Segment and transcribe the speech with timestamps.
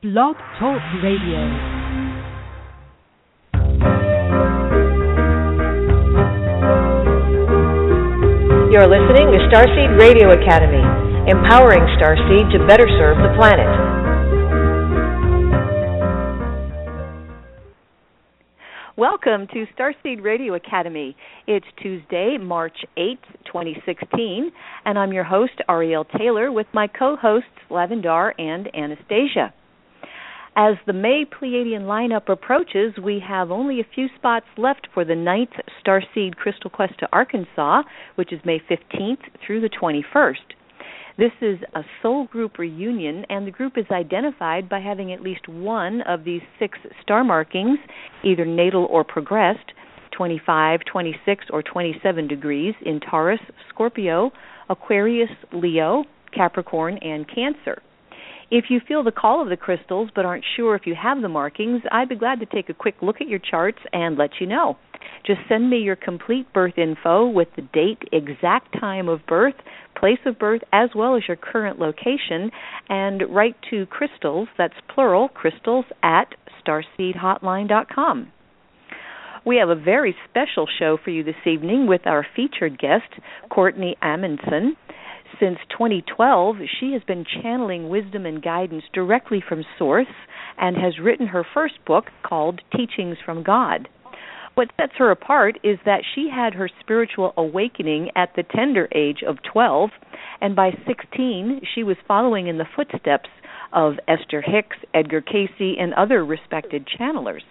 [0.00, 1.42] Blog Talk Radio.
[8.70, 10.84] You're listening to Starseed Radio Academy,
[11.28, 13.66] empowering Starseed to better serve the planet.
[18.96, 21.16] Welcome to Starseed Radio Academy.
[21.48, 24.52] It's Tuesday, March 8th, 2016,
[24.84, 29.52] and I'm your host, Ariel Taylor, with my co hosts, Lavendar and Anastasia.
[30.60, 35.14] As the May Pleiadian lineup approaches, we have only a few spots left for the
[35.14, 37.84] ninth Starseed Crystal Quest to Arkansas,
[38.16, 40.56] which is May 15th through the 21st.
[41.16, 45.46] This is a soul group reunion, and the group is identified by having at least
[45.46, 47.78] one of these six star markings,
[48.24, 49.70] either natal or progressed,
[50.10, 53.38] 25, 26, or 27 degrees in Taurus,
[53.68, 54.32] Scorpio,
[54.68, 56.02] Aquarius, Leo,
[56.34, 57.80] Capricorn, and Cancer.
[58.50, 61.28] If you feel the call of the crystals but aren't sure if you have the
[61.28, 64.46] markings, I'd be glad to take a quick look at your charts and let you
[64.46, 64.78] know.
[65.26, 69.54] Just send me your complete birth info with the date, exact time of birth,
[69.98, 72.50] place of birth, as well as your current location,
[72.88, 76.34] and write to crystals, that's plural, crystals at
[76.66, 78.32] starseedhotline.com.
[79.44, 83.12] We have a very special show for you this evening with our featured guest,
[83.50, 84.72] Courtney Amundson.
[85.40, 90.06] Since 2012, she has been channeling wisdom and guidance directly from Source
[90.56, 93.88] and has written her first book called Teachings from God.
[94.54, 99.22] What sets her apart is that she had her spiritual awakening at the tender age
[99.24, 99.90] of 12,
[100.40, 103.28] and by 16, she was following in the footsteps
[103.72, 107.44] of Esther Hicks, Edgar Cayce, and other respected channelers.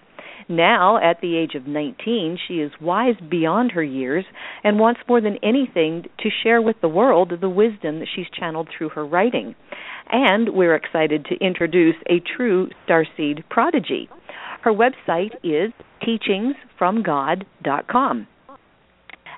[0.50, 4.24] Now, at the age of 19, she is wise beyond her years
[4.64, 8.70] and wants more than anything to share with the world the wisdom that she's channeled
[8.76, 9.56] through her writing.
[10.10, 14.10] And we're excited to introduce a true starseed prodigy.
[14.62, 18.28] Her website is teachingsfromgod.com.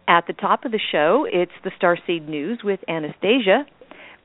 [0.07, 3.65] At the top of the show, it's the Starseed News with Anastasia,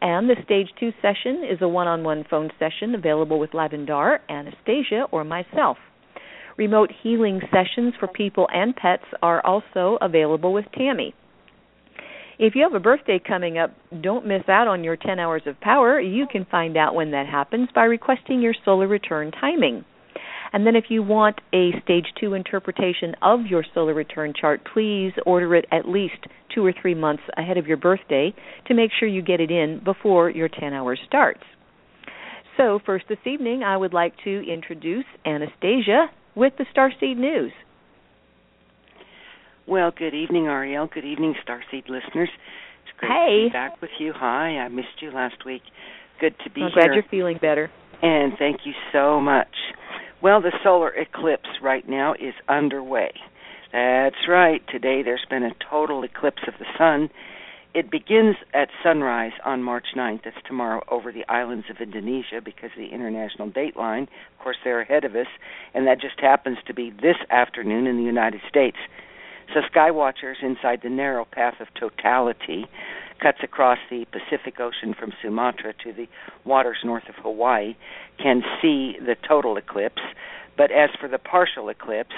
[0.00, 4.20] And the Stage 2 session is a one on one phone session available with Lavendar,
[4.30, 5.76] Anastasia, or myself.
[6.56, 11.14] Remote healing sessions for people and pets are also available with Tammy.
[12.38, 15.60] If you have a birthday coming up, don't miss out on your 10 hours of
[15.60, 16.00] power.
[16.00, 19.84] You can find out when that happens by requesting your solar return timing.
[20.54, 25.10] And then if you want a stage 2 interpretation of your solar return chart, please
[25.26, 28.32] order it at least 2 or 3 months ahead of your birthday
[28.68, 31.42] to make sure you get it in before your 10 hours starts.
[32.56, 36.06] So, first this evening, I would like to introduce Anastasia
[36.36, 37.50] with the Starseed News.
[39.66, 40.86] Well, good evening, Ariel.
[40.86, 42.28] Good evening, Starseed listeners.
[42.84, 43.42] It's great hey.
[43.42, 44.12] to be back with you.
[44.14, 45.62] Hi, I missed you last week.
[46.20, 46.86] Good to be I'm here.
[46.86, 47.72] glad you're feeling better.
[48.02, 49.48] And thank you so much.
[50.24, 53.12] Well, the solar eclipse right now is underway.
[53.74, 54.62] That's right.
[54.72, 57.10] Today there's been a total eclipse of the sun.
[57.74, 60.22] It begins at sunrise on March 9th.
[60.24, 64.04] That's tomorrow over the islands of Indonesia because of the international dateline.
[64.04, 65.26] Of course, they're ahead of us,
[65.74, 68.78] and that just happens to be this afternoon in the United States.
[69.52, 72.64] So, sky watchers inside the narrow path of totality
[73.24, 76.06] cuts across the Pacific Ocean from Sumatra to the
[76.44, 77.74] waters north of Hawaii
[78.22, 80.02] can see the total eclipse.
[80.58, 82.14] But as for the partial eclipse,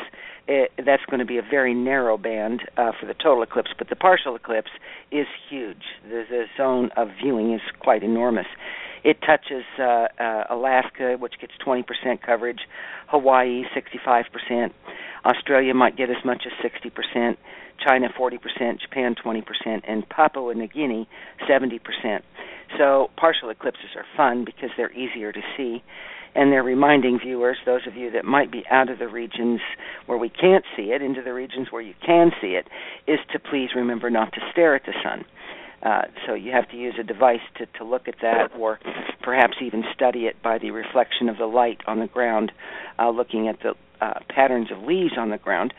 [0.48, 3.70] it, that's going to be a very narrow band uh, for the total eclipse.
[3.78, 4.70] But the partial eclipse
[5.12, 5.84] is huge.
[6.02, 8.46] The, the zone of viewing is quite enormous.
[9.04, 11.84] It touches uh, uh, Alaska, which gets 20%
[12.20, 12.62] coverage,
[13.06, 14.72] Hawaii 65%,
[15.24, 17.36] Australia might get as much as 60%,
[17.84, 19.42] China 40%, Japan 20%,
[19.86, 21.08] and Papua New Guinea
[21.48, 21.80] 70%.
[22.78, 25.82] So partial eclipses are fun because they're easier to see
[26.36, 29.60] and they're reminding viewers, those of you that might be out of the regions
[30.04, 32.68] where we can't see it, into the regions where you can see it,
[33.06, 35.24] is to please remember not to stare at the sun.
[35.82, 38.78] Uh, so you have to use a device to, to look at that, or
[39.22, 42.52] perhaps even study it by the reflection of the light on the ground,
[42.98, 45.72] uh, looking at the uh, patterns of leaves on the ground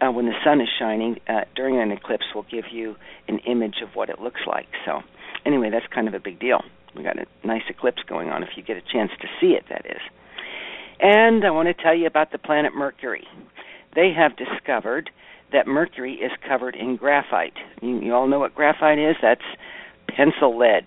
[0.00, 2.96] uh, when the sun is shining uh, during an eclipse will give you
[3.28, 4.68] an image of what it looks like.
[4.84, 5.00] So,
[5.44, 6.62] anyway, that's kind of a big deal.
[6.96, 9.64] We got a nice eclipse going on if you get a chance to see it,
[9.68, 10.00] that is.
[11.00, 13.26] And I want to tell you about the planet Mercury.
[13.94, 15.10] They have discovered
[15.52, 17.54] that Mercury is covered in graphite.
[17.82, 19.16] You, you all know what graphite is?
[19.20, 19.42] That's
[20.08, 20.86] pencil lead.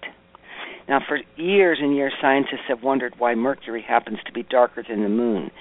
[0.87, 5.03] Now, for years and years, scientists have wondered why Mercury happens to be darker than
[5.03, 5.51] the moon.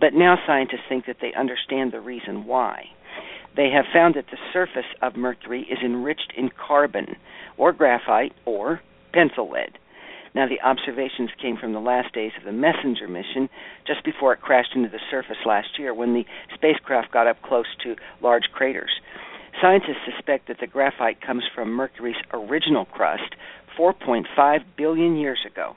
[0.00, 2.86] But now scientists think that they understand the reason why.
[3.56, 7.16] They have found that the surface of Mercury is enriched in carbon,
[7.56, 8.82] or graphite, or
[9.12, 9.78] pencil lead.
[10.34, 13.48] Now, the observations came from the last days of the Messenger mission,
[13.86, 17.64] just before it crashed into the surface last year when the spacecraft got up close
[17.84, 18.90] to large craters.
[19.62, 23.34] Scientists suspect that the graphite comes from Mercury's original crust
[23.78, 25.74] 4.5 billion years ago,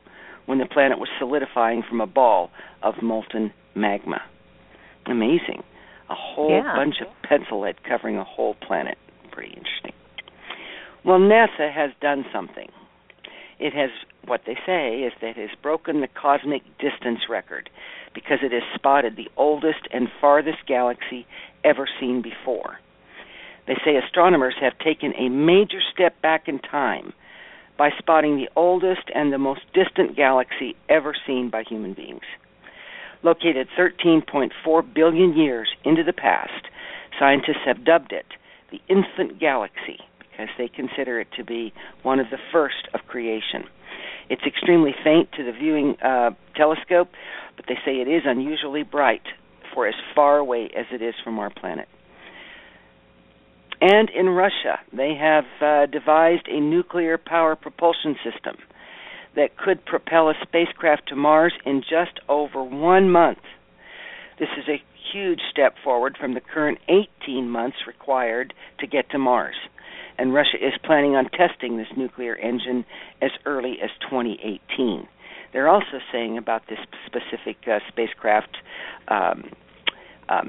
[0.50, 2.50] when the planet was solidifying from a ball
[2.82, 4.20] of molten magma.
[5.06, 5.62] Amazing.
[6.10, 6.76] A whole yeah.
[6.76, 8.98] bunch of pencil lead covering a whole planet.
[9.32, 9.92] Pretty interesting.
[11.06, 12.68] Well, NASA has done something.
[13.60, 13.92] It has
[14.26, 17.70] what they say is that it has broken the cosmic distance record
[18.16, 21.28] because it has spotted the oldest and farthest galaxy
[21.64, 22.80] ever seen before.
[23.68, 27.14] They say astronomers have taken a major step back in time
[27.80, 32.28] by spotting the oldest and the most distant galaxy ever seen by human beings.
[33.24, 36.68] Located 13.4 billion years into the past,
[37.18, 38.26] scientists have dubbed it
[38.72, 41.74] the infant galaxy because they consider it to be
[42.04, 43.64] one of the first of creation.
[44.30, 47.10] It's extremely faint to the viewing uh, telescope,
[47.56, 49.24] but they say it is unusually bright
[49.74, 51.88] for as far away as it is from our planet.
[53.82, 58.58] And in Russia, they have uh, devised a nuclear power propulsion system
[59.36, 63.40] that could propel a spacecraft to Mars in just over one month.
[64.38, 64.84] This is a
[65.14, 69.56] huge step forward from the current 18 months required to get to Mars
[70.20, 72.86] and Russia is planning on testing this nuclear engine
[73.22, 75.08] as early as 2018.
[75.54, 78.58] They're also saying about this specific uh, spacecraft
[79.08, 79.50] um,
[80.30, 80.42] uh,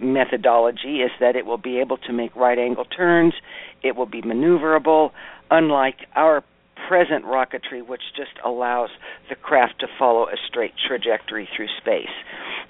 [0.00, 3.34] methodology is that it will be able to make right angle turns,
[3.82, 5.10] it will be maneuverable,
[5.50, 6.44] unlike our
[6.88, 8.90] present rocketry, which just allows
[9.28, 12.14] the craft to follow a straight trajectory through space.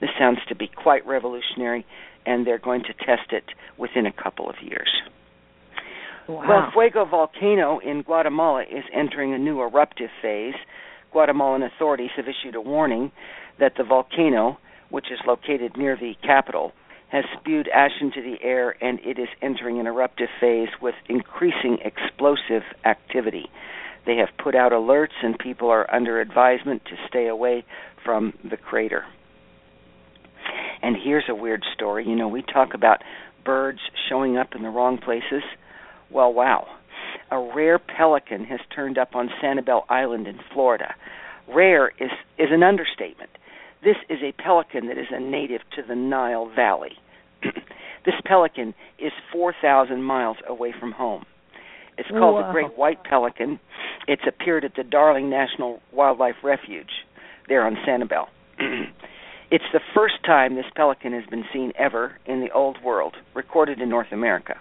[0.00, 1.84] This sounds to be quite revolutionary,
[2.26, 3.44] and they're going to test it
[3.76, 4.88] within a couple of years.
[6.28, 6.44] Wow.
[6.48, 10.54] Well, Fuego volcano in Guatemala is entering a new eruptive phase.
[11.12, 13.12] Guatemalan authorities have issued a warning
[13.60, 14.58] that the volcano,
[14.94, 16.72] which is located near the capital,
[17.08, 21.78] has spewed ash into the air and it is entering an eruptive phase with increasing
[21.84, 23.50] explosive activity.
[24.06, 27.64] They have put out alerts and people are under advisement to stay away
[28.04, 29.04] from the crater.
[30.80, 32.06] And here's a weird story.
[32.06, 33.02] You know, we talk about
[33.44, 35.42] birds showing up in the wrong places.
[36.08, 36.68] Well, wow.
[37.32, 40.94] A rare pelican has turned up on Sanibel Island in Florida.
[41.52, 43.30] Rare is, is an understatement.
[43.84, 46.92] This is a pelican that is a native to the Nile Valley.
[47.42, 51.24] this pelican is 4,000 miles away from home.
[51.98, 52.46] It's called wow.
[52.46, 53.60] the great white pelican.
[54.08, 57.04] It's appeared at the Darling National Wildlife Refuge
[57.46, 58.26] there on Sanibel.
[59.50, 63.80] it's the first time this pelican has been seen ever in the Old World, recorded
[63.80, 64.56] in North America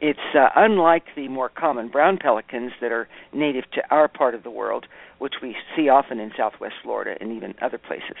[0.00, 4.42] it's uh, unlike the more common brown pelicans that are native to our part of
[4.42, 4.86] the world,
[5.18, 8.16] which we see often in southwest Florida and even other places.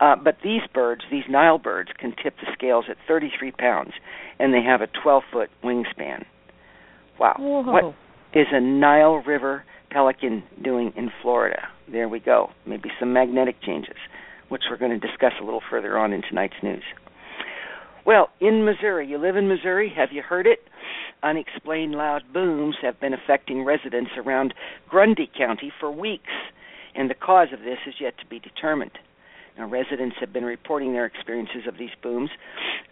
[0.00, 3.92] Uh, but these birds, these Nile birds, can tip the scales at 33 pounds,
[4.38, 6.24] and they have a 12 foot wingspan.
[7.18, 7.36] Wow.
[7.38, 7.62] Whoa.
[7.62, 7.94] What
[8.32, 11.68] is a Nile River pelican doing in Florida?
[11.90, 12.50] There we go.
[12.66, 13.96] Maybe some magnetic changes,
[14.48, 16.84] which we're going to discuss a little further on in tonight's news.
[18.04, 20.58] Well, in Missouri, you live in Missouri, have you heard it?
[21.22, 24.54] Unexplained loud booms have been affecting residents around
[24.88, 26.32] Grundy County for weeks,
[26.94, 28.98] and the cause of this is yet to be determined.
[29.56, 32.30] Now, residents have been reporting their experiences of these booms.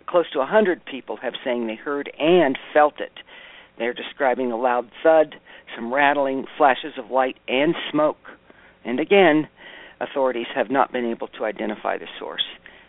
[0.06, 3.12] Close to 100 people have saying they heard and felt it.
[3.78, 5.37] They're describing a loud thud,
[5.75, 8.18] some rattling, flashes of light, and smoke.
[8.84, 9.49] And again,
[10.00, 12.44] authorities have not been able to identify the source.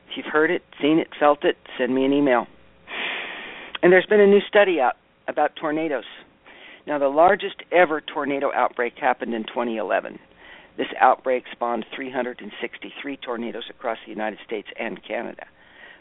[0.10, 2.48] If you've heard it, seen it, felt it, send me an email.
[3.82, 4.96] And there's been a new study out
[5.28, 6.06] about tornadoes.
[6.88, 10.20] Now, the largest ever tornado outbreak happened in 2011.
[10.78, 15.46] This outbreak spawned 363 tornadoes across the United States and Canada.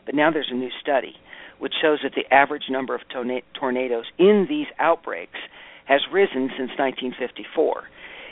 [0.06, 1.16] But now there's a new study
[1.58, 5.38] which shows that the average number of tornadoes in these outbreaks
[5.84, 7.82] has risen since 1954,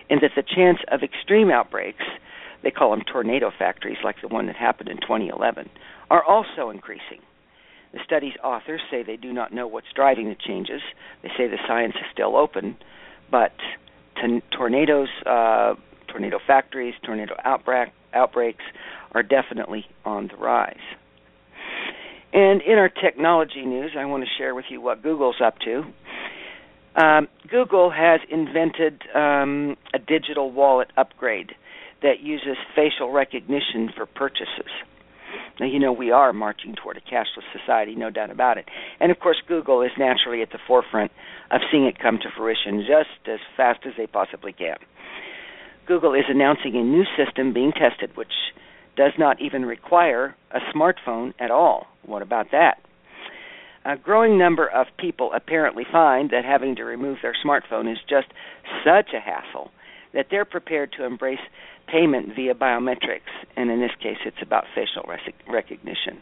[0.09, 2.05] and that the chance of extreme outbreaks,
[2.63, 5.69] they call them tornado factories like the one that happened in 2011,
[6.11, 7.21] are also increasing.
[7.93, 10.83] The study's authors say they do not know what's driving the changes.
[11.23, 12.77] They say the science is still open,
[13.31, 13.53] but
[14.21, 15.75] t- tornadoes, uh,
[16.09, 18.65] tornado factories, tornado outbreak, outbreaks
[19.13, 20.77] are definitely on the rise.
[22.33, 25.85] And in our technology news, I want to share with you what Google's up to.
[26.95, 31.53] Um, Google has invented um, a digital wallet upgrade
[32.03, 34.71] that uses facial recognition for purchases.
[35.61, 38.67] Now, you know, we are marching toward a cashless society, no doubt about it.
[39.01, 41.11] And of course, Google is naturally at the forefront
[41.51, 44.77] of seeing it come to fruition just as fast as they possibly can.
[45.87, 48.33] Google is announcing a new system being tested, which
[48.97, 51.87] does not even require a smartphone at all.
[52.05, 52.79] What about that?
[53.85, 58.27] A growing number of people apparently find that having to remove their smartphone is just
[58.85, 59.71] such a hassle
[60.15, 61.41] that they're prepared to embrace
[61.87, 65.09] payment via biometrics, and in this case, it's about facial
[65.49, 66.21] recognition.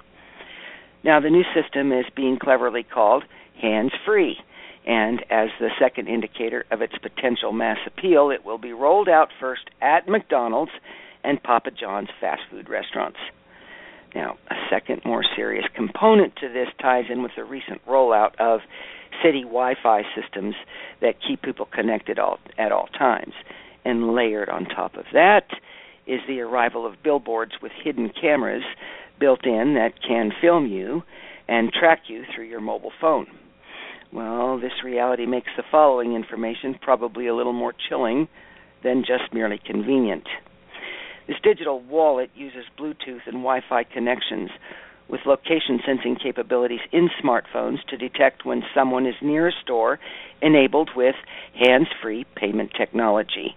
[1.05, 3.25] Now, the new system is being cleverly called
[3.61, 4.37] hands free,
[4.87, 9.29] and as the second indicator of its potential mass appeal, it will be rolled out
[9.41, 10.73] first at McDonald's
[11.25, 13.19] and Papa John's fast food restaurants.
[14.15, 18.61] Now, a second, more serious component to this ties in with the recent rollout of
[19.23, 20.55] city Wi Fi systems
[21.01, 23.35] that keep people connected all, at all times.
[23.87, 25.47] And layered on top of that
[26.09, 28.65] is the arrival of billboards with hidden cameras
[29.21, 31.05] built in that can film you
[31.47, 33.29] and track you through your mobile phone.
[34.13, 38.27] Well, this reality makes the following information probably a little more chilling
[38.83, 40.27] than just merely convenient.
[41.29, 44.51] This digital wallet uses Bluetooth and Wi Fi connections
[45.09, 50.01] with location sensing capabilities in smartphones to detect when someone is near a store
[50.43, 51.15] enabled with
[51.55, 53.55] hands free payment technology.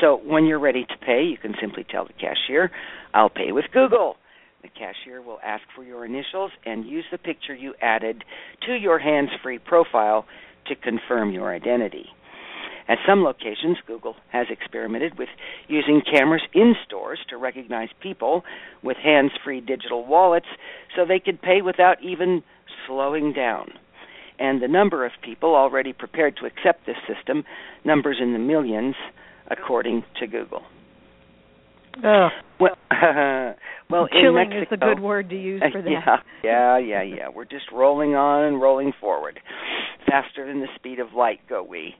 [0.00, 2.70] So when you're ready to pay, you can simply tell the cashier,
[3.12, 4.16] I'll pay with Google.
[4.62, 8.24] The cashier will ask for your initials and use the picture you added
[8.66, 10.26] to your hands free profile
[10.66, 12.06] to confirm your identity.
[12.88, 15.28] At some locations, Google has experimented with
[15.68, 18.44] using cameras in stores to recognize people
[18.82, 20.46] with hands free digital wallets
[20.94, 22.42] so they could pay without even
[22.86, 23.72] slowing down.
[24.38, 27.44] And the number of people already prepared to accept this system
[27.84, 28.96] numbers in the millions,
[29.50, 30.62] according to Google.
[32.02, 32.28] Oh.
[32.60, 32.76] Well,
[33.90, 35.90] well, chilling Mexico, is a good word to use for that.
[35.90, 37.28] Yeah, yeah, yeah, yeah.
[37.34, 39.40] We're just rolling on and rolling forward,
[40.06, 41.40] faster than the speed of light.
[41.48, 41.94] Go we.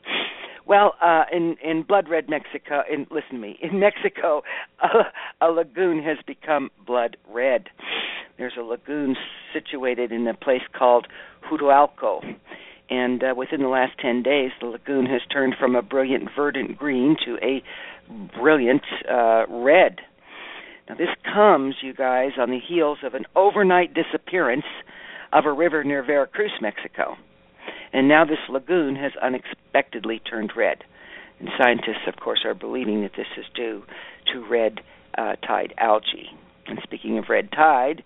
[0.66, 4.42] Well, uh, in in blood red Mexico, in listen to me, in Mexico,
[4.82, 7.68] a, a lagoon has become blood red.
[8.38, 9.16] There's a lagoon
[9.52, 11.06] situated in a place called
[11.48, 12.20] Huatulco,
[12.90, 16.76] and uh, within the last 10 days, the lagoon has turned from a brilliant verdant
[16.76, 17.62] green to a
[18.38, 20.00] brilliant uh, red.
[20.88, 24.66] Now, this comes, you guys, on the heels of an overnight disappearance
[25.32, 27.16] of a river near Veracruz, Mexico.
[27.92, 30.84] And now this lagoon has unexpectedly turned red.
[31.40, 33.84] And scientists, of course, are believing that this is due
[34.32, 34.80] to red
[35.16, 36.30] uh, tide algae.
[36.66, 38.02] And speaking of red tide,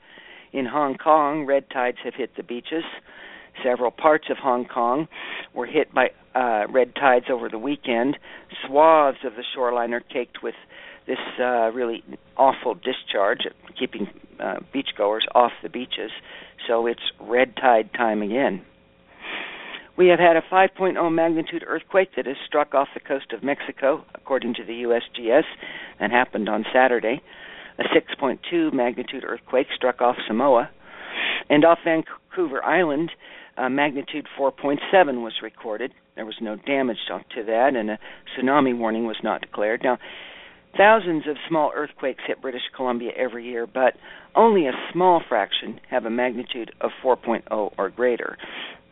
[0.53, 2.85] in Hong Kong, red tides have hit the beaches.
[3.63, 5.09] Several parts of Hong Kong
[5.55, 8.17] were hit by uh, red tides over the weekend.
[8.67, 10.55] Swaths of the shoreline are caked with
[11.07, 12.05] this uh, really
[12.37, 13.41] awful discharge,
[13.79, 16.11] keeping uh, beachgoers off the beaches.
[16.67, 18.63] So it's red tide time again.
[19.97, 24.05] We have had a 5.0 magnitude earthquake that has struck off the coast of Mexico,
[24.15, 25.43] according to the USGS.
[25.99, 27.21] That happened on Saturday.
[27.79, 30.71] A 6.2 magnitude earthquake struck off Samoa.
[31.51, 33.11] And off Vancouver Island,
[33.59, 34.79] uh, magnitude 4.7
[35.23, 35.93] was recorded.
[36.15, 37.99] There was no damage to that, and a
[38.37, 39.83] tsunami warning was not declared.
[39.83, 39.99] Now,
[40.77, 43.95] thousands of small earthquakes hit British Columbia every year, but
[44.35, 48.37] only a small fraction have a magnitude of 4.0 or greater.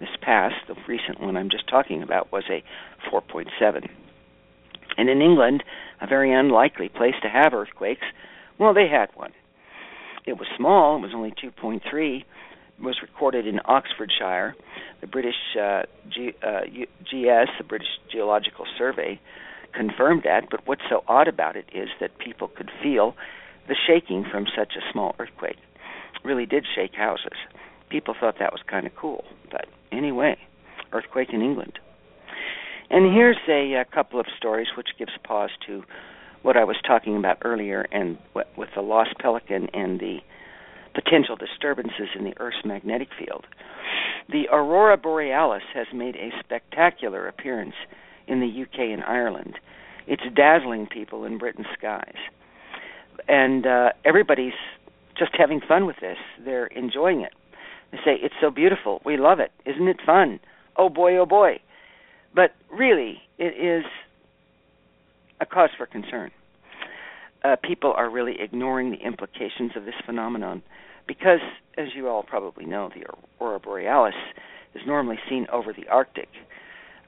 [0.00, 2.62] This past, the recent one I'm just talking about, was a
[3.10, 3.88] 4.7.
[4.98, 5.62] And in England,
[6.00, 8.04] a very unlikely place to have earthquakes,
[8.58, 9.32] well, they had one.
[10.26, 12.24] It was small, it was only 2.3,
[12.80, 14.54] was recorded in Oxfordshire.
[15.00, 16.60] The British uh, G, uh,
[17.04, 19.20] GS, the British Geological Survey,
[19.74, 20.50] confirmed that.
[20.50, 23.14] But what's so odd about it is that people could feel
[23.68, 25.56] the shaking from such a small earthquake.
[26.14, 27.36] It really did shake houses.
[27.88, 29.24] People thought that was kind of cool.
[29.50, 30.36] But anyway,
[30.92, 31.78] earthquake in England.
[32.90, 35.82] And here's a, a couple of stories which gives pause to
[36.42, 40.18] what I was talking about earlier, and with the lost pelican and the
[40.96, 43.44] potential disturbances in the Earth's magnetic field.
[44.28, 47.74] The aurora borealis has made a spectacular appearance
[48.26, 49.58] in the UK and Ireland.
[50.06, 52.16] It's dazzling people in Britain's skies.
[53.28, 54.54] And uh, everybody's
[55.18, 56.18] just having fun with this.
[56.44, 57.32] They're enjoying it.
[57.92, 59.02] They say, It's so beautiful.
[59.04, 59.52] We love it.
[59.64, 60.40] Isn't it fun?
[60.76, 61.60] Oh boy, oh boy.
[62.34, 63.84] But really, it is
[65.40, 66.30] a cause for concern.
[67.44, 70.62] Uh, people are really ignoring the implications of this phenomenon
[71.06, 71.40] because,
[71.78, 73.04] as you all probably know, the
[73.40, 74.14] aurora borealis
[74.74, 76.28] is normally seen over the Arctic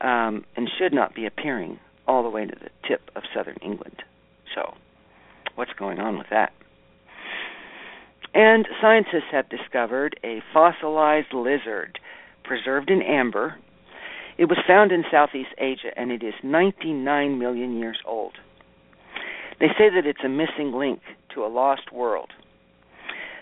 [0.01, 4.03] um, and should not be appearing all the way to the tip of southern England.
[4.55, 4.75] So,
[5.55, 6.53] what's going on with that?
[8.35, 11.99] And scientists have discovered a fossilized lizard
[12.45, 13.57] preserved in amber.
[14.39, 18.35] It was found in Southeast Asia and it is 99 million years old.
[19.61, 21.01] They say that it's a missing link
[21.35, 22.31] to a lost world.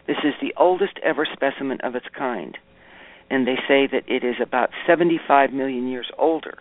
[0.06, 2.56] This is the oldest ever specimen of its kind,
[3.28, 6.58] and they say that it is about 75 million years older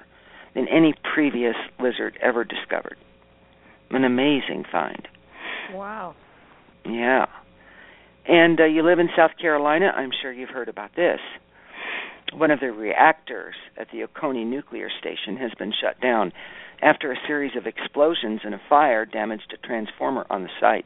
[0.55, 2.97] than any previous lizard ever discovered.
[3.91, 5.07] An amazing find.
[5.73, 6.15] Wow.
[6.85, 7.27] Yeah.
[8.27, 11.19] And uh, you live in South Carolina, I'm sure you've heard about this.
[12.33, 16.33] One of the reactors at the Oconee nuclear station has been shut down
[16.81, 20.85] after a series of explosions and a fire damaged a transformer on the site.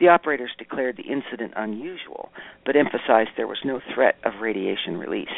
[0.00, 2.30] The operators declared the incident unusual,
[2.66, 5.28] but emphasized there was no threat of radiation release.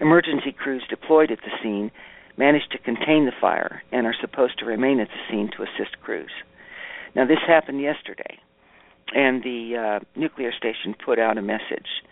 [0.00, 1.92] Emergency crews deployed at the scene
[2.36, 6.00] managed to contain the fire and are supposed to remain at the scene to assist
[6.02, 6.30] crews.
[7.14, 8.38] Now, this happened yesterday,
[9.14, 12.02] and the uh, nuclear station put out a message.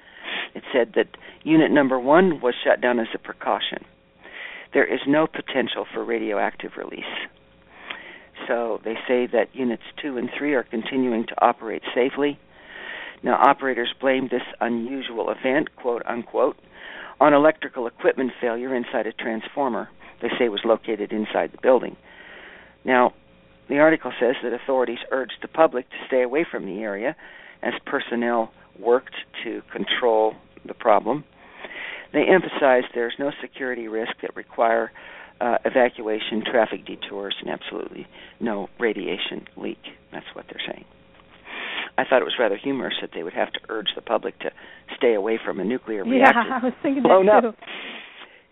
[0.54, 3.84] It said that unit number one was shut down as a precaution.
[4.72, 7.04] There is no potential for radioactive release.
[8.46, 12.38] So they say that units 2 and 3 are continuing to operate safely.
[13.22, 16.56] Now, operators blame this unusual event, quote unquote,
[17.20, 19.88] on electrical equipment failure inside a transformer
[20.20, 21.96] they say was located inside the building.
[22.84, 23.14] Now,
[23.68, 27.16] the article says that authorities urged the public to stay away from the area
[27.62, 31.24] as personnel worked to control the problem.
[32.12, 34.90] They emphasized there's no security risk that require
[35.40, 38.06] uh, evacuation, traffic detours, and absolutely
[38.40, 39.78] no radiation leak.
[40.12, 40.84] That's what they're saying.
[41.96, 44.50] I thought it was rather humorous that they would have to urge the public to
[44.96, 47.58] stay away from a nuclear reactor yeah, I was thinking blown that up.
[47.58, 47.66] too.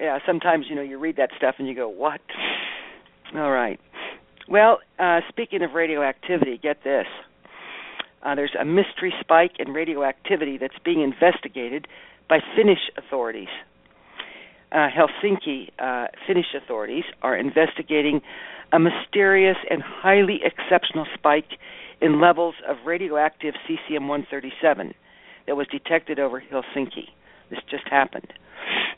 [0.01, 2.21] Yeah, sometimes you know you read that stuff and you go, "What?"
[3.35, 3.81] All right.
[4.49, 7.07] Well, uh, speaking of radioactivity, get this.
[8.23, 11.87] Uh, there's a mystery spike in radioactivity that's being investigated
[12.29, 13.49] by Finnish authorities
[14.73, 18.21] uh, Helsinki uh, Finnish authorities are investigating
[18.73, 21.59] a mysterious and highly exceptional spike
[22.01, 24.95] in levels of radioactive cesium 137
[25.47, 27.09] that was detected over Helsinki.
[27.51, 28.33] This just happened.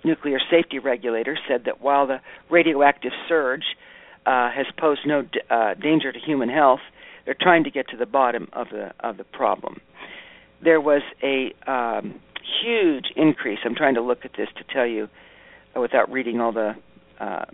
[0.03, 3.63] Nuclear safety regulators said that while the radioactive surge
[4.27, 6.81] uh, has posed no d- uh, danger to human health,
[7.25, 9.81] they're trying to get to the bottom of the of the problem.
[10.63, 12.21] There was a um,
[12.63, 13.59] huge increase.
[13.65, 15.09] I'm trying to look at this to tell you
[15.77, 16.75] without reading all the
[17.19, 17.45] uh,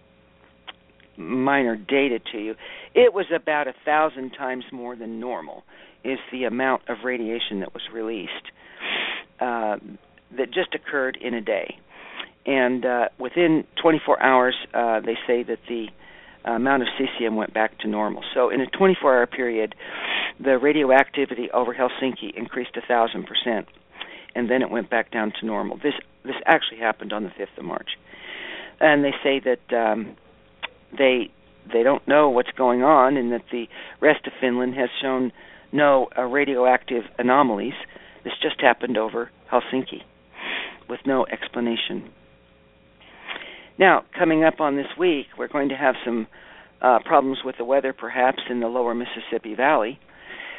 [1.16, 2.54] minor data to you,
[2.94, 5.64] it was about a thousand times more than normal.
[6.04, 8.30] Is the amount of radiation that was released
[9.40, 9.76] uh,
[10.36, 11.78] that just occurred in a day,
[12.46, 15.88] and uh, within 24 hours, uh, they say that the
[16.44, 18.22] amount of cesium went back to normal.
[18.34, 19.74] So in a 24-hour period,
[20.38, 23.66] the radioactivity over Helsinki increased a thousand percent,
[24.36, 25.76] and then it went back down to normal.
[25.78, 25.94] This
[26.24, 27.90] this actually happened on the 5th of March
[28.80, 30.16] and they say that um,
[30.96, 31.30] they
[31.72, 33.66] they don't know what's going on, and that the
[34.00, 35.32] rest of Finland has shown
[35.72, 37.74] no uh, radioactive anomalies.
[38.22, 40.02] This just happened over Helsinki,
[40.88, 42.10] with no explanation.
[43.78, 46.28] Now, coming up on this week, we're going to have some
[46.80, 49.98] uh, problems with the weather, perhaps in the lower Mississippi Valley.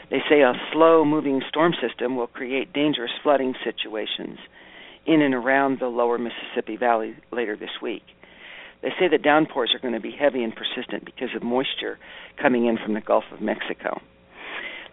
[0.09, 4.39] They say a slow moving storm system will create dangerous flooding situations
[5.05, 8.03] in and around the lower Mississippi Valley later this week.
[8.81, 11.97] They say the downpours are going to be heavy and persistent because of moisture
[12.41, 13.99] coming in from the Gulf of Mexico.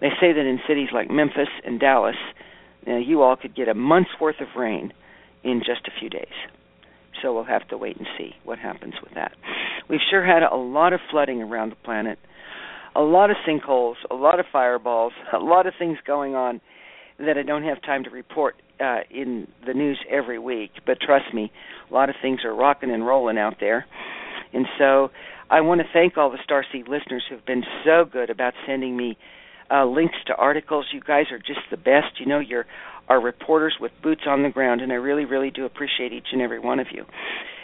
[0.00, 2.16] They say that in cities like Memphis and Dallas,
[2.87, 4.92] you, know, you all could get a month's worth of rain
[5.42, 6.35] in just a few days.
[7.22, 9.33] So we'll have to wait and see what happens with that.
[9.88, 12.18] We've sure had a lot of flooding around the planet,
[12.96, 16.61] a lot of sinkholes, a lot of fireballs, a lot of things going on
[17.18, 20.72] that I don't have time to report uh, in the news every week.
[20.85, 21.52] But trust me,
[21.90, 23.87] a lot of things are rocking and rolling out there.
[24.52, 25.11] And so
[25.50, 29.16] I want to thank all the Starseed listeners who've been so good about sending me
[29.70, 30.87] uh, links to articles.
[30.92, 32.18] You guys are just the best.
[32.18, 32.66] You know, you're
[33.09, 36.40] our reporters with boots on the ground, and I really, really do appreciate each and
[36.40, 37.04] every one of you.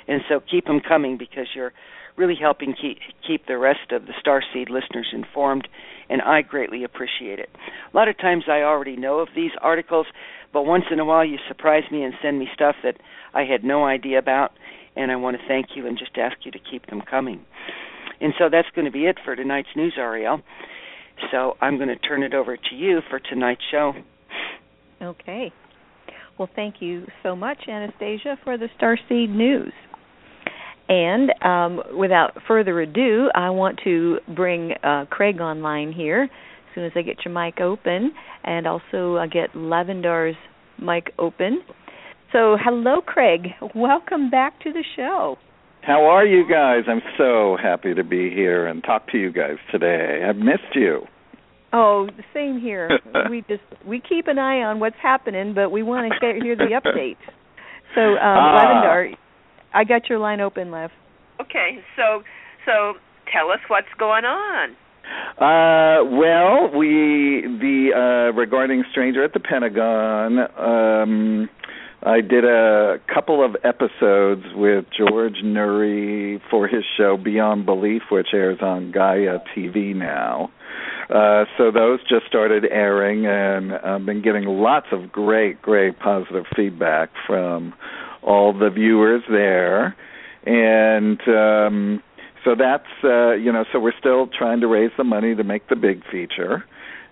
[0.06, 1.72] And so keep them coming because you're
[2.20, 5.66] really helping keep keep the rest of the Starseed listeners informed,
[6.10, 7.48] and I greatly appreciate it.
[7.92, 10.06] A lot of times I already know of these articles,
[10.52, 12.98] but once in a while you surprise me and send me stuff that
[13.32, 14.52] I had no idea about,
[14.96, 17.40] and I want to thank you and just ask you to keep them coming.
[18.20, 20.42] And so that's going to be it for tonight's news, Ariel.
[21.30, 23.94] So I'm going to turn it over to you for tonight's show.
[25.00, 25.52] Okay.
[26.38, 29.72] Well, thank you so much, Anastasia, for the Starseed News.
[30.90, 36.84] And um, without further ado, I want to bring uh, Craig online here as soon
[36.84, 40.36] as I get your mic open, and also uh, get Lavendar's
[40.82, 41.62] mic open.
[42.32, 43.48] So, hello, Craig.
[43.74, 45.36] Welcome back to the show.
[45.82, 46.84] How are you guys?
[46.88, 50.24] I'm so happy to be here and talk to you guys today.
[50.28, 51.02] I've missed you.
[51.72, 52.90] Oh, the same here.
[53.30, 56.56] we just we keep an eye on what's happening, but we want to get hear
[56.56, 57.22] the updates.
[57.94, 58.64] So, um, ah.
[58.64, 59.14] Lavendar,
[59.72, 60.90] I got your line open, Lev.
[61.40, 62.22] Okay, so
[62.66, 62.94] so
[63.32, 64.76] tell us what's going on.
[65.38, 70.38] Uh, well, we the uh, regarding Stranger at the Pentagon.
[70.58, 71.48] Um,
[72.02, 78.28] I did a couple of episodes with George Noory for his show Beyond Belief, which
[78.32, 80.50] airs on Gaia TV now.
[81.10, 86.44] Uh, so those just started airing, and I've been getting lots of great, great positive
[86.56, 87.74] feedback from
[88.22, 89.96] all the viewers there,
[90.44, 92.02] and um,
[92.44, 95.68] so that's uh, you know, so we're still trying to raise the money to make
[95.68, 96.64] the big feature,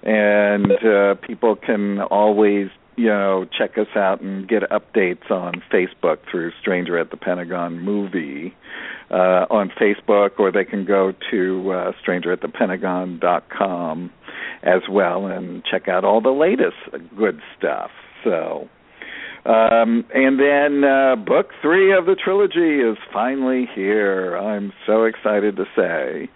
[0.02, 6.18] and uh, people can always you know check us out and get updates on Facebook
[6.30, 8.54] through Stranger at the Pentagon movie
[9.10, 14.10] uh, on Facebook, or they can go to uh, strangeratthepentagon.com
[14.62, 16.76] as well and check out all the latest
[17.16, 17.90] good stuff.
[18.24, 18.68] So.
[19.48, 24.36] Um, and then uh, book three of the trilogy is finally here.
[24.36, 26.28] I'm so excited to say.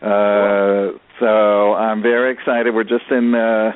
[0.00, 2.72] Uh, so I'm very excited.
[2.72, 3.72] We're just in the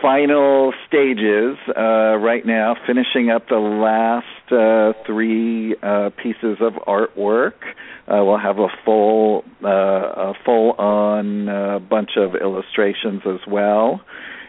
[0.00, 7.60] final stages uh, right now, finishing up the last uh, three uh, pieces of artwork.
[8.06, 14.00] Uh, we'll have a full, a full-on bunch of illustrations as well,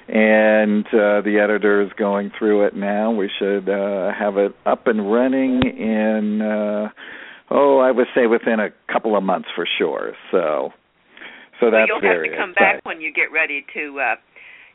[0.09, 3.11] and uh, the editor is going through it now.
[3.11, 6.89] We should uh, have it up and running in, uh,
[7.51, 10.13] oh, I would say within a couple of months for sure.
[10.31, 10.71] So,
[11.59, 12.77] so that's well, you'll have to come exciting.
[12.77, 13.99] back when you get ready to.
[13.99, 14.15] Uh,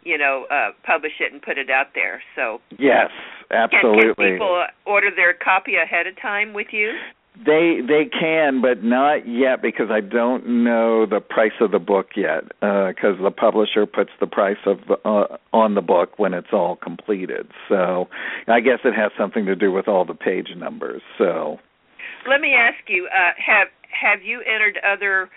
[0.06, 2.22] you know, uh, publish it and put it out there.
[2.36, 3.08] So yes,
[3.50, 4.02] absolutely.
[4.02, 6.92] Can, can people order their copy ahead of time with you?
[7.36, 12.10] They they can, but not yet because I don't know the price of the book
[12.16, 12.44] yet.
[12.60, 16.52] Because uh, the publisher puts the price of the, uh, on the book when it's
[16.52, 17.48] all completed.
[17.68, 18.08] So
[18.46, 21.02] I guess it has something to do with all the page numbers.
[21.18, 21.58] So
[22.28, 25.28] let me ask you: uh, have have you entered other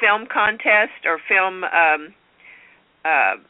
[0.00, 2.14] film contests or film um,
[3.06, 3.40] uh,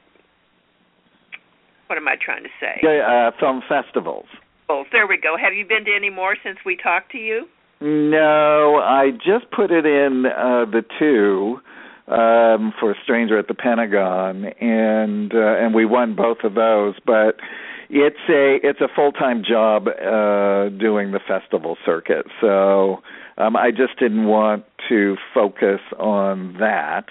[1.88, 2.80] what am I trying to say?
[2.82, 4.26] Yeah, uh, film festivals.
[4.92, 5.36] There we go.
[5.36, 7.46] Have you been to any more since we talked to you?
[7.82, 11.60] No, I just put it in uh, the two
[12.06, 16.94] um, for Stranger at the Pentagon, and uh, and we won both of those.
[17.04, 17.40] But
[17.90, 23.02] it's a it's a full time job uh, doing the festival circuit, so
[23.36, 27.06] um, I just didn't want to focus on that.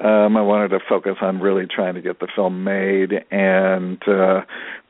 [0.00, 4.40] Um, I wanted to focus on really trying to get the film made, and uh,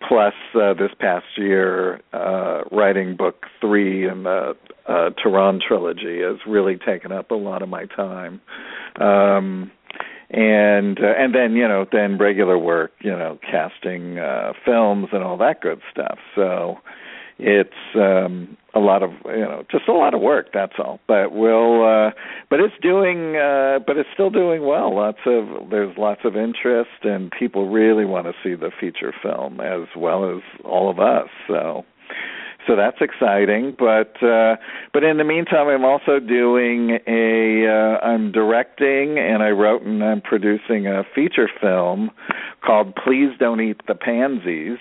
[0.07, 6.37] plus uh, this past year, uh, writing book three in the uh, Thearon trilogy has
[6.47, 8.41] really taken up a lot of my time.
[9.01, 9.73] Um,
[10.31, 15.23] and uh, and then you know then regular work, you know, casting uh, films and
[15.23, 16.19] all that good stuff.
[16.35, 16.79] So
[17.43, 21.33] it's um a lot of you know just a lot of work that's all but
[21.33, 22.11] we'll uh
[22.49, 26.91] but it's doing uh but it's still doing well lots of there's lots of interest
[27.03, 31.29] and people really want to see the feature film as well as all of us
[31.49, 31.85] so
[32.67, 33.75] so that's exciting.
[33.79, 34.57] But uh,
[34.93, 40.03] but in the meantime, I'm also doing a uh, I'm directing and I wrote and
[40.03, 42.11] I'm producing a feature film
[42.65, 44.79] called Please Don't Eat the Pansies.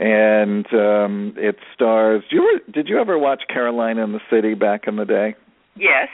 [0.00, 2.24] And um it stars.
[2.30, 5.36] Do you ever, did you ever watch Caroline in the City back in the day?
[5.76, 6.08] Yes.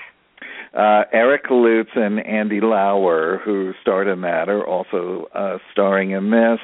[0.74, 6.30] Uh, Eric Lutes and Andy Lauer, who starred in that, are also uh, starring in
[6.30, 6.58] this,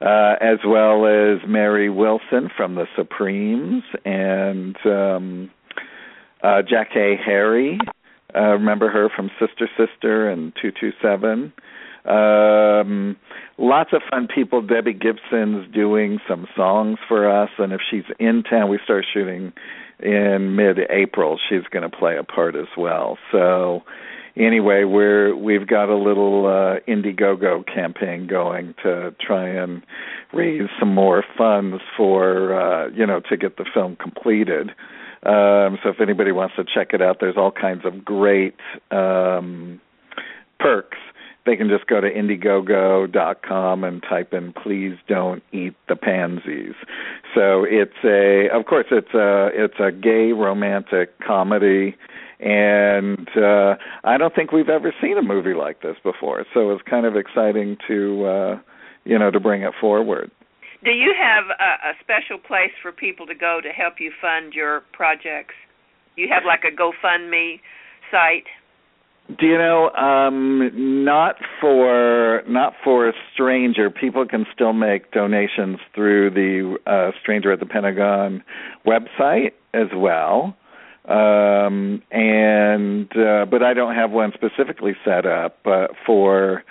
[0.00, 5.50] uh, as well as Mary Wilson from the Supremes and um,
[6.42, 7.78] uh, Jackée Harry.
[8.34, 11.52] Uh, remember her from Sister Sister and 227.
[12.04, 13.16] Um,
[13.56, 14.62] lots of fun people.
[14.62, 19.52] Debbie Gibson's doing some songs for us, and if she's in town, we start shooting
[20.00, 21.38] in mid-April.
[21.48, 23.16] She's going to play a part as well.
[23.32, 23.82] So
[24.36, 29.82] anyway, we're we've got a little uh, Indiegogo campaign going to try and
[30.32, 34.70] raise some more funds for uh, you know to get the film completed.
[35.22, 38.56] Um, so if anybody wants to check it out, there's all kinds of great
[38.90, 39.80] um,
[40.60, 40.98] perks
[41.46, 46.74] they can just go to indiegogo.com and type in please don't eat the pansies.
[47.34, 51.96] So it's a of course it's a it's a gay romantic comedy
[52.40, 56.44] and uh i don't think we've ever seen a movie like this before.
[56.54, 58.58] So it's kind of exciting to uh
[59.04, 60.30] you know to bring it forward.
[60.82, 64.52] Do you have a, a special place for people to go to help you fund
[64.52, 65.54] your projects?
[66.16, 67.60] You have like a gofundme
[68.10, 68.46] site
[69.28, 69.90] do you know?
[69.90, 73.88] Um, not for not for a stranger.
[73.88, 78.44] People can still make donations through the uh, Stranger at the Pentagon
[78.86, 80.56] website as well.
[81.06, 86.62] Um, and uh, but I don't have one specifically set up uh, for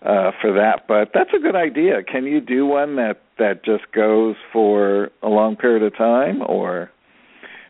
[0.00, 0.86] uh, for that.
[0.88, 2.02] But that's a good idea.
[2.04, 6.90] Can you do one that that just goes for a long period of time, or?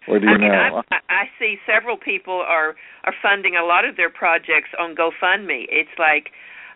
[0.08, 0.82] Or do you I mean, know?
[0.90, 5.66] I, I see several people are are funding a lot of their projects on GoFundMe.
[5.68, 6.30] It's like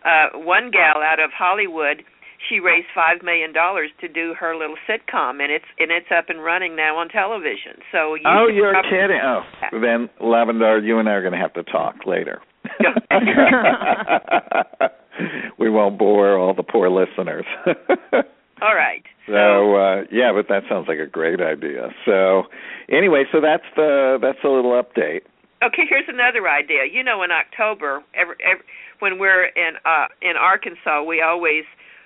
[0.05, 2.03] uh one gal out of Hollywood,
[2.49, 6.29] she raised five million dollars to do her little sitcom, and it's and it's up
[6.29, 7.81] and running now on television.
[7.91, 9.21] So you oh, you're kidding!
[9.23, 9.41] Oh,
[9.71, 12.41] then Lavendar, you and I are going to have to talk later.
[15.59, 17.45] we won't bore all the poor listeners.
[18.61, 19.03] All right.
[19.27, 21.89] So uh yeah, but that sounds like a great idea.
[22.05, 22.43] So
[22.89, 25.21] anyway, so that's the that's a little update.
[25.63, 26.83] Okay, here's another idea.
[26.91, 28.65] You know, in October, every, every,
[28.99, 31.63] when we're in uh in Arkansas, we always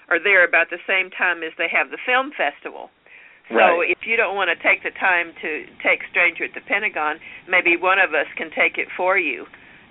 [0.10, 2.89] are there about the same time as they have the film festival.
[3.49, 3.89] So Right.
[3.89, 7.77] if you don't want to take the time to take Stranger at the Pentagon, maybe
[7.77, 9.45] one of us can take it for you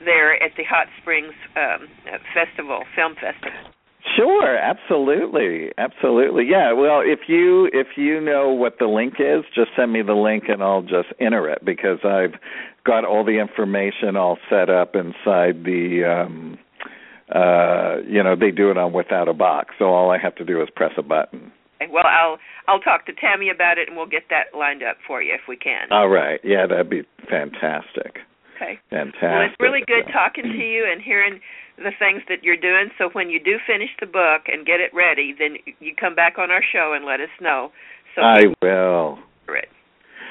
[0.05, 3.76] there at the Hot Springs um uh, festival, film festival.
[4.17, 5.71] Sure, absolutely.
[5.77, 6.45] Absolutely.
[6.49, 10.15] Yeah, well, if you if you know what the link is, just send me the
[10.15, 12.41] link and I'll just enter it because I've
[12.85, 16.59] got all the information all set up inside the um
[17.35, 19.65] uh you know, they do it on Withoutabox.
[19.79, 21.53] So all I have to do is press a button.
[21.91, 25.23] Well, I'll I'll talk to Tammy about it and we'll get that lined up for
[25.23, 25.89] you if we can.
[25.91, 26.41] All right.
[26.43, 28.19] Yeah, that'd be fantastic.
[28.57, 28.79] Okay.
[28.89, 29.21] Fantastic.
[29.23, 31.41] Well, it's really good talking to you and hearing
[31.77, 32.91] the things that you're doing.
[32.99, 36.39] So when you do finish the book and get it ready, then you come back
[36.39, 37.71] on our show and let us know.
[38.15, 39.19] So I will.
[39.49, 39.69] it.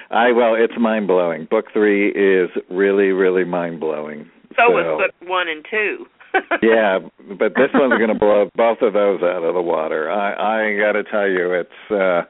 [0.09, 1.47] I well, it's mind blowing.
[1.49, 4.29] Book three is really, really mind blowing.
[4.55, 6.05] So was book one and two.
[6.61, 6.99] yeah,
[7.39, 10.11] but this one's going to blow both of those out of the water.
[10.11, 12.23] I I got to tell you, it's uh,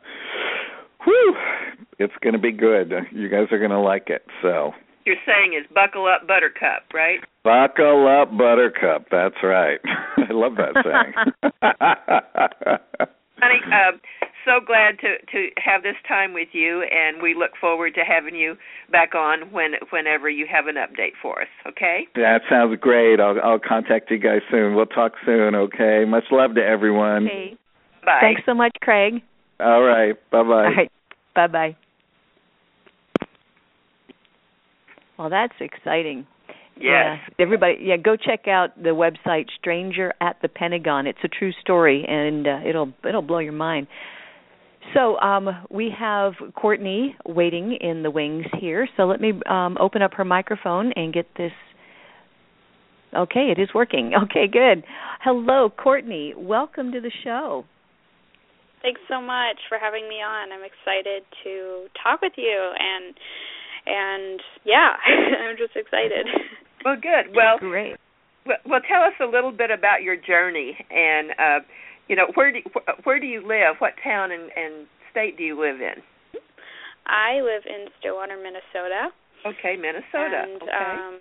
[1.04, 1.36] whew,
[2.00, 2.94] it's going to be good.
[3.12, 4.26] You guys are going to like it.
[4.42, 4.74] So
[5.06, 7.20] You're saying is buckle up, Buttercup, right?
[7.44, 9.06] buckle up, Buttercup.
[9.12, 9.80] That's right.
[10.18, 11.14] I love that saying.
[13.38, 13.98] Honey, uh,
[14.46, 18.36] so glad to to have this time with you, and we look forward to having
[18.36, 18.56] you
[18.92, 21.48] back on when whenever you have an update for us.
[21.68, 22.08] Okay.
[22.16, 23.20] that sounds great.
[23.20, 24.76] I'll I'll contact you guys soon.
[24.76, 25.54] We'll talk soon.
[25.56, 26.06] Okay.
[26.08, 27.28] Much love to everyone.
[27.28, 27.58] Okay.
[28.04, 28.20] Bye.
[28.22, 29.22] Thanks so much, Craig.
[29.60, 30.16] All right.
[30.32, 30.50] Bye bye.
[30.50, 30.92] All right.
[31.36, 31.76] Bye bye.
[35.18, 36.28] Well, that's exciting.
[36.76, 36.84] Yes.
[36.84, 37.18] Yeah.
[37.40, 41.08] Everybody, yeah, go check out the website Stranger at the Pentagon.
[41.08, 43.88] It's a true story, and uh, it'll it'll blow your mind.
[44.94, 48.88] So um, we have Courtney waiting in the wings here.
[48.98, 51.52] So let me um, open up her microphone and get this.
[53.16, 54.12] Okay, it is working.
[54.24, 54.84] Okay, good.
[55.24, 56.34] Hello, Courtney.
[56.36, 57.64] Welcome to the show.
[58.82, 60.52] Thanks so much for having me on.
[60.52, 63.16] I'm excited to talk with you and
[63.86, 64.98] and yeah,
[65.50, 66.28] I'm just excited.
[66.84, 67.34] Well, good.
[67.36, 67.98] Well, Great.
[68.46, 71.66] well, well, tell us a little bit about your journey, and uh,
[72.08, 73.78] you know, where do wh- where do you live?
[73.80, 76.04] What town and, and state do you live in?
[77.06, 79.10] I live in Stillwater, Minnesota.
[79.46, 80.46] Okay, Minnesota.
[80.46, 80.72] And, okay.
[80.72, 81.20] Um,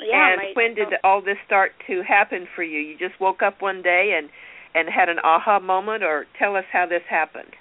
[0.00, 0.32] yeah.
[0.32, 2.80] and my, when did all this start to happen for you?
[2.80, 4.28] You just woke up one day and
[4.74, 7.54] and had an aha moment, or tell us how this happened.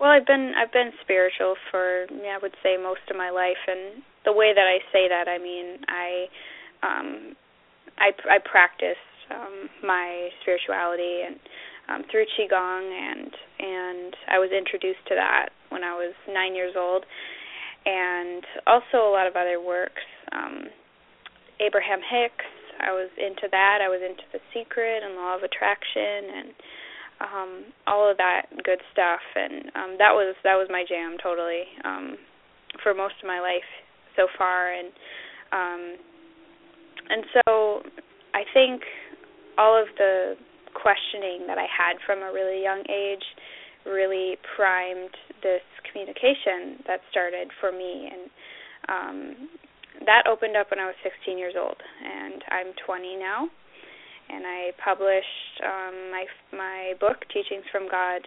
[0.00, 4.02] Well, I've been I've been spiritual for I would say most of my life, and
[4.24, 6.26] the way that I say that, I mean I
[6.82, 7.36] um,
[7.98, 9.00] I I practice
[9.34, 11.36] um, my spirituality and
[11.88, 16.74] um, through qigong, and and I was introduced to that when I was nine years
[16.78, 17.04] old,
[17.84, 20.02] and also a lot of other works.
[20.30, 20.70] Um,
[21.58, 22.46] Abraham Hicks,
[22.78, 23.80] I was into that.
[23.82, 26.54] I was into The Secret and Law of Attraction and
[27.20, 31.64] um all of that good stuff and um that was that was my jam totally
[31.84, 32.16] um
[32.82, 33.66] for most of my life
[34.16, 34.88] so far and
[35.52, 35.96] um
[37.10, 37.82] and so
[38.34, 38.82] I think
[39.56, 40.34] all of the
[40.74, 43.24] questioning that I had from a really young age
[43.86, 45.10] really primed
[45.42, 48.30] this communication that started for me and
[48.88, 49.48] um
[50.06, 53.48] that opened up when I was 16 years old and I'm 20 now
[54.28, 58.22] and I published um my my book Teachings from God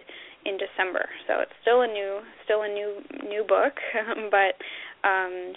[0.45, 1.05] in December.
[1.27, 3.73] So it's still a new still a new new book,
[4.31, 4.57] but
[5.07, 5.53] um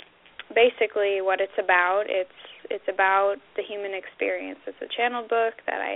[0.55, 2.39] basically what it's about it's
[2.71, 4.61] it's about the human experience.
[4.67, 5.95] It's a channeled book that I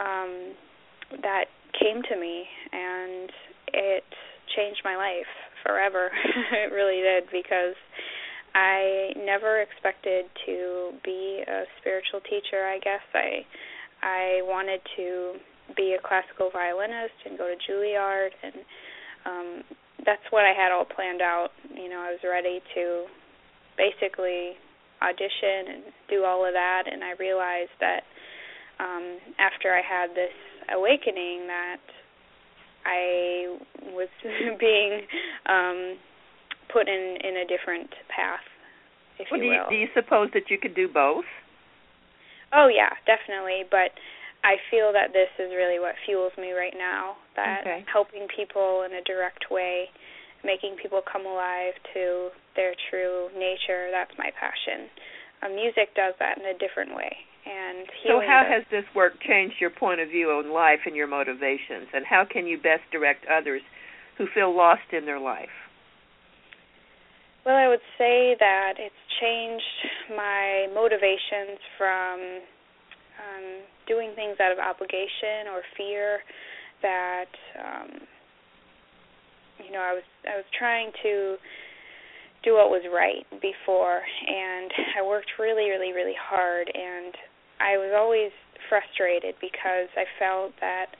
[0.00, 0.54] um
[1.22, 1.46] that
[1.78, 3.30] came to me and
[3.72, 4.04] it
[4.56, 5.28] changed my life
[5.64, 6.10] forever.
[6.52, 7.76] it really did because
[8.54, 13.00] I never expected to be a spiritual teacher, I guess.
[13.14, 13.46] I
[14.02, 15.34] I wanted to
[15.76, 18.54] be a classical violinist and go to Juilliard and
[19.24, 19.64] um
[20.04, 21.50] that's what I had all planned out.
[21.74, 23.06] You know, I was ready to
[23.78, 24.58] basically
[25.00, 28.02] audition and do all of that and I realized that
[28.80, 30.34] um after I had this
[30.74, 31.80] awakening that
[32.84, 33.56] I
[33.94, 34.08] was
[34.60, 35.00] being
[35.46, 35.96] um
[36.72, 38.44] put in in a different path,
[39.18, 39.68] if well, you do will.
[39.70, 41.24] do you suppose that you could do both?
[42.52, 43.64] Oh yeah, definitely.
[43.70, 43.92] But
[44.44, 47.16] I feel that this is really what fuels me right now.
[47.36, 47.84] That Okay.
[47.92, 49.88] helping people in a direct way,
[50.44, 53.90] making people come alive to their true nature.
[53.92, 54.90] That's my passion.
[55.42, 57.16] Uh, music does that in a different way.
[57.44, 60.94] And So how does- has this work changed your point of view on life and
[60.94, 63.62] your motivations and how can you best direct others
[64.16, 65.50] who feel lost in their life?
[67.44, 72.38] Well, I would say that it's changed my motivations from
[73.18, 73.46] um,
[73.88, 76.20] doing things out of obligation or fear
[76.82, 77.90] that um,
[79.58, 81.36] you know I was I was trying to
[82.44, 87.14] do what was right before, and I worked really, really, really hard, and
[87.58, 88.30] I was always
[88.68, 90.94] frustrated because I felt that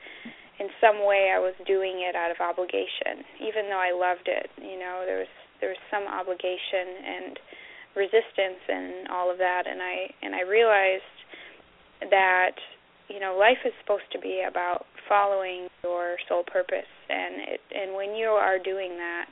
[0.58, 4.50] in some way I was doing it out of obligation, even though I loved it.
[4.58, 7.38] You know, there was there was some obligation and
[7.94, 11.16] resistance and all of that, and I and I realized
[12.10, 12.58] that
[13.08, 17.94] you know life is supposed to be about following your soul purpose, and it and
[17.94, 19.30] when you are doing that,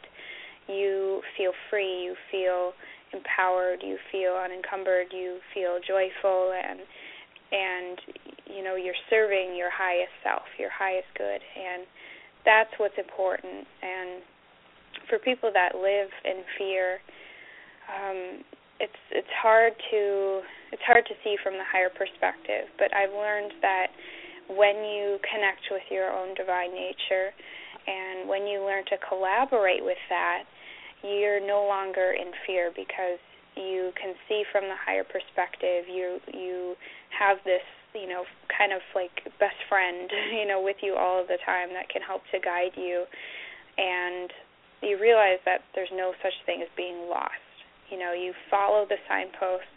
[0.69, 2.73] you feel free, you feel
[3.13, 6.81] empowered, you feel unencumbered, you feel joyful, and
[7.51, 7.99] and
[8.47, 11.87] you know you're serving your highest self, your highest good, and
[12.45, 13.67] that's what's important.
[13.83, 14.23] And
[15.09, 16.99] for people that live in fear,
[17.91, 18.45] um,
[18.81, 20.41] it's it's hard to
[20.73, 22.71] it's hard to see from the higher perspective.
[22.79, 23.89] But I've learned that
[24.49, 27.31] when you connect with your own divine nature,
[27.87, 30.45] and when you learn to collaborate with that,
[31.03, 33.21] you're no longer in fear because
[33.57, 35.85] you can see from the higher perspective.
[35.91, 36.75] You you
[37.19, 41.29] have this you know kind of like best friend you know with you all of
[41.29, 43.05] the time that can help to guide you
[43.79, 44.31] and
[44.83, 47.45] you realize that there's no such thing as being lost.
[47.91, 49.71] You know you follow the signposts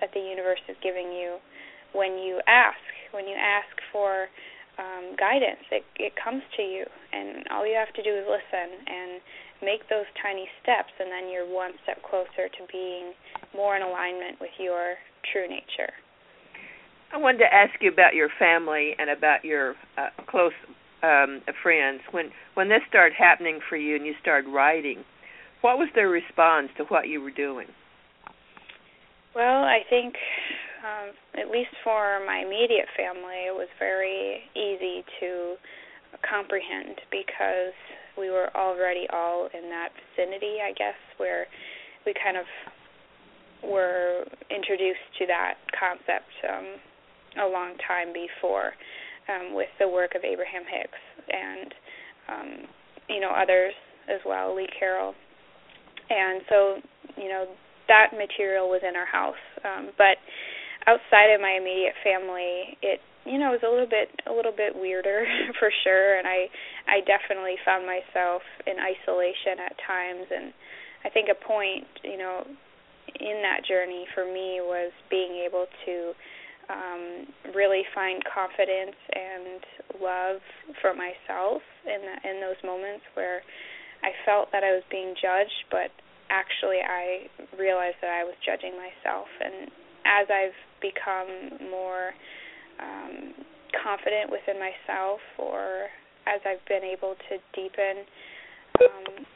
[0.00, 1.38] that the universe is giving you.
[1.92, 2.80] When you ask
[3.12, 4.28] when you ask for
[4.76, 8.84] um guidance it it comes to you and all you have to do is listen
[8.84, 9.20] and
[9.62, 13.16] make those tiny steps and then you're one step closer to being
[13.54, 15.00] more in alignment with your
[15.32, 15.92] true nature.
[17.12, 20.52] I wanted to ask you about your family and about your uh, close
[21.06, 22.00] um, friends.
[22.10, 25.04] When when this started happening for you and you started writing,
[25.60, 27.68] what was their response to what you were doing?
[29.34, 30.14] Well, I think
[30.82, 35.54] um, at least for my immediate family, it was very easy to
[36.28, 37.76] comprehend because
[38.16, 41.46] we were already all in that vicinity, I guess, where
[42.06, 42.46] we kind of
[43.62, 48.72] were introduced to that concept um, a long time before
[49.28, 51.74] um, with the work of Abraham Hicks and
[52.28, 52.68] um,
[53.08, 53.74] you know others
[54.08, 55.14] as well, Lee Carroll.
[56.10, 56.76] and so
[57.16, 57.46] you know
[57.88, 59.42] that material was in our house.
[59.64, 60.18] Um, but
[60.86, 64.74] outside of my immediate family, it you know was a little bit a little bit
[64.74, 65.24] weirder
[65.58, 66.46] for sure, and I
[66.86, 70.52] I definitely found myself in isolation at times, and
[71.04, 72.46] I think a point you know
[73.18, 76.12] in that journey for me was being able to
[76.68, 79.60] um, really find confidence and
[80.02, 80.40] love
[80.80, 83.42] for myself in the, in those moments where
[84.02, 85.90] I felt that I was being judged, but
[86.30, 89.26] actually I realized that I was judging myself.
[89.40, 89.70] And
[90.04, 92.12] as I've become more
[92.78, 93.34] um,
[93.82, 95.88] confident within myself, or
[96.26, 98.04] as I've been able to deepen
[98.82, 99.26] um,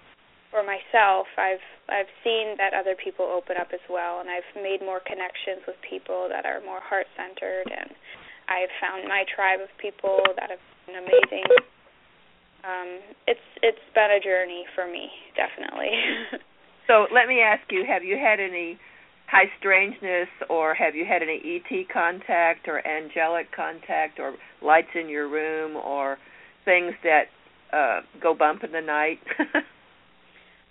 [0.51, 4.83] for myself, I've I've seen that other people open up as well, and I've made
[4.83, 7.91] more connections with people that are more heart centered, and
[8.51, 11.47] I've found my tribe of people that have been amazing.
[12.67, 12.91] Um,
[13.27, 15.95] it's it's been a journey for me, definitely.
[16.87, 18.79] so let me ask you: Have you had any
[19.31, 25.09] high strangeness, or have you had any ET contact, or angelic contact, or lights in
[25.09, 26.19] your room, or
[26.65, 27.31] things that
[27.73, 29.19] uh, go bump in the night?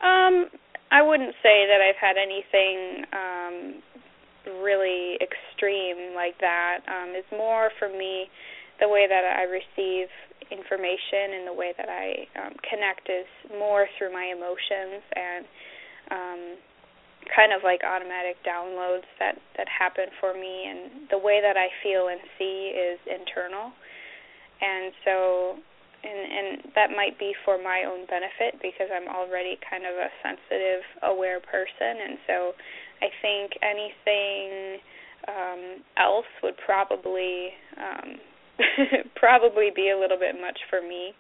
[0.02, 0.48] Um,
[0.92, 3.56] I wouldn't say that I've had anything um
[4.64, 6.80] really extreme like that.
[6.88, 8.28] Um it's more for me
[8.80, 10.08] the way that I receive
[10.50, 13.28] information and the way that I um connect is
[13.58, 15.46] more through my emotions and
[16.10, 16.42] um
[17.36, 21.68] kind of like automatic downloads that that happen for me and the way that I
[21.84, 23.72] feel and see is internal.
[24.62, 25.56] And so
[26.04, 30.10] and and that might be for my own benefit because I'm already kind of a
[30.24, 32.36] sensitive, aware person, and so
[33.02, 34.80] I think anything
[35.28, 35.62] um,
[35.98, 38.16] else would probably um,
[39.16, 41.14] probably be a little bit much for me.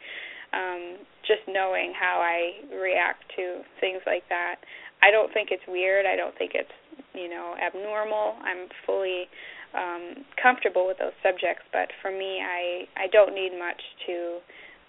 [0.52, 4.56] Um, just knowing how I react to things like that.
[5.04, 6.06] I don't think it's weird.
[6.06, 6.74] I don't think it's
[7.14, 8.36] you know abnormal.
[8.42, 9.30] I'm fully
[9.78, 14.40] um comfortable with those subjects, but for me I I don't need much to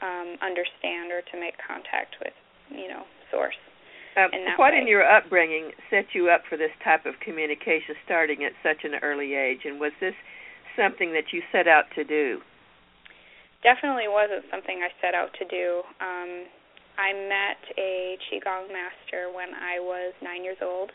[0.03, 2.34] um, understand or to make contact with,
[2.70, 3.57] you know, source.
[4.16, 4.82] Um, in what way.
[4.82, 8.98] in your upbringing set you up for this type of communication starting at such an
[9.03, 9.62] early age?
[9.64, 10.14] And was this
[10.74, 12.40] something that you set out to do?
[13.62, 15.84] Definitely wasn't something I set out to do.
[16.01, 16.48] Um,
[16.98, 20.90] I met a qigong master when I was nine years old,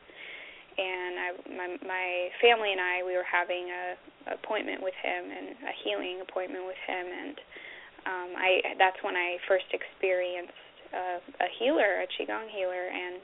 [0.78, 2.08] and I, my my
[2.42, 3.96] family and I we were having a
[4.34, 7.38] appointment with him and a healing appointment with him, and
[8.06, 10.54] um, I that's when I first experienced
[10.94, 13.22] uh, a healer, a qigong healer, and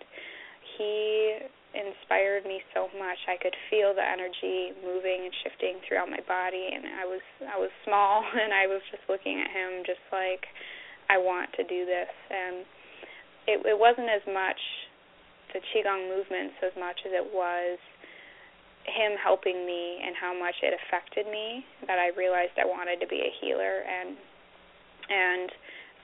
[0.78, 1.38] he
[1.72, 3.18] inspired me so much.
[3.30, 7.58] I could feel the energy moving and shifting throughout my body, and I was I
[7.58, 10.46] was small, and I was just looking at him, just like
[11.10, 12.12] I want to do this.
[12.30, 12.66] And
[13.48, 14.60] it it wasn't as much
[15.54, 17.78] the qigong movements as much as it was
[18.88, 23.08] him helping me and how much it affected me that I realized I wanted to
[23.08, 24.18] be a healer and
[25.12, 25.52] and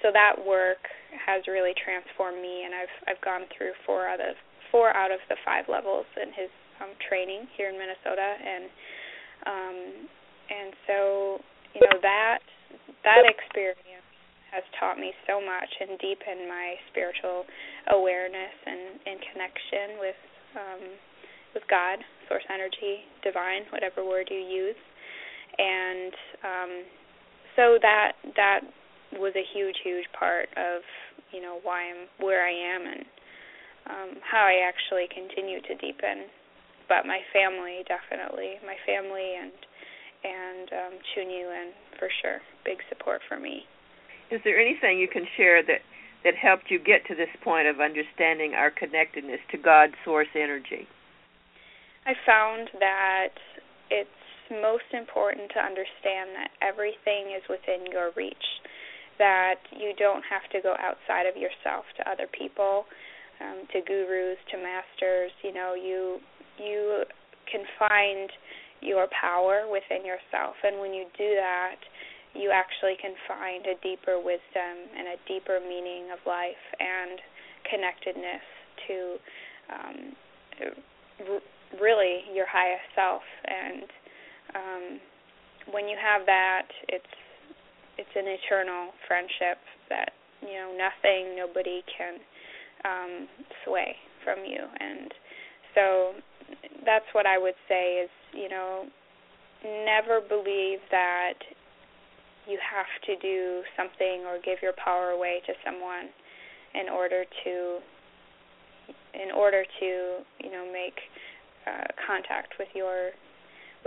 [0.04, 0.84] so that work
[1.16, 4.36] has really transformed me and I've I've gone through four out of
[4.70, 6.52] four out of the five levels in his
[6.84, 8.66] um training here in Minnesota and
[9.48, 9.78] um
[10.52, 10.98] and so
[11.74, 12.44] you know that
[13.04, 14.08] that experience
[14.52, 17.44] has taught me so much and deepened my spiritual
[17.92, 20.20] awareness and, and connection with
[20.56, 20.84] um
[21.56, 21.98] with God,
[22.28, 24.82] source energy, divine, whatever word you use.
[25.58, 26.72] And um
[27.56, 28.62] so that that
[29.14, 30.82] was a huge, huge part of
[31.32, 33.06] you know why I'm where I am and
[33.88, 36.28] um, how I actually continue to deepen.
[36.88, 39.52] But my family, definitely, my family and
[40.24, 43.64] and um, Chunyi Lin for sure, big support for me.
[44.32, 45.82] Is there anything you can share that
[46.24, 50.88] that helped you get to this point of understanding our connectedness to God, source energy?
[52.06, 53.36] I found that
[53.92, 54.10] it's
[54.50, 58.48] most important to understand that everything is within your reach
[59.18, 62.86] that you don't have to go outside of yourself to other people,
[63.42, 65.32] um, to gurus, to masters.
[65.44, 66.20] You know, you
[66.58, 67.04] you
[67.52, 68.30] can find
[68.82, 71.82] your power within yourself, and when you do that,
[72.34, 77.20] you actually can find a deeper wisdom and a deeper meaning of life and
[77.70, 78.46] connectedness
[78.88, 78.98] to
[79.74, 79.98] um,
[80.62, 81.46] r-
[81.82, 83.22] really your highest self.
[83.46, 83.84] And
[84.56, 84.86] um,
[85.74, 87.16] when you have that, it's
[87.98, 89.58] it's an eternal friendship
[89.90, 92.16] that you know nothing nobody can
[92.86, 93.28] um
[93.66, 94.60] sway from you.
[94.80, 95.14] And
[95.76, 96.14] so
[96.86, 98.86] that's what I would say is you know
[99.64, 101.34] never believe that
[102.48, 106.10] you have to do something or give your power away to someone
[106.74, 107.80] in order to
[109.14, 109.86] in order to
[110.44, 111.00] you know make
[111.66, 113.12] uh, contact with your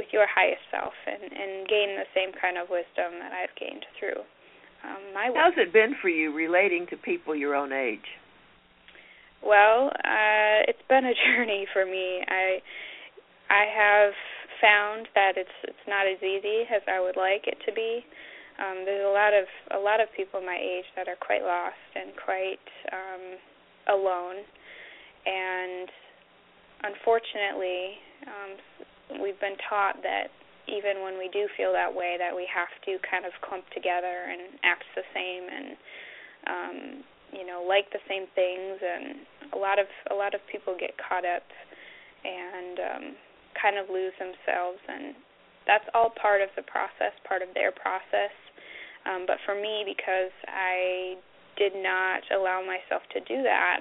[0.00, 3.84] with your highest self and and gain the same kind of wisdom that I've gained
[4.00, 4.24] through
[4.80, 5.36] um, my work.
[5.36, 8.08] How's it been for you relating to people your own age?
[9.44, 12.24] Well, uh, it's been a journey for me.
[12.24, 12.64] I
[13.52, 14.16] I have
[14.60, 18.00] found that it's it's not as easy as I would like it to be.
[18.56, 19.44] Um, there's a lot of
[19.76, 24.44] a lot of people my age that are quite lost and quite um, alone,
[25.26, 25.88] and
[26.84, 28.52] unfortunately, um,
[29.18, 30.30] we've been taught that
[30.68, 34.30] even when we do feel that way, that we have to kind of clump together
[34.30, 35.68] and act the same and
[36.46, 36.76] um,
[37.32, 40.94] you know like the same things, and a lot of a lot of people get
[41.00, 41.42] caught up
[42.22, 43.04] and um,
[43.56, 45.16] kind of lose themselves and
[45.66, 48.34] that's all part of the process, part of their process.
[49.06, 51.14] Um, but for me, because I
[51.56, 53.80] did not allow myself to do that,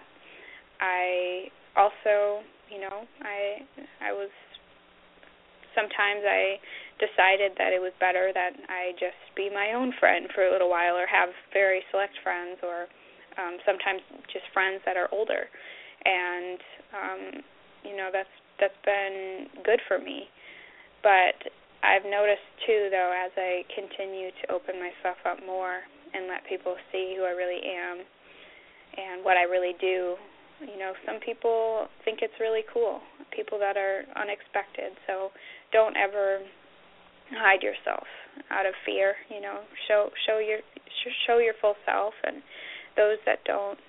[0.79, 3.65] I also, you know, I
[4.01, 4.29] I was
[5.75, 6.59] sometimes I
[6.99, 10.69] decided that it was better that I just be my own friend for a little
[10.69, 12.87] while or have very select friends or
[13.37, 14.01] um sometimes
[14.33, 15.47] just friends that are older
[16.05, 16.59] and
[16.91, 17.21] um
[17.87, 20.27] you know that's that's been good for me
[21.03, 21.39] but
[21.83, 25.79] I've noticed too, though, as I continue to open myself up more
[26.13, 28.03] and let people see who I really am
[28.97, 30.19] and what I really do,
[30.59, 32.99] you know, some people think it's really cool.
[33.31, 34.91] People that are unexpected.
[35.07, 35.31] So
[35.71, 36.39] don't ever
[37.31, 38.07] hide yourself
[38.49, 39.15] out of fear.
[39.29, 40.59] You know, show show your
[41.27, 42.37] show your full self, and
[42.95, 43.79] those that don't,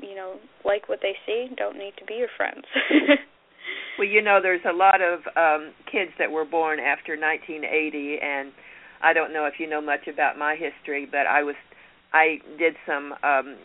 [0.00, 2.64] you know, like what they see, don't need to be your friends.
[3.98, 8.52] Well, you know, there's a lot of um kids that were born after 1980, and
[9.02, 11.56] I don't know if you know much about my history, but I was
[12.12, 13.56] I did some um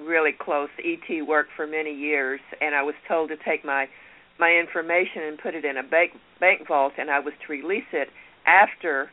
[0.00, 3.86] really close ET work for many years, and I was told to take my
[4.38, 7.88] my information and put it in a bank bank vault, and I was to release
[7.92, 8.08] it
[8.46, 9.10] after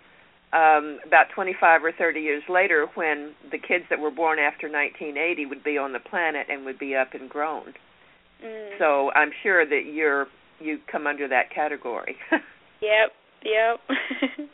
[0.53, 5.47] um about 25 or 30 years later when the kids that were born after 1980
[5.47, 7.74] would be on the planet and would be up and grown.
[8.43, 8.78] Mm.
[8.78, 10.28] So I'm sure that you're
[10.59, 12.15] you come under that category.
[12.82, 13.11] yep,
[13.43, 13.80] yep.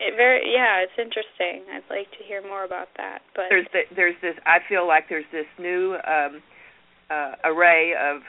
[0.00, 1.64] it very yeah, it's interesting.
[1.72, 3.20] I'd like to hear more about that.
[3.34, 6.42] But there's the, there's this I feel like there's this new um
[7.10, 8.22] uh array of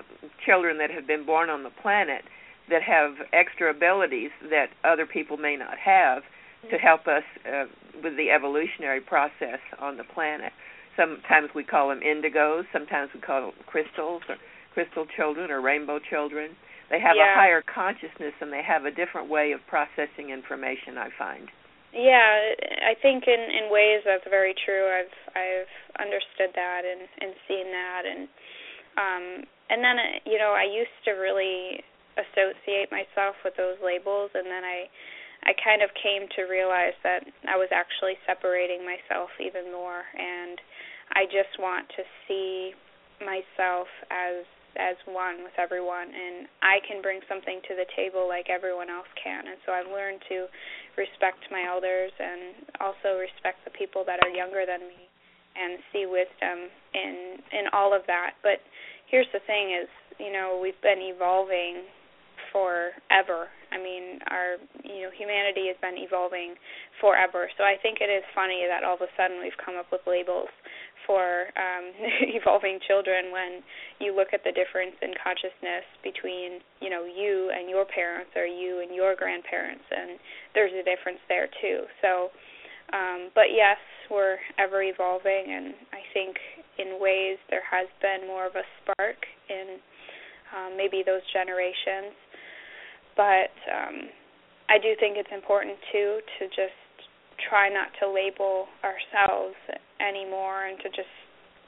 [0.46, 2.24] children that have been born on the planet
[2.70, 6.28] that have extra abilities that other people may not have to
[6.76, 6.86] Mm-hmm.
[6.86, 7.66] help us uh,
[8.04, 10.52] with the evolutionary process on the planet.
[10.98, 14.36] Sometimes we call them indigos, sometimes we call them crystals or
[14.74, 16.52] crystal children or rainbow children.
[16.90, 17.32] They have Yeah.
[17.32, 21.48] a higher consciousness and they have a different way of processing information, I find.
[21.94, 22.28] Yeah,
[22.86, 24.86] I think in in ways that's very true.
[24.86, 28.28] I've I've understood that and and seen that and
[29.00, 31.80] um and then uh, you know, I used to really
[32.18, 34.90] associate myself with those labels and then I
[35.48, 40.60] I kind of came to realize that I was actually separating myself even more and
[41.16, 42.76] I just want to see
[43.24, 44.44] myself as
[44.78, 49.10] as one with everyone and I can bring something to the table like everyone else
[49.18, 50.46] can and so I've learned to
[50.94, 55.09] respect my elders and also respect the people that are younger than me
[55.56, 58.36] and see wisdom in in all of that.
[58.44, 58.62] But
[59.10, 59.90] here's the thing is
[60.20, 61.86] you know we've been evolving
[62.52, 63.48] forever.
[63.72, 66.56] I mean our you know humanity has been evolving
[67.02, 67.50] forever.
[67.58, 70.02] So i think it is funny that all of a sudden we've come up with
[70.08, 70.50] labels
[71.06, 71.94] for um
[72.38, 73.62] evolving children when
[74.00, 78.46] you look at the difference in consciousness between you know you and your parents or
[78.46, 80.20] you and your grandparents and
[80.54, 81.86] there's a difference there too.
[82.02, 82.30] So
[82.94, 83.78] um but yes
[84.10, 86.36] we're ever evolving and i think
[86.78, 89.20] in ways there has been more of a spark
[89.50, 89.78] in
[90.56, 92.16] um maybe those generations.
[93.16, 94.10] But um
[94.70, 96.78] i do think it's important too to just
[97.50, 99.56] try not to label ourselves
[100.00, 101.12] anymore and to just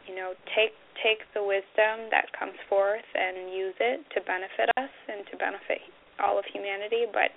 [0.08, 4.92] you know take take the wisdom that comes forth and use it to benefit us
[5.08, 5.82] and to benefit
[6.20, 7.10] all of humanity.
[7.10, 7.32] But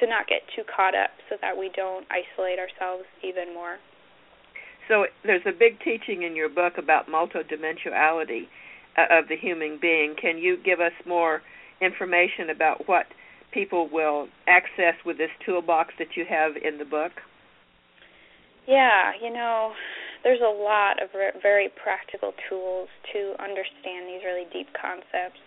[0.00, 3.76] to not get too caught up so that we don't isolate ourselves even more
[4.88, 8.48] So there's a big teaching in your book about multidimensionality
[8.96, 10.14] uh, of the human being.
[10.20, 11.42] Can you give us more
[11.80, 13.06] information about what
[13.52, 17.12] people will access with this toolbox that you have in the book?
[18.66, 19.72] Yeah, you know,
[20.22, 21.10] there's a lot of
[21.42, 25.40] very practical tools to understand these really deep concepts.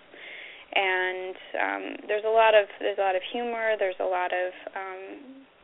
[0.76, 4.52] And um there's a lot of there's a lot of humor, there's a lot of
[4.76, 5.04] um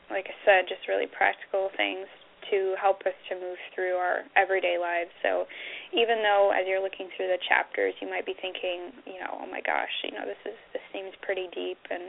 [0.09, 2.07] like I said just really practical things
[2.49, 5.12] to help us to move through our everyday lives.
[5.22, 5.45] So
[5.93, 9.47] even though as you're looking through the chapters you might be thinking, you know, oh
[9.47, 12.07] my gosh, you know, this is this seems pretty deep and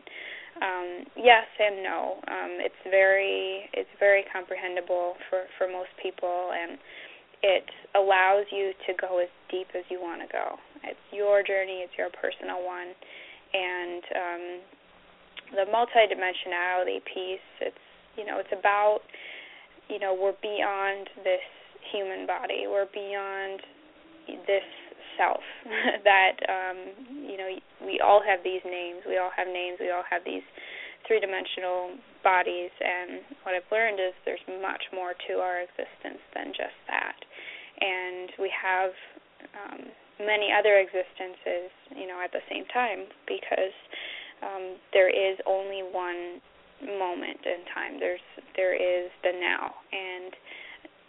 [0.62, 0.88] um
[1.18, 2.22] yes and no.
[2.30, 6.78] Um it's very it's very comprehensible for for most people and
[7.42, 7.66] it
[7.98, 10.54] allows you to go as deep as you want to go.
[10.84, 12.94] It's your journey, it's your personal one.
[13.54, 14.44] And um
[15.52, 17.84] the multidimensionality piece, it's
[18.16, 19.00] you know, it's about
[19.88, 21.44] you know, we're beyond this
[21.92, 22.64] human body.
[22.66, 23.60] We're beyond
[24.46, 24.64] this
[25.18, 25.42] self
[26.04, 26.78] that um
[27.28, 27.48] you know
[27.84, 30.44] we all have these names we all have names we all have these
[31.06, 36.48] three dimensional bodies and what i've learned is there's much more to our existence than
[36.56, 37.18] just that
[37.80, 38.92] and we have
[39.52, 39.82] um
[40.20, 43.76] many other existences you know at the same time because
[44.42, 46.40] um there is only one
[46.86, 48.00] moment in time.
[48.00, 48.24] There's
[48.56, 50.32] there is the now, and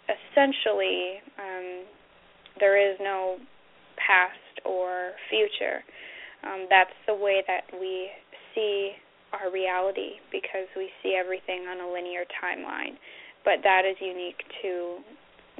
[0.10, 1.86] essentially um,
[2.60, 3.38] there is no
[3.98, 5.82] past or future.
[6.44, 8.10] Um, that's the way that we
[8.54, 8.92] see
[9.32, 13.00] our reality because we see everything on a linear timeline.
[13.44, 14.98] But that is unique to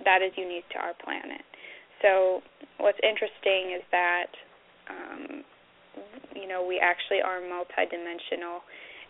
[0.06, 1.46] that is unique to our planet.
[2.04, 2.44] So
[2.78, 4.30] what's interesting is that
[4.92, 5.44] um,
[6.36, 8.60] you know we actually are multidimensional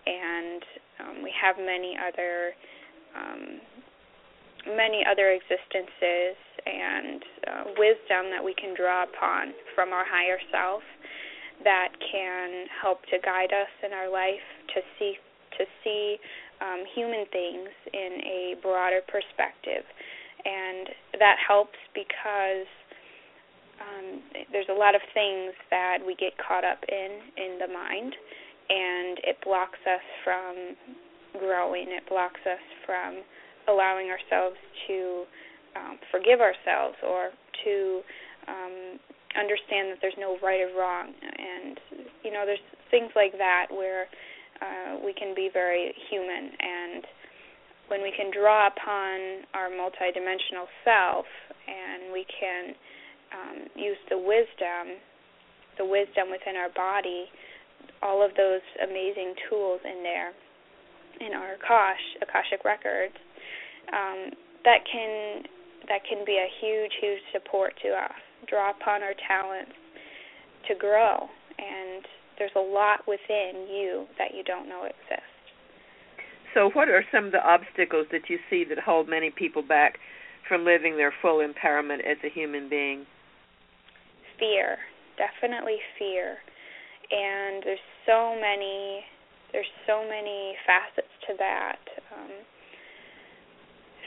[0.05, 0.63] and
[1.01, 2.53] um, we have many other
[3.17, 3.59] um,
[4.77, 10.83] many other existences and uh, wisdom that we can draw upon from our higher self
[11.63, 15.15] that can help to guide us in our life to see
[15.57, 16.17] to see
[16.61, 19.85] um, human things in a broader perspective,
[20.45, 20.89] and
[21.19, 22.65] that helps because
[23.81, 24.21] um,
[24.51, 28.13] there's a lot of things that we get caught up in in the mind
[28.69, 30.75] and it blocks us from
[31.39, 31.87] growing.
[31.89, 33.23] It blocks us from
[33.67, 34.55] allowing ourselves
[34.87, 35.23] to
[35.75, 37.31] um, forgive ourselves or
[37.65, 38.01] to
[38.47, 38.99] um,
[39.35, 41.11] understand that there's no right or wrong.
[41.21, 41.79] And
[42.23, 44.07] you know, there's things like that where
[44.61, 46.51] uh, we can be very human.
[46.59, 47.03] And
[47.87, 51.25] when we can draw upon our multidimensional self,
[51.67, 52.75] and we can
[53.33, 55.01] um, use the wisdom,
[55.77, 57.27] the wisdom within our body
[58.03, 60.31] all of those amazing tools in there
[61.21, 63.15] in our Akash, Akashic records,
[63.93, 64.31] um,
[64.65, 65.43] that can
[65.87, 68.15] that can be a huge, huge support to us.
[68.47, 69.71] Draw upon our talents
[70.67, 71.27] to grow,
[71.59, 72.05] and
[72.39, 75.27] there's a lot within you that you don't know exists.
[76.53, 79.99] So, what are some of the obstacles that you see that hold many people back
[80.47, 83.05] from living their full empowerment as a human being?
[84.39, 84.77] Fear,
[85.17, 86.37] definitely fear.
[87.11, 89.03] And there's so many
[89.53, 91.79] there's so many facets to that.
[92.09, 92.31] Um,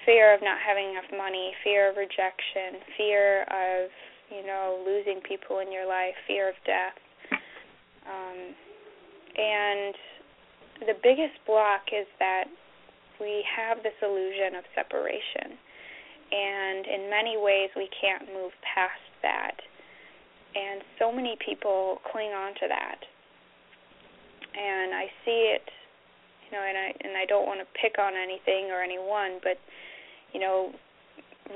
[0.05, 3.89] fear of not having enough money, fear of rejection, fear of
[4.29, 6.99] you know losing people in your life, fear of death,
[8.11, 8.39] um,
[9.39, 9.95] and
[10.87, 12.51] the biggest block is that
[13.21, 15.55] we have this illusion of separation,
[16.31, 19.59] and in many ways we can't move past that
[20.57, 22.99] and so many people cling on to that.
[24.57, 25.69] And i see it
[26.47, 29.59] you know and i and i don't want to pick on anything or anyone but
[30.33, 30.71] you know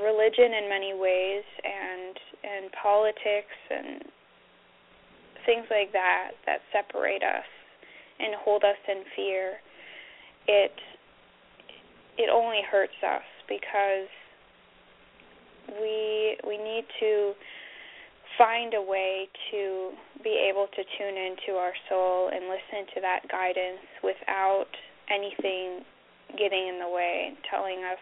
[0.03, 4.03] religion in many ways and and politics and
[5.47, 7.49] things like that that separate us
[8.19, 9.55] and hold us in fear
[10.47, 10.73] it
[12.19, 14.09] it only hurts us because
[15.81, 17.33] we we need to
[18.41, 19.93] find a way to
[20.25, 24.73] be able to tune into our soul and listen to that guidance without
[25.13, 25.85] anything
[26.41, 28.01] getting in the way, telling us,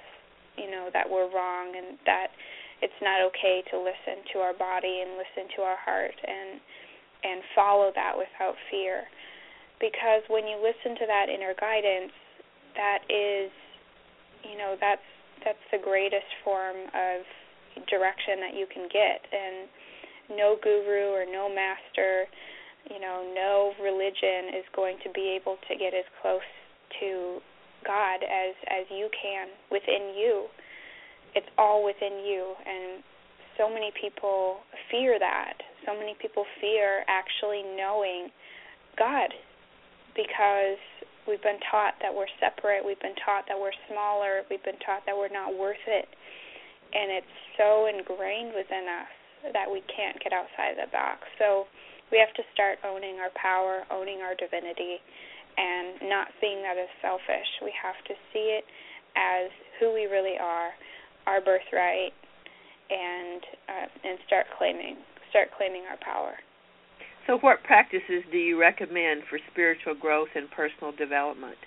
[0.55, 2.31] you know, that we're wrong and that
[2.79, 6.63] it's not okay to listen to our body and listen to our heart and
[7.19, 9.03] and follow that without fear.
[9.83, 12.15] Because when you listen to that inner guidance,
[12.79, 13.51] that is
[14.47, 15.03] you know, that's
[15.43, 17.27] that's the greatest form of
[17.91, 19.67] direction that you can get and
[20.31, 22.27] no guru or no master,
[22.91, 26.47] you know, no religion is going to be able to get as close
[27.01, 27.41] to
[27.85, 30.47] God as as you can within you.
[31.35, 33.03] It's all within you and
[33.59, 35.59] so many people fear that.
[35.85, 38.31] So many people fear actually knowing
[38.97, 39.35] God
[40.15, 40.79] because
[41.27, 45.03] we've been taught that we're separate, we've been taught that we're smaller, we've been taught
[45.07, 46.09] that we're not worth it.
[46.95, 49.18] And it's so ingrained within us
[49.53, 51.27] that we can't get outside the box.
[51.39, 51.67] So
[52.11, 54.99] we have to start owning our power, owning our divinity,
[55.59, 57.51] and not seeing that as selfish.
[57.63, 58.65] We have to see it
[59.17, 60.71] as who we really are.
[61.27, 62.17] our birthright
[62.89, 64.97] and uh, and start claiming
[65.29, 66.41] start claiming our power.
[67.27, 71.61] So, what practices do you recommend for spiritual growth and personal development?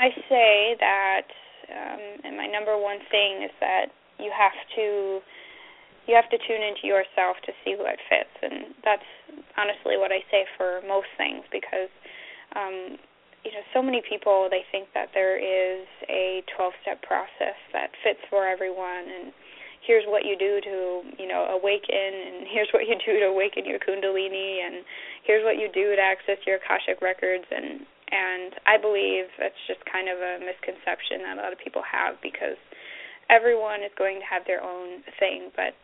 [0.00, 1.28] I say that,
[1.68, 5.20] um, and my number one thing is that you have to
[6.06, 9.10] you have to tune into yourself to see what fits, and that's
[9.58, 11.90] honestly what I say for most things because
[12.54, 12.96] um,
[13.46, 17.94] you know so many people they think that there is a 12 step process that
[18.02, 19.30] fits for everyone and
[19.86, 23.62] here's what you do to you know awaken and here's what you do to awaken
[23.62, 24.82] your kundalini and
[25.22, 29.82] here's what you do to access your akashic records and and I believe that's just
[29.90, 32.58] kind of a misconception that a lot of people have because
[33.30, 35.74] everyone is going to have their own thing but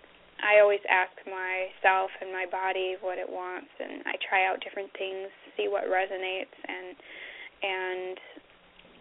[0.43, 4.91] I always ask myself and my body what it wants and I try out different
[4.99, 6.97] things see what resonates and
[7.63, 8.17] and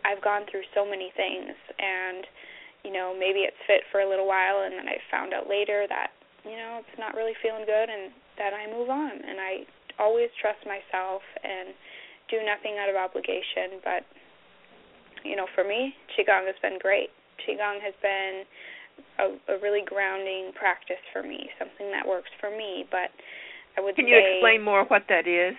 [0.05, 2.25] I've gone through so many things and
[2.83, 5.85] you know, maybe it's fit for a little while and then I found out later
[5.85, 8.09] that, you know, it's not really feeling good and
[8.41, 9.69] that I move on and I
[10.01, 11.77] always trust myself and
[12.29, 14.01] do nothing out of obligation, but
[15.21, 17.13] you know, for me, qigong has been great.
[17.45, 18.49] Qigong has been
[19.19, 23.11] a, a really grounding practice for me, something that works for me, but
[23.77, 25.55] I would Can say you explain more what that is?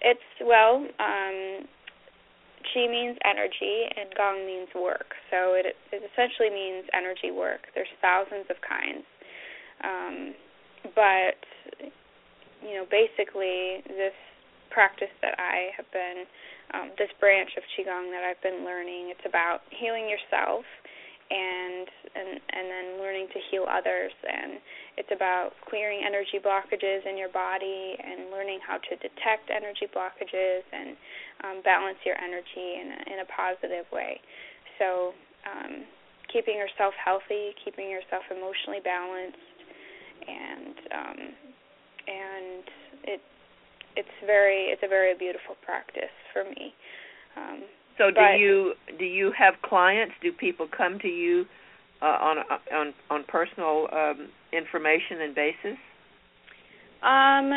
[0.00, 1.66] It's well, um
[2.74, 5.14] Qi means energy and Gong means work.
[5.30, 7.68] So it it essentially means energy work.
[7.74, 9.06] There's thousands of kinds.
[9.84, 10.34] Um,
[10.94, 11.38] but
[12.62, 14.16] you know, basically this
[14.70, 16.24] practice that I have been
[16.74, 20.66] um, this branch of qigong that I've been learning, it's about healing yourself
[21.30, 24.62] and and and then learning to heal others and
[24.96, 30.64] it's about clearing energy blockages in your body and learning how to detect energy blockages
[30.72, 30.96] and
[31.44, 34.20] um, balance your energy in a, in a positive way.
[34.78, 35.12] So,
[35.44, 35.84] um,
[36.32, 39.38] keeping yourself healthy, keeping yourself emotionally balanced,
[40.26, 41.20] and um,
[42.08, 42.64] and
[43.04, 43.20] it
[43.96, 46.72] it's very it's a very beautiful practice for me.
[47.36, 47.68] Um,
[47.98, 50.14] so do but, you do you have clients?
[50.22, 51.44] Do people come to you
[52.02, 52.36] uh, on
[52.72, 55.78] on on personal um, information and basis?
[57.02, 57.52] Um,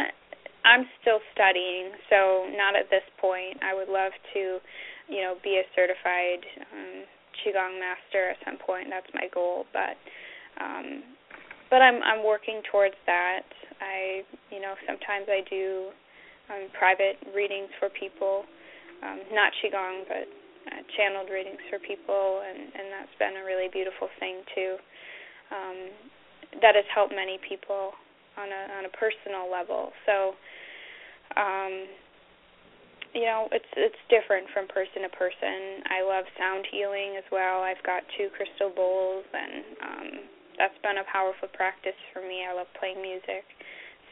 [0.66, 3.58] I'm still studying, so not at this point.
[3.64, 4.60] I would love to,
[5.08, 7.08] you know, be a certified um,
[7.40, 8.88] qigong master at some point.
[8.90, 9.96] That's my goal, but
[10.62, 11.04] um,
[11.70, 13.48] but I'm I'm working towards that.
[13.80, 14.22] I,
[14.52, 15.90] you know, sometimes I do
[16.52, 18.44] um, private readings for people,
[19.04, 20.26] um, not qigong, but
[20.70, 24.76] uh, channeled readings for people, and and that's been a really beautiful thing too.
[25.50, 25.78] Um,
[26.62, 27.94] that has helped many people
[28.38, 29.92] on a on a personal level.
[30.06, 30.34] So
[31.38, 31.86] um
[33.14, 35.82] you know, it's it's different from person to person.
[35.90, 37.66] I love sound healing as well.
[37.66, 40.10] I've got two crystal bowls and um
[40.58, 42.44] that's been a powerful practice for me.
[42.44, 43.48] I love playing music.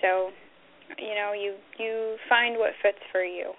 [0.02, 0.32] So,
[0.98, 3.54] you know, you you find what fits for you.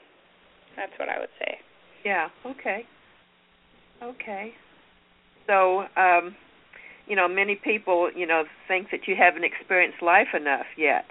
[0.78, 1.58] That's what I would say.
[2.04, 2.86] Yeah, okay.
[4.02, 4.52] Okay.
[5.46, 6.36] So, um
[7.08, 11.06] you know, many people, you know, think that you haven't experienced life enough yet,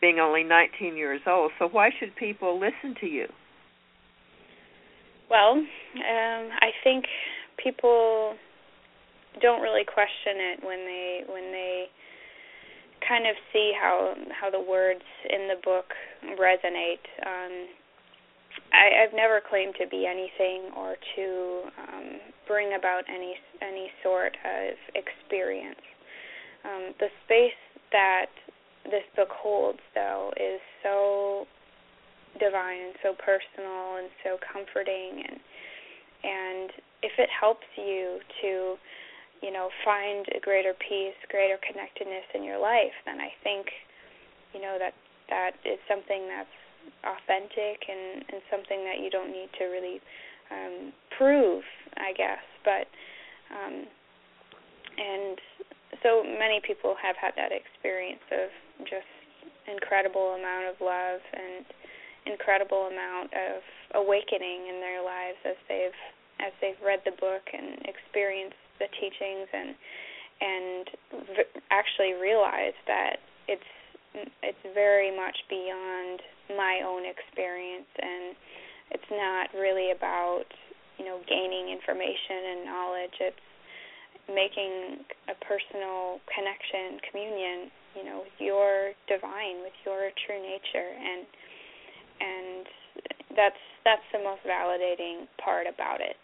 [0.00, 1.52] being only 19 years old.
[1.58, 3.26] So why should people listen to you?
[5.30, 7.04] Well, um, I think
[7.62, 8.34] people
[9.40, 11.86] don't really question it when they when they
[13.06, 15.86] kind of see how how the words in the book
[16.38, 17.04] resonate.
[17.24, 17.66] Um,
[18.72, 21.26] I, I've never claimed to be anything or to
[21.78, 22.08] um,
[22.46, 25.80] bring about any any sort of experience.
[26.64, 27.58] Um, the space
[27.92, 28.26] that
[28.84, 31.46] this book holds, though, is so
[32.38, 35.38] divine and so personal and so comforting, and
[36.24, 36.70] and
[37.02, 38.74] if it helps you to,
[39.42, 43.66] you know, find a greater peace, greater connectedness in your life, then I think,
[44.54, 44.94] you know, that
[45.28, 46.56] that is something that's
[47.04, 50.00] authentic and and something that you don't need to really
[50.50, 51.62] um prove
[51.96, 52.86] i guess but
[53.50, 53.86] um
[54.98, 55.38] and
[56.02, 58.48] so many people have had that experience of
[58.84, 59.08] just
[59.66, 61.64] incredible amount of love and
[62.26, 63.62] incredible amount of
[63.94, 66.00] awakening in their lives as they've
[66.38, 69.74] as they've read the book and experienced the teachings and
[70.40, 70.84] and
[71.32, 73.16] v- actually realized that
[73.48, 73.70] it's
[74.42, 76.20] it's very much beyond
[76.50, 78.36] my own experience and
[78.90, 80.46] it's not really about
[80.98, 83.16] you know gaining information and knowledge.
[83.20, 83.46] It's
[84.30, 90.90] making a personal connection communion you know with your divine with your true nature.
[90.94, 91.26] And
[92.20, 92.66] and
[93.36, 96.16] that's that's the most validating part about it.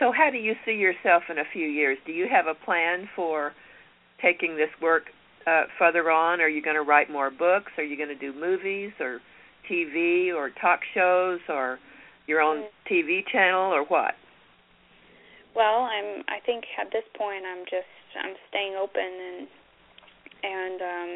[0.00, 1.98] So, how do you see yourself in a few years?
[2.06, 3.52] Do you have a plan for
[4.20, 5.04] taking this work
[5.46, 6.40] uh, further on?
[6.40, 7.72] Are you going to write more books?
[7.78, 9.20] Are you going to do movies or
[9.70, 11.78] TV or talk shows or
[12.26, 14.14] your own TV channel or what?
[15.54, 16.24] Well, I'm.
[16.28, 17.88] I think at this point, I'm just.
[18.12, 19.48] I'm staying open and
[20.42, 21.12] and um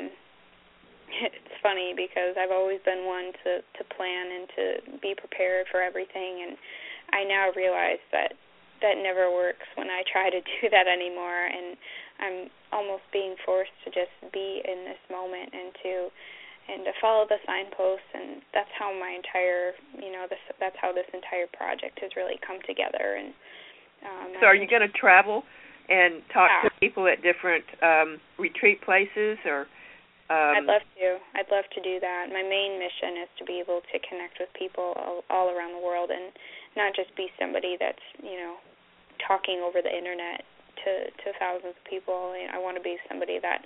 [1.30, 4.64] it's funny because I've always been one to to plan and to
[5.02, 6.56] be prepared for everything and
[7.12, 8.34] I now realize that
[8.82, 11.76] that never works when I try to do that anymore and
[12.18, 12.36] I'm
[12.76, 15.94] almost being forced to just be in this moment and to
[16.68, 20.92] and to follow the signposts and that's how my entire you know this that's how
[20.92, 23.32] this entire project has really come together and
[24.04, 25.40] um so are you going to travel
[25.88, 26.68] and talk yeah.
[26.68, 29.64] to people at different um retreat places or
[30.28, 31.08] um I'd love to.
[31.38, 32.26] I'd love to do that.
[32.34, 35.84] My main mission is to be able to connect with people all, all around the
[35.86, 36.34] world and
[36.74, 38.58] not just be somebody that's, you know,
[39.22, 40.42] talking over the internet
[40.84, 42.34] to to thousands of people.
[42.36, 43.64] and I want to be somebody that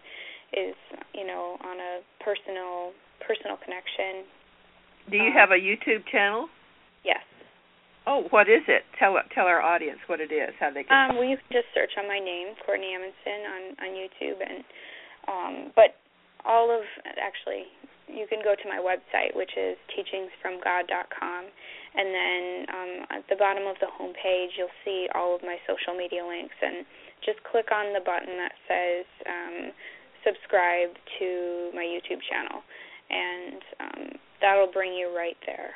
[0.53, 0.75] is,
[1.15, 1.93] you know, on a
[2.23, 2.93] personal
[3.23, 4.27] personal connection.
[5.11, 6.49] Do you um, have a YouTube channel?
[7.05, 7.23] Yes.
[8.07, 8.83] Oh, what is it?
[8.99, 11.11] Tell tell our audience what it is, how they can.
[11.11, 14.65] Um, well, you can just search on my name, Courtney Amundson, on on YouTube, and
[15.29, 16.01] um, but
[16.45, 16.83] all of
[17.21, 17.69] actually,
[18.15, 21.43] you can go to my website, which is teachingsfromgod.com,
[21.95, 25.57] and then um, at the bottom of the home page, you'll see all of my
[25.67, 26.85] social media links, and
[27.25, 29.73] just click on the button that says um,
[30.25, 32.63] subscribe to my YouTube channel,
[33.11, 34.05] and um,
[34.41, 35.73] that'll bring you right there.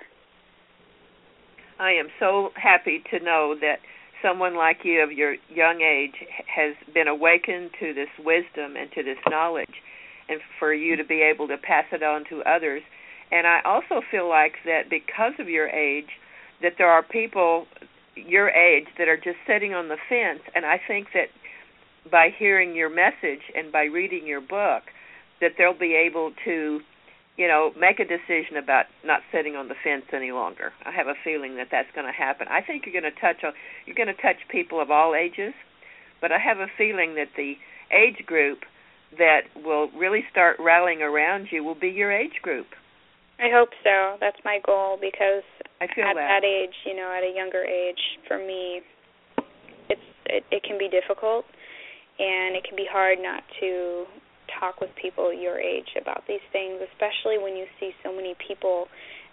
[1.79, 3.79] I am so happy to know that
[4.23, 6.15] someone like you of your young age
[6.47, 9.75] has been awakened to this wisdom and to this knowledge
[10.29, 12.83] and for you to be able to pass it on to others
[13.33, 16.09] and I also feel like that because of your age
[16.63, 17.67] that there are people
[18.15, 21.29] your age that are just sitting on the fence and I think that
[22.11, 24.85] by hearing your message and by reading your book
[25.41, 26.81] that they'll be able to
[27.37, 30.73] you know, make a decision about not sitting on the fence any longer.
[30.87, 32.47] I have a feeling that that's going to happen.
[32.49, 33.43] I think you're going to touch
[33.87, 35.53] you're going to touch people of all ages,
[36.21, 37.55] but I have a feeling that the
[37.91, 38.61] age group
[39.19, 42.67] that will really start rallying around you will be your age group.
[43.39, 44.17] I hope so.
[44.21, 45.43] That's my goal because
[45.81, 46.41] I feel at that.
[46.41, 47.99] that age, you know, at a younger age,
[48.29, 48.81] for me,
[49.91, 51.45] it's it, it can be difficult,
[52.19, 54.05] and it can be hard not to
[54.61, 58.87] talk with people your age about these things, especially when you see so many people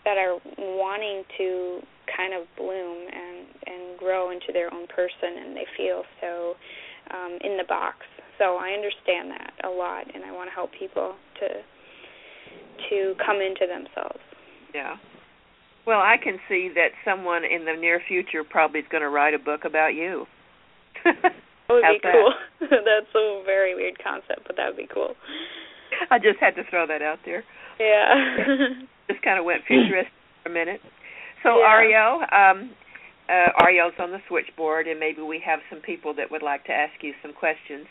[0.04, 1.80] that are wanting to
[2.10, 6.56] kind of bloom and and grow into their own person, and they feel so
[7.14, 7.98] um, in the box.
[8.38, 11.48] So I understand that a lot, and I want to help people to
[12.90, 14.20] to come into themselves.
[14.74, 14.96] Yeah.
[15.86, 19.34] Well, I can see that someone in the near future probably is going to write
[19.34, 20.26] a book about you.
[21.72, 22.34] That would be cool.
[22.70, 25.16] That's a very weird concept, but that would be cool.
[26.10, 27.44] I just had to throw that out there.
[27.80, 28.84] Yeah.
[29.10, 30.12] just kind of went futuristic
[30.44, 30.82] for a minute.
[31.44, 31.72] So Yeah.
[31.72, 32.72] Ariel, um,
[33.30, 36.74] uh, Ariel's on the switchboard, and maybe we have some people that would like to
[36.74, 37.88] ask you some questions.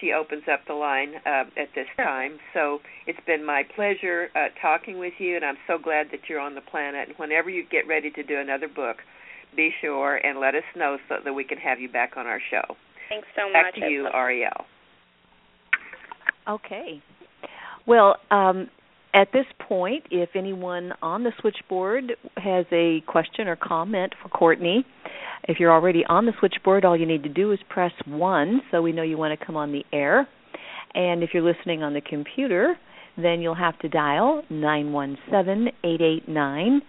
[0.00, 2.38] She opens up the line uh, at this time.
[2.54, 6.40] So it's been my pleasure uh, talking with you, and I'm so glad that you're
[6.40, 7.08] on the planet.
[7.08, 8.96] And whenever you get ready to do another book,
[9.56, 12.40] be sure and let us know so that we can have you back on our
[12.50, 12.76] show.
[13.08, 13.82] Thanks so Back much.
[13.82, 14.66] to you, Ariel.
[16.48, 17.02] Okay.
[17.86, 18.68] Well, um,
[19.14, 24.84] at this point, if anyone on the switchboard has a question or comment for Courtney,
[25.44, 28.82] if you're already on the switchboard, all you need to do is press 1 so
[28.82, 30.28] we know you want to come on the air.
[30.94, 32.76] And if you're listening on the computer,
[33.16, 36.82] then you'll have to dial 917 889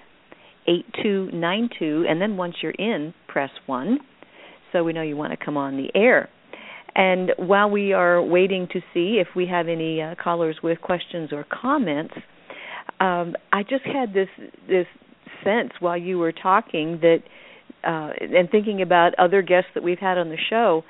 [0.67, 2.05] 8292.
[2.09, 3.99] And then once you're in, press 1
[4.73, 6.29] so we know you want to come on the air.
[6.95, 11.29] And while we are waiting to see if we have any uh, callers with questions
[11.31, 12.13] or comments,
[12.99, 14.29] um, I just had this
[14.67, 14.87] this
[15.43, 17.19] sense while you were talking that,
[17.83, 20.83] uh, and thinking about other guests that we've had on the show,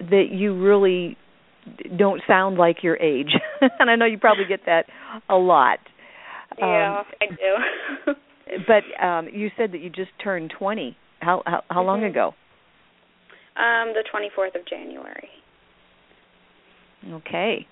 [0.00, 1.16] that you really
[1.98, 3.30] don't sound like your age.
[3.80, 4.86] and I know you probably get that
[5.28, 5.78] a lot.
[6.58, 8.14] Yeah, Um, I do.
[8.66, 10.96] but um, you said that you just turned 20.
[11.20, 12.10] How how, how long Mhm.
[12.10, 12.34] ago?
[13.56, 15.28] um, the 24th of January.
[17.10, 17.66] Okay.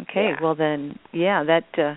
[0.00, 0.30] Okay.
[0.30, 0.36] Yeah.
[0.42, 1.94] Well then, yeah, that uh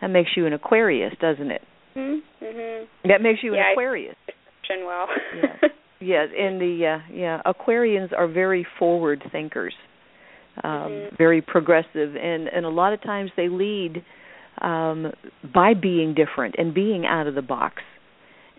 [0.00, 1.62] that makes you an Aquarius, doesn't it?
[1.96, 2.86] Mhm.
[3.04, 3.74] That makes you Yeah, an I-
[4.86, 5.06] Well.
[5.36, 5.70] Yes.
[6.00, 9.74] yes, and the uh yeah, Aquarians are very forward thinkers.
[10.64, 11.18] Um Mhm.
[11.18, 14.04] very progressive and and a lot of times they lead
[14.60, 15.12] um
[15.54, 17.82] by being different and being out of the box.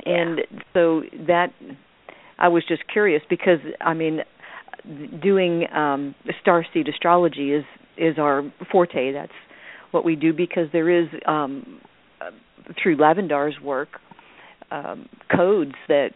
[0.05, 0.13] Yeah.
[0.13, 0.41] And
[0.73, 1.51] so that
[2.39, 4.21] I was just curious because I mean,
[5.21, 7.63] doing um, star seed astrology is
[7.97, 9.13] is our forte.
[9.13, 9.31] That's
[9.91, 11.79] what we do because there is um,
[12.81, 13.99] through Lavendar's work
[14.73, 16.09] um, codes that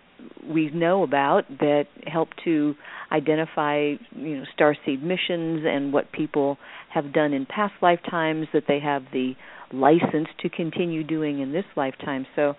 [0.51, 2.73] we know about that help to
[3.11, 6.57] identify you know star seed missions and what people
[6.93, 9.33] have done in past lifetimes that they have the
[9.71, 12.53] license to continue doing in this lifetime so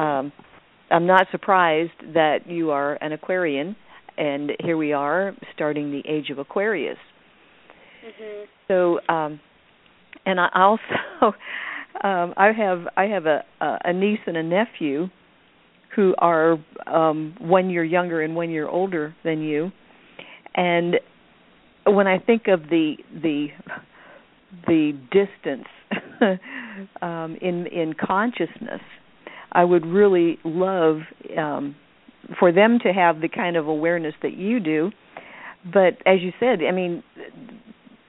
[0.00, 0.32] um
[0.90, 3.74] i'm not surprised that you are an aquarian
[4.16, 6.98] and here we are starting the age of aquarius
[8.06, 8.44] mm-hmm.
[8.68, 9.40] so um
[10.24, 11.26] and i also
[12.04, 15.08] um i have i have a a niece and a nephew
[15.94, 19.70] who are um one year younger and one year older than you.
[20.54, 20.96] And
[21.86, 23.48] when i think of the the
[24.66, 25.68] the distance
[27.02, 28.80] um in in consciousness
[29.52, 30.98] i would really love
[31.36, 31.74] um
[32.38, 34.92] for them to have the kind of awareness that you do.
[35.64, 37.02] But as you said i mean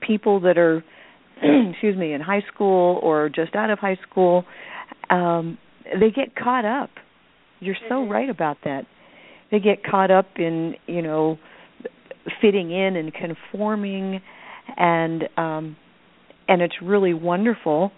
[0.00, 0.84] people that are
[1.42, 4.44] excuse me in high school or just out of high school
[5.10, 5.58] um
[6.00, 6.90] they get caught up
[7.64, 8.12] you're so mm-hmm.
[8.12, 8.82] right about that.
[9.50, 11.38] They get caught up in, you know,
[12.40, 14.20] fitting in and conforming
[14.76, 15.76] and um
[16.48, 17.92] and it's really wonderful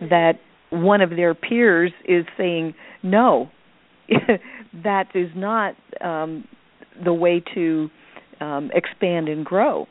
[0.00, 0.34] that
[0.70, 3.50] one of their peers is saying no
[4.84, 6.44] that is not um
[7.04, 7.90] the way to
[8.40, 9.86] um expand and grow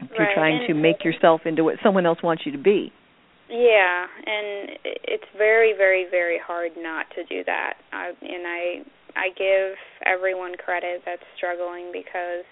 [0.00, 0.20] If right.
[0.20, 2.92] You're trying and to make yourself into what someone else wants you to be
[3.48, 7.74] yeah, and it's very, very, very hard not to do that.
[7.92, 8.82] I, and I,
[9.16, 9.76] I give
[10.06, 12.44] everyone credit that's struggling because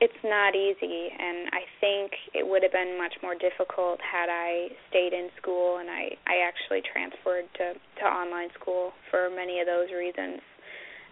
[0.00, 1.08] it's not easy.
[1.12, 5.78] And I think it would have been much more difficult had I stayed in school.
[5.78, 10.40] And I, I actually transferred to to online school for many of those reasons,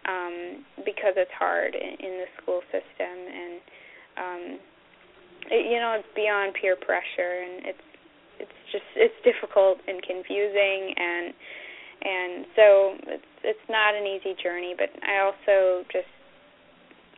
[0.09, 3.61] um, because it's hard in, in the school system and.
[4.17, 4.59] um
[5.51, 7.88] it, you know, it's beyond peer pressure, and it's it's
[8.73, 11.35] just it's difficult and confusing and
[11.99, 12.65] and so
[13.09, 16.09] it's it's not an easy journey but i also just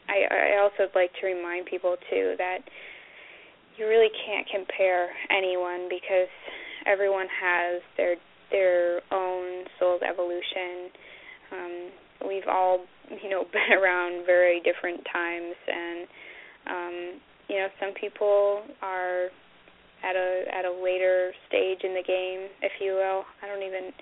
[0.08, 2.60] i i also like to remind people too that
[3.80, 6.28] you really can't compare anyone because
[6.86, 8.16] everyone has their
[8.50, 10.90] their own soul's evolution.
[11.52, 12.80] Um we've all
[13.10, 16.08] you know been around very different times and
[16.66, 19.28] um you know some people are
[20.02, 23.24] at a at a later stage in the game, if you will.
[23.42, 23.92] I don't even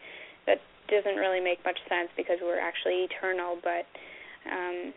[0.47, 3.87] that doesn't really make much sense because we're actually eternal, but
[4.51, 4.93] um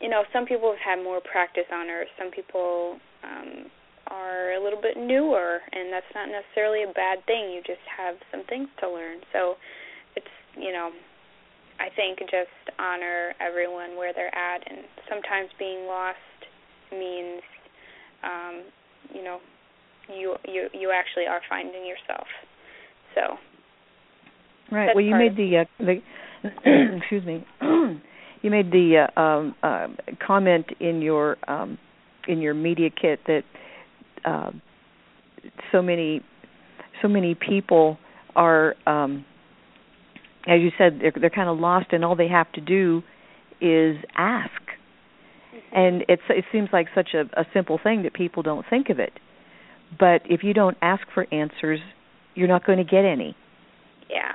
[0.00, 2.08] you know, some people have had more practice on earth.
[2.18, 3.70] Some people um
[4.08, 7.50] are a little bit newer and that's not necessarily a bad thing.
[7.50, 9.18] You just have some things to learn.
[9.32, 9.56] So
[10.14, 10.90] it's, you know,
[11.80, 16.22] I think just honor everyone where they're at and sometimes being lost
[16.92, 17.42] means
[18.22, 18.62] um,
[19.12, 19.38] you know,
[20.08, 22.26] you you you actually are finding yourself.
[23.14, 23.36] So.
[24.70, 24.90] Right.
[24.94, 26.02] Well, you made the uh, the
[26.98, 27.46] excuse me.
[28.42, 29.88] you made the uh, um, uh,
[30.24, 31.78] comment in your um,
[32.28, 33.42] in your media kit that
[34.24, 34.50] uh,
[35.72, 36.20] so many
[37.02, 37.98] so many people
[38.34, 39.24] are um,
[40.46, 43.02] as you said they're they're kind of lost and all they have to do
[43.60, 44.50] is ask
[45.54, 45.76] mm-hmm.
[45.76, 48.98] and it's it seems like such a, a simple thing that people don't think of
[48.98, 49.12] it
[49.98, 51.80] but if you don't ask for answers,
[52.34, 53.36] you're not going to get any.
[54.10, 54.32] Yeah.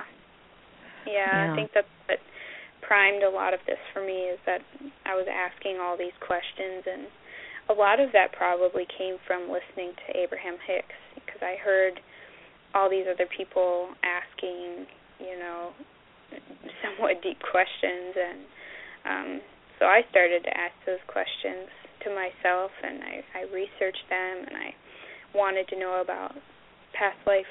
[1.06, 1.52] Yeah, yeah.
[1.52, 2.18] I think that's what
[2.82, 4.60] primed a lot of this for me is that
[5.06, 7.06] I was asking all these questions and
[7.70, 12.00] a lot of that probably came from listening to Abraham Hicks because I heard
[12.74, 14.86] all these other people asking,
[15.20, 15.70] you know,
[16.82, 18.38] somewhat deep questions and
[19.04, 19.30] um
[19.78, 21.68] so I started to ask those questions
[22.04, 24.74] to myself and I I researched them and I
[25.34, 26.32] wanted to know about
[26.92, 27.48] past life,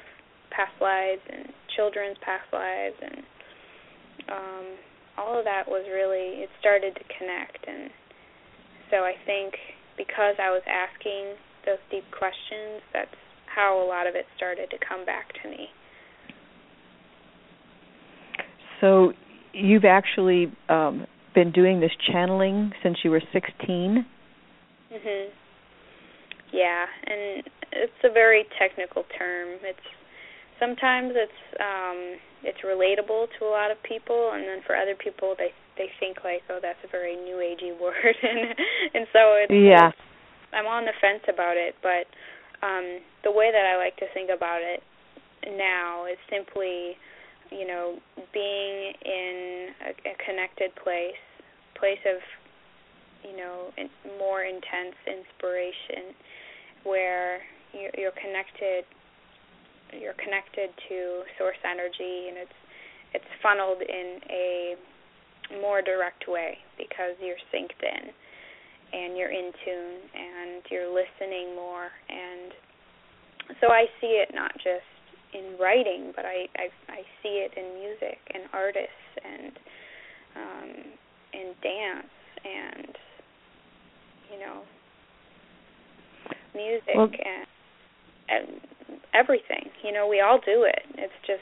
[0.51, 3.17] past lives, and children's past lives, and
[4.29, 4.65] um,
[5.17, 7.89] all of that was really it started to connect, and
[8.89, 9.53] so I think
[9.97, 13.15] because I was asking those deep questions, that's
[13.53, 15.67] how a lot of it started to come back to me.
[18.79, 19.13] So
[19.53, 21.05] you've actually um,
[21.35, 24.05] been doing this channeling since you were 16?
[24.91, 25.29] Mhm.
[26.51, 29.59] Yeah, and it's a very technical term.
[29.63, 29.87] It's
[30.61, 35.33] sometimes it's um it's relatable to a lot of people and then for other people
[35.37, 38.53] they they think like oh that's a very new agey word and
[38.93, 39.89] and so it's yeah
[40.53, 42.05] I'm on the fence about it but
[42.61, 44.85] um the way that I like to think about it
[45.57, 46.93] now is simply
[47.49, 47.97] you know
[48.31, 51.17] being in a, a connected place
[51.73, 52.21] place of
[53.25, 53.73] you know
[54.19, 56.13] more intense inspiration
[56.83, 57.41] where
[57.73, 58.85] you're, you're connected
[59.99, 62.59] you're connected to source energy and it's
[63.13, 64.75] it's funneled in a
[65.59, 68.07] more direct way because you're synced in
[68.93, 71.89] and you're in tune and you're listening more.
[72.09, 72.51] And
[73.59, 74.87] so I see it not just
[75.33, 79.51] in writing but I I, I see it in music and artists and
[80.35, 80.69] um
[81.33, 82.11] in dance
[82.43, 82.95] and
[84.31, 84.61] you know
[86.53, 87.47] music well, and, and
[89.13, 91.41] everything you know we all do it it's just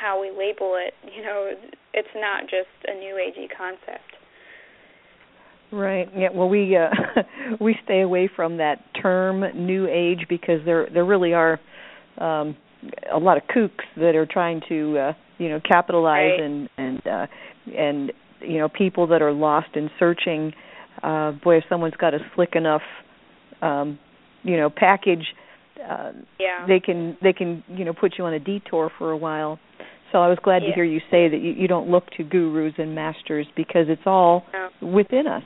[0.00, 1.50] how we label it you know
[1.92, 4.16] it's not just a new agey concept
[5.72, 6.08] Right.
[6.16, 6.28] Yeah.
[6.34, 6.88] Well, we uh,
[7.60, 11.60] we stay away from that term "new age" because there there really are
[12.18, 12.56] um,
[13.12, 16.40] a lot of kooks that are trying to uh, you know capitalize right.
[16.40, 17.26] and and uh,
[17.76, 20.52] and you know people that are lost in searching.
[21.02, 22.82] Uh, boy, if someone's got a slick enough
[23.62, 23.96] um,
[24.42, 25.24] you know package,
[25.88, 26.66] uh, yeah.
[26.66, 29.58] they can they can you know put you on a detour for a while.
[30.12, 30.70] So I was glad yeah.
[30.70, 34.02] to hear you say that you, you don't look to gurus and masters because it's
[34.06, 34.88] all no.
[34.88, 35.44] within us.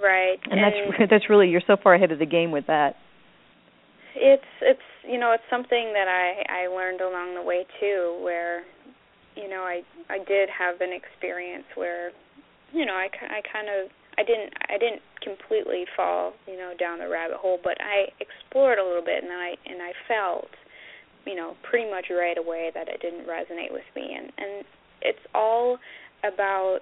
[0.00, 0.38] Right.
[0.44, 2.96] And, and that's that's really you're so far ahead of the game with that.
[4.14, 8.62] It's it's you know it's something that I I learned along the way too, where
[9.36, 12.10] you know I I did have an experience where
[12.72, 16.98] you know I I kind of I didn't I didn't completely fall you know down
[16.98, 20.50] the rabbit hole, but I explored a little bit and I and I felt
[21.24, 24.14] you know pretty much right away that it didn't resonate with me.
[24.16, 24.64] And and
[25.02, 25.78] it's all
[26.24, 26.80] about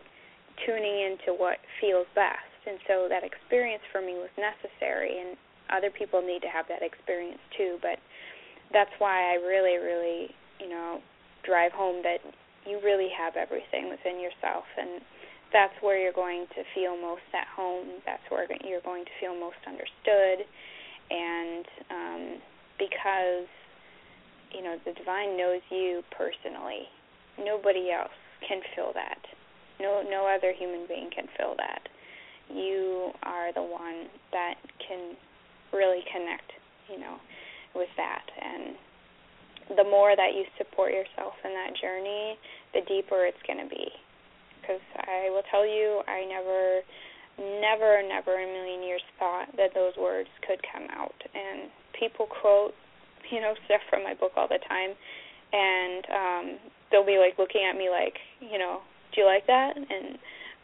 [0.67, 2.45] tuning into what feels best.
[2.67, 5.37] And so that experience for me was necessary and
[5.71, 7.79] other people need to have that experience too.
[7.81, 7.99] But
[8.73, 11.01] that's why I really really you know
[11.45, 12.21] drive home that
[12.67, 14.65] you really have everything within yourself.
[14.77, 15.01] And
[15.53, 17.89] that's where you're going to feel most at home.
[18.07, 20.47] That's where you're going to feel most understood.
[21.11, 22.23] And um
[22.79, 23.51] because
[24.55, 26.87] you know the divine knows you personally.
[27.39, 28.15] Nobody else
[28.47, 29.21] can fill that.
[29.81, 31.83] No no other human being can fill that.
[32.49, 34.55] You are the one that
[34.87, 35.15] can
[35.73, 36.51] really connect,
[36.91, 37.17] you know,
[37.75, 38.27] with that.
[38.43, 38.75] And
[39.77, 42.37] the more that you support yourself in that journey,
[42.75, 43.87] the deeper it's going to be.
[44.71, 46.87] Because I will tell you, I never,
[47.59, 51.19] never, never in a million years thought that those words could come out.
[51.35, 52.71] And people quote,
[53.35, 54.95] you know, stuff from my book all the time,
[55.51, 56.47] and um,
[56.91, 58.79] they'll be like looking at me like, you know,
[59.11, 59.75] do you like that?
[59.75, 60.15] And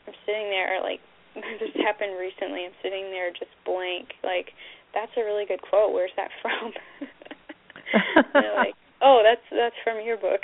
[0.07, 1.03] I'm sitting there like
[1.35, 2.63] this happened recently.
[2.63, 4.55] I'm sitting there just blank, like,
[4.95, 5.93] that's a really good quote.
[5.93, 6.73] Where's that from?
[8.33, 10.41] They're like, oh, that's that's from your book.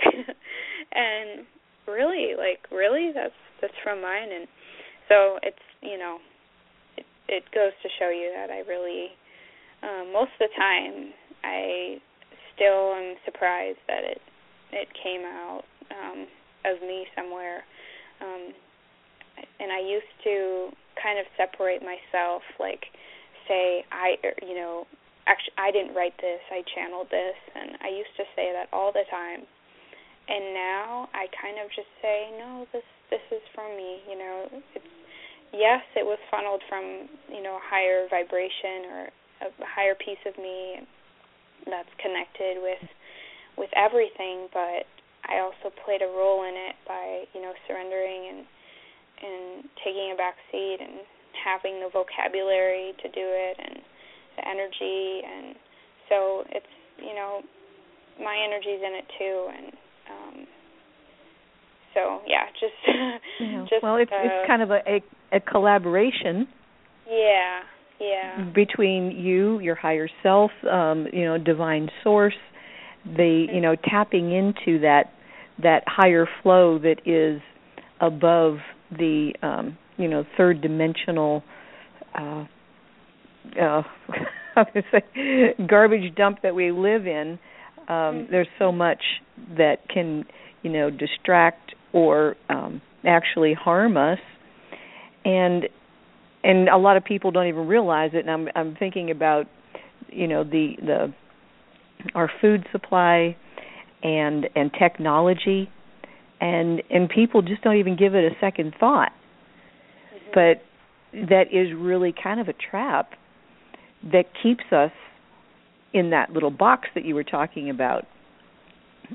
[0.93, 1.47] and
[1.87, 3.33] really, like, really, that's
[3.63, 4.29] that's from mine.
[4.35, 4.47] And
[5.09, 6.19] so it's you know,
[6.97, 9.09] it it goes to show you that I really,
[9.83, 11.97] um, most of the time, I
[12.55, 14.21] still am surprised that it
[14.73, 16.27] it came out um,
[16.67, 17.65] of me somewhere.
[18.21, 18.53] Um,
[19.61, 22.85] and I used to kind of separate myself like
[23.49, 24.85] say I er, you know
[25.27, 28.93] actually I didn't write this I channeled this and I used to say that all
[28.93, 29.49] the time
[30.29, 34.49] and now I kind of just say no this this is from me you know.
[34.73, 34.89] It's
[35.53, 39.01] yes it was funneled from you know a higher vibration or
[39.45, 40.81] a higher piece of me
[41.69, 42.83] that's connected with
[43.61, 44.89] with everything but
[45.29, 48.43] I also played a role in it by you know surrendering and
[49.23, 51.05] and taking a back seat and
[51.37, 53.77] having the vocabulary to do it and
[54.37, 55.55] the energy and
[56.09, 57.45] so it's you know
[58.19, 59.69] my energy's in it too and
[60.11, 60.37] um
[61.95, 62.73] so yeah just
[63.41, 63.65] yeah.
[63.71, 66.47] just well it's uh, it's kind of a, a a collaboration
[67.09, 67.61] yeah
[68.01, 72.35] yeah between you your higher self um you know divine source
[73.05, 75.13] the you know tapping into that
[75.63, 77.41] that higher flow that is
[78.01, 78.59] above
[78.91, 81.43] the um, you know third dimensional
[82.19, 82.45] uh,
[83.61, 83.83] uh,
[84.55, 87.39] how to say garbage dump that we live in.
[87.79, 88.33] Um, mm-hmm.
[88.33, 89.03] There's so much
[89.57, 90.25] that can
[90.63, 94.19] you know distract or um, actually harm us,
[95.25, 95.69] and
[96.45, 98.27] and a lot of people don't even realize it.
[98.27, 99.47] And I'm I'm thinking about
[100.09, 101.15] you know the the
[102.15, 103.37] our food supply
[104.03, 105.71] and and technology
[106.41, 109.13] and and people just don't even give it a second thought
[110.15, 110.31] mm-hmm.
[110.35, 110.63] but
[111.29, 113.13] that is really kind of a trap
[114.03, 114.91] that keeps us
[115.93, 118.05] in that little box that you were talking about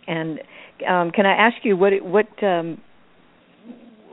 [0.08, 0.40] and
[0.88, 2.82] um can i ask you what what um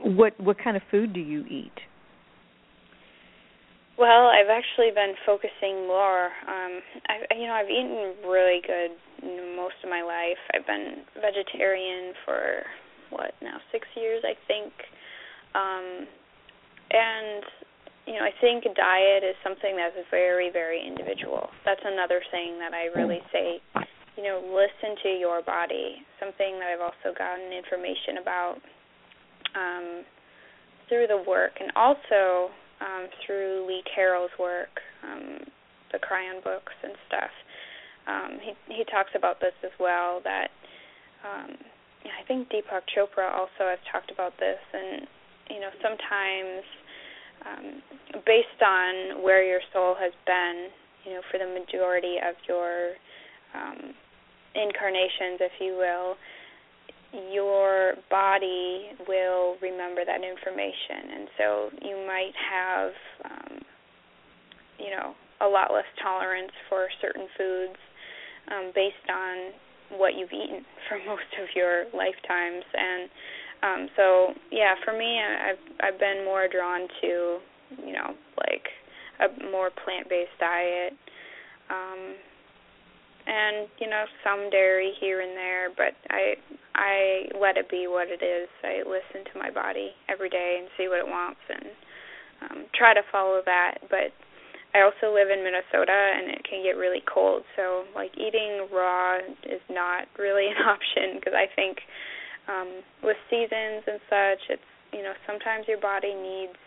[0.03, 1.73] what what kind of food do you eat
[3.97, 6.25] Well, I've actually been focusing more.
[6.25, 8.91] Um, I, you know, I've eaten really good
[9.55, 10.37] most of my life.
[10.53, 12.63] I've been vegetarian for
[13.09, 14.73] what now six years, I think.
[15.55, 16.07] Um,
[16.91, 17.43] and
[18.05, 21.49] you know, I think diet is something that's very, very individual.
[21.65, 23.61] That's another thing that I really say.
[24.17, 26.01] You know, listen to your body.
[26.19, 28.55] Something that I've also gotten information about
[29.55, 30.03] um,
[30.87, 35.39] through the work, and also um, through Lee Carroll's work, um,
[35.91, 37.33] the Kryon books and stuff.
[38.07, 40.21] Um, he he talks about this as well.
[40.23, 40.47] That
[41.23, 41.57] um,
[42.05, 45.07] I think Deepak Chopra also has talked about this, and
[45.49, 46.63] you know sometimes
[47.45, 47.81] um,
[48.25, 50.69] based on where your soul has been,
[51.05, 52.93] you know, for the majority of your
[53.53, 53.93] um,
[54.55, 56.15] incarnations, if you will,
[57.31, 62.91] your body will remember that information, and so you might have,
[63.23, 63.59] um,
[64.79, 67.79] you know, a lot less tolerance for certain foods
[68.51, 73.09] um, based on what you've eaten for most of your lifetimes, and
[73.63, 77.39] um, so yeah, for me, I've I've been more drawn to,
[77.83, 78.67] you know, like
[79.19, 80.93] a more plant-based diet.
[81.69, 82.15] Um,
[83.27, 86.33] and you know some dairy here and there but i
[86.75, 90.69] i let it be what it is i listen to my body every day and
[90.77, 91.65] see what it wants and
[92.45, 94.13] um try to follow that but
[94.77, 99.17] i also live in minnesota and it can get really cold so like eating raw
[99.49, 101.81] is not really an option because i think
[102.47, 106.57] um with seasons and such it's you know sometimes your body needs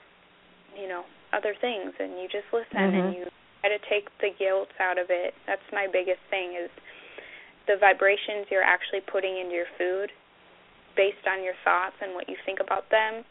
[0.74, 1.02] you know
[1.32, 3.06] other things and you just listen mm-hmm.
[3.06, 3.24] and you
[3.68, 5.34] try to take the guilt out of it.
[5.46, 6.70] That's my biggest thing is
[7.66, 10.10] the vibrations you're actually putting into your food
[10.96, 13.24] based on your thoughts and what you think about them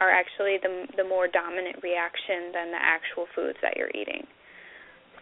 [0.00, 4.26] are actually the the more dominant reaction than the actual foods that you're eating.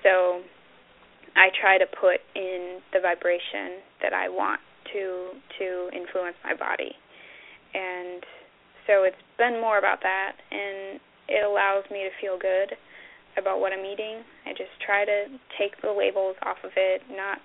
[0.03, 0.41] So
[1.37, 4.61] I try to put in the vibration that I want
[4.95, 6.95] to to influence my body.
[7.75, 8.23] And
[8.87, 12.75] so it's been more about that and it allows me to feel good
[13.41, 14.23] about what I'm eating.
[14.47, 15.27] I just try to
[15.59, 17.39] take the labels off of it, not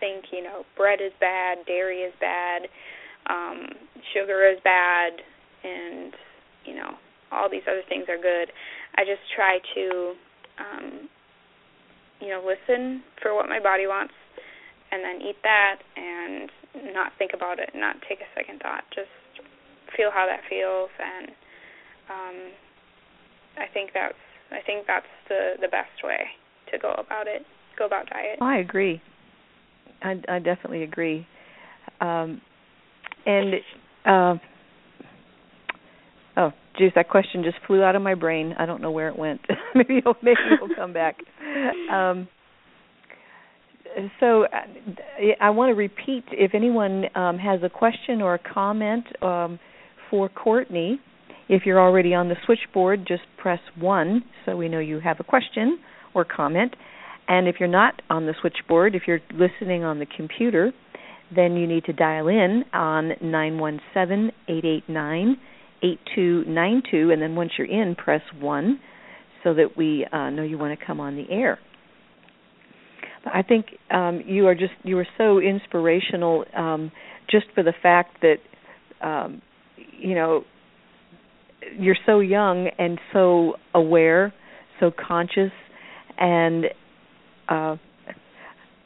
[0.00, 2.62] think, you know, bread is bad, dairy is bad,
[3.30, 3.68] um,
[4.12, 5.12] sugar is bad,
[5.62, 6.12] and,
[6.64, 6.96] you know,
[7.30, 8.50] all these other things are good.
[8.96, 10.14] I just try to,
[10.58, 11.08] um,
[12.20, 14.14] you know, listen for what my body wants
[14.90, 16.50] and then eat that and
[16.94, 19.10] not think about it, not take a second thought, just
[19.96, 21.30] feel how that feels and
[22.10, 22.36] um
[23.56, 24.18] I think that's
[24.50, 26.26] I think that's the the best way
[26.72, 27.42] to go about it.
[27.78, 28.38] Go about diet.
[28.40, 29.00] I agree.
[30.02, 31.26] I I definitely agree.
[32.00, 32.40] Um,
[33.26, 33.54] and
[34.04, 34.34] uh,
[36.36, 38.54] oh, geez, that question just flew out of my brain.
[38.58, 39.40] I don't know where it went.
[39.74, 41.16] maybe it'll maybe it'll come back.
[41.90, 42.28] Um,
[44.20, 44.48] so uh,
[45.40, 49.58] I want to repeat if anyone um, has a question or a comment um,
[50.10, 51.00] for Courtney
[51.48, 55.24] if you're already on the switchboard, just press 1 so we know you have a
[55.24, 55.78] question
[56.14, 56.74] or comment.
[57.28, 60.72] And if you're not on the switchboard, if you're listening on the computer,
[61.34, 65.36] then you need to dial in on 917 889
[65.82, 67.10] 8292.
[67.10, 68.80] And then once you're in, press 1
[69.42, 71.58] so that we uh, know you want to come on the air.
[73.26, 76.92] I think um, you are just you are so inspirational um,
[77.30, 78.36] just for the fact that
[79.06, 79.40] um,
[79.98, 80.44] you know
[81.78, 84.32] you're so young and so aware,
[84.80, 85.52] so conscious,
[86.18, 86.66] and
[87.48, 87.76] uh,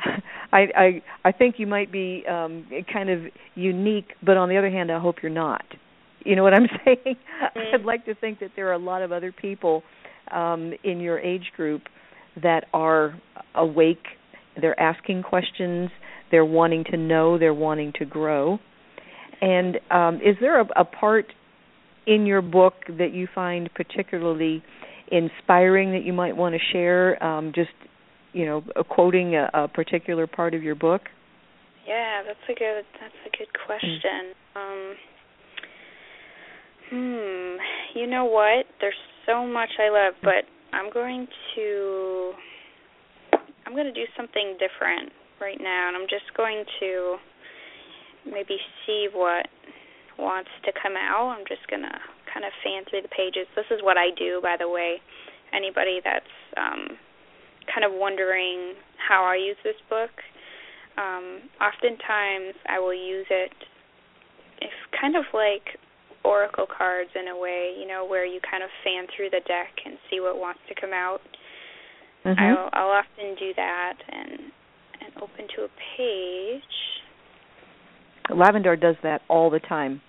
[0.52, 3.20] I I I think you might be um kind of
[3.55, 5.64] unique, but on the other hand, I hope you're not.
[6.24, 6.98] You know what I'm saying?
[7.16, 7.74] Mm-hmm.
[7.74, 9.82] I'd like to think that there are a lot of other people
[10.32, 11.82] um in your age group
[12.42, 13.18] that are
[13.55, 14.06] awake,
[14.60, 15.90] they're asking questions,
[16.30, 18.59] they're wanting to know, they're wanting to grow.
[19.40, 21.26] And um is there a, a part
[22.09, 24.62] in your book that you find particularly
[25.10, 27.22] inspiring that you might want to share?
[27.22, 27.70] Um, just
[28.32, 31.02] you know, quoting a, a, particular part of your book.
[31.86, 34.35] Yeah, that's a good that's a good question.
[34.55, 34.94] Um,
[36.90, 38.66] hmm, you know what?
[38.80, 38.94] There's
[39.26, 41.26] so much I love, but I'm going
[41.56, 42.32] to
[43.66, 47.16] I'm going to do something different right now, and I'm just going to
[48.26, 48.56] maybe
[48.86, 49.47] see what
[50.19, 51.39] wants to come out.
[51.39, 51.99] I'm just going to
[52.32, 53.47] kind of fan through the pages.
[53.57, 55.01] This is what I do, by the way.
[55.55, 56.99] Anybody that's um,
[57.73, 60.12] kind of wondering how I use this book,
[60.99, 63.55] um, oftentimes I will use it
[64.61, 65.78] if kind of like
[66.24, 69.73] oracle cards in a way, you know, where you kind of fan through the deck
[69.86, 71.20] and see what wants to come out.
[72.27, 72.40] Mm-hmm.
[72.40, 74.53] I'll, I'll often do that and
[75.01, 76.62] and open to a page.
[78.31, 80.03] Lavendar does that all the time.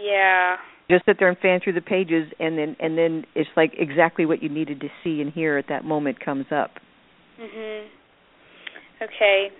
[0.00, 0.56] Yeah.
[0.90, 4.26] Just sit there and fan through the pages, and then and then it's like exactly
[4.26, 6.72] what you needed to see and hear at that moment comes up.
[7.40, 7.86] Mhm.
[9.02, 9.50] Okay,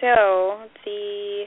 [0.00, 1.44] so the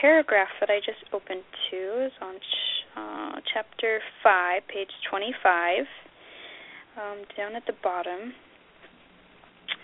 [0.00, 5.86] paragraph that I just opened to is on ch- uh, chapter five, page twenty-five,
[6.96, 8.34] um, down at the bottom,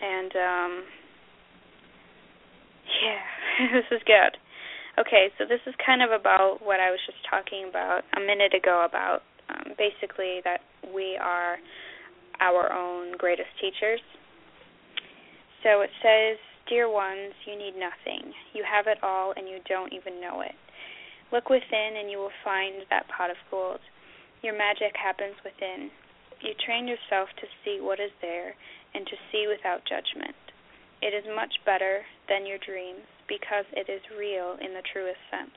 [0.02, 0.84] and um,
[3.02, 4.36] yeah, this is good.
[4.98, 8.50] Okay, so this is kind of about what I was just talking about a minute
[8.50, 10.58] ago about um, basically that
[10.90, 11.54] we are
[12.42, 14.02] our own greatest teachers.
[15.62, 16.34] So it says,
[16.66, 18.34] Dear ones, you need nothing.
[18.58, 20.58] You have it all and you don't even know it.
[21.30, 23.78] Look within and you will find that pot of gold.
[24.42, 25.94] Your magic happens within.
[26.42, 28.50] You train yourself to see what is there
[28.98, 30.34] and to see without judgment.
[31.06, 35.54] It is much better than your dreams because it is real in the truest sense.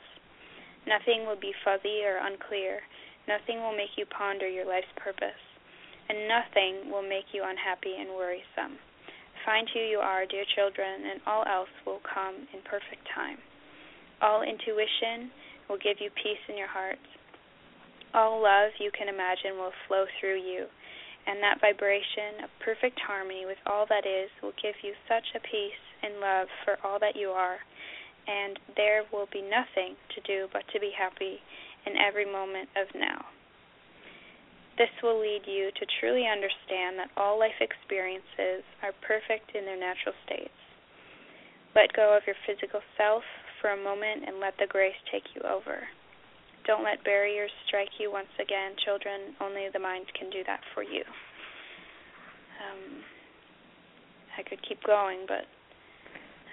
[0.85, 2.81] Nothing will be fuzzy or unclear.
[3.27, 5.41] Nothing will make you ponder your life's purpose.
[6.09, 8.75] And nothing will make you unhappy and worrisome.
[9.45, 13.37] Find who you are, dear children, and all else will come in perfect time.
[14.21, 15.31] All intuition
[15.69, 17.05] will give you peace in your hearts.
[18.13, 20.67] All love you can imagine will flow through you
[21.27, 25.41] and that vibration of perfect harmony with all that is will give you such a
[25.45, 27.57] peace and love for all that you are,
[28.27, 31.39] and there will be nothing to do but to be happy
[31.85, 33.25] in every moment of now.
[34.77, 39.77] This will lead you to truly understand that all life experiences are perfect in their
[39.77, 40.57] natural states.
[41.75, 43.23] Let go of your physical self
[43.59, 45.85] for a moment and let the grace take you over.
[46.65, 49.33] Don't let barriers strike you once again, children.
[49.41, 51.03] Only the mind can do that for you.
[52.61, 53.03] Um,
[54.37, 55.45] I could keep going, but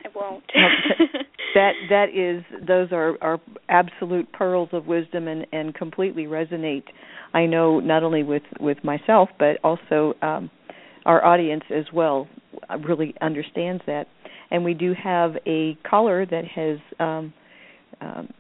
[0.05, 0.45] I won't.
[1.55, 6.85] that that is those are are absolute pearls of wisdom and and completely resonate.
[7.35, 10.51] I know not only with with myself but also um
[11.07, 12.29] our audience as well
[12.87, 14.07] really understands that.
[14.51, 17.33] And we do have a caller that has um,
[18.01, 18.33] um,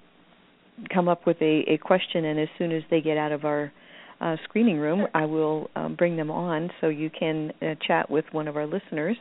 [0.92, 3.72] come up with a, a question, and as soon as they get out of our
[4.20, 8.24] uh, screening room, I will um, bring them on so you can uh, chat with
[8.32, 9.16] one of our listeners.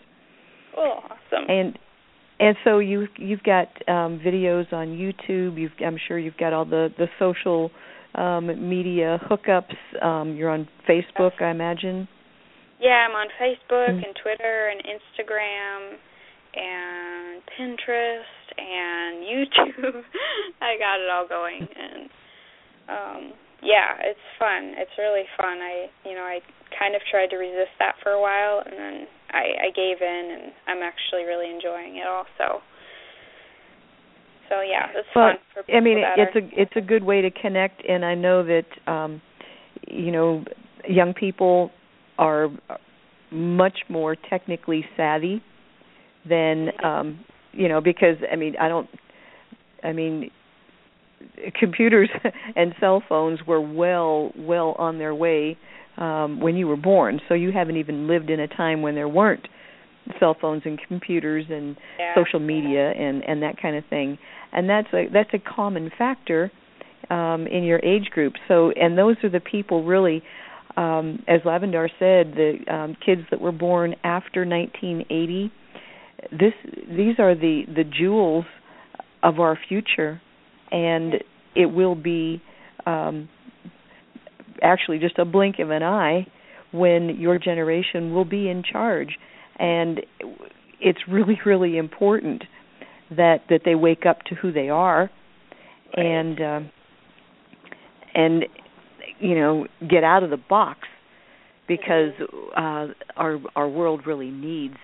[0.76, 1.49] Oh, awesome!
[1.49, 1.77] And
[2.39, 5.59] and so you you've got um, videos on YouTube.
[5.59, 7.72] You've I'm sure you've got all the the social
[8.15, 9.76] um, media hookups.
[10.03, 12.07] Um, you're on Facebook, I imagine.
[12.80, 14.05] Yeah, I'm on Facebook mm-hmm.
[14.05, 15.97] and Twitter and Instagram
[16.53, 20.01] and Pinterest and YouTube.
[20.61, 22.09] I got it all going and
[22.89, 23.34] um
[23.64, 24.77] yeah, it's fun.
[24.77, 25.57] It's really fun.
[25.57, 26.39] I you know, I
[26.77, 30.37] kind of tried to resist that for a while and then I I gave in
[30.39, 32.61] and I'm actually really enjoying it also.
[34.49, 37.03] So yeah, it's well, fun for people I mean, it's are, a it's a good
[37.03, 39.21] way to connect and I know that um
[39.87, 40.43] you know,
[40.87, 41.71] young people
[42.17, 42.49] are
[43.31, 45.41] much more technically savvy
[46.27, 47.19] than um
[47.51, 48.89] you know because i mean i don't
[49.83, 50.29] i mean
[51.59, 52.09] computers
[52.55, 55.57] and cell phones were well well on their way
[55.97, 57.19] um when you were born.
[57.27, 59.47] So you haven't even lived in a time when there weren't
[60.19, 62.13] cell phones and computers and yeah.
[62.15, 64.17] social media and and that kind of thing.
[64.51, 66.51] And that's a that's a common factor
[67.09, 68.33] um in your age group.
[68.47, 70.23] So and those are the people really
[70.77, 75.51] um as lavendar said the um kids that were born after 1980
[76.31, 76.53] this
[76.89, 78.45] these are the the jewels
[79.23, 80.21] of our future
[80.71, 81.15] and
[81.55, 82.41] it will be
[82.85, 83.27] um
[84.61, 86.27] actually just a blink of an eye
[86.71, 89.17] when your generation will be in charge
[89.57, 90.01] and
[90.79, 92.43] it's really really important
[93.09, 95.09] that that they wake up to who they are
[95.95, 96.05] right.
[96.05, 96.59] and uh,
[98.13, 98.45] and
[99.19, 100.79] you know get out of the box
[101.67, 102.11] because
[102.55, 104.75] uh our our world really needs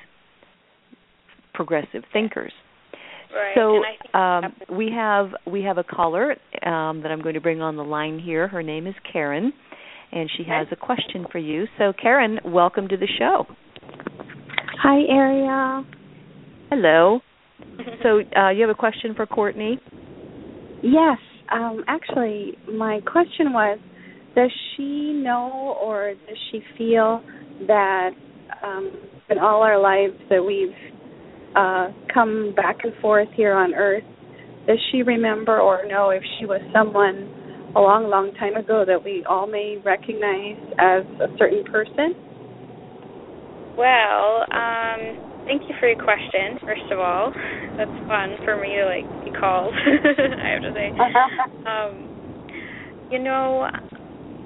[1.53, 2.51] progressive thinkers.
[3.33, 3.55] Right.
[3.55, 6.31] So um, we have we have a caller
[6.65, 8.47] um, that I'm going to bring on the line here.
[8.47, 9.51] Her name is Karen,
[10.11, 11.65] and she has a question for you.
[11.77, 13.45] So Karen, welcome to the show.
[14.83, 15.85] Hi, Ariel.
[16.69, 17.21] Hello.
[18.03, 19.79] so uh, you have a question for Courtney?
[20.83, 21.17] Yes.
[21.51, 23.79] Um, actually, my question was,
[24.35, 27.23] does she know or does she feel
[27.67, 28.09] that
[28.63, 28.91] um,
[29.29, 30.75] in all our lives that we've
[31.55, 34.03] uh, come back and forth here on Earth,
[34.67, 37.29] does she remember or know if she was someone
[37.75, 42.13] a long, long time ago that we all may recognize as a certain person?
[43.75, 45.01] Well, um,
[45.49, 46.61] thank you for your question.
[46.61, 47.33] First of all,
[47.77, 49.73] that's fun for me to like be called.
[49.85, 50.87] I have to say.
[51.69, 51.93] um,
[53.11, 53.67] you know,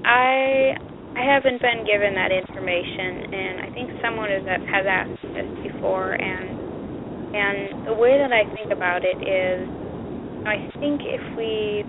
[0.03, 0.73] I
[1.17, 6.15] I haven't been given that information, and I think someone has has asked this before,
[6.15, 6.66] and
[7.33, 9.69] and the way that I think about it is,
[10.45, 11.83] I think if we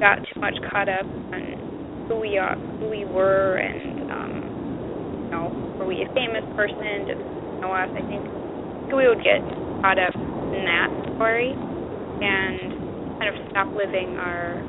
[0.00, 1.40] got too much caught up on
[2.08, 4.34] who we are, who we were, and um,
[5.24, 7.06] you know, were we a famous person?
[7.06, 7.20] Just
[7.60, 7.88] know us.
[7.96, 8.26] I think
[8.92, 9.42] we would get
[9.80, 10.14] caught up
[10.52, 11.56] in that story
[12.20, 12.72] and
[13.18, 14.62] kind of stop living our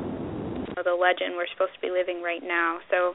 [0.56, 2.80] you know, the legend we're supposed to be living right now.
[2.90, 3.14] So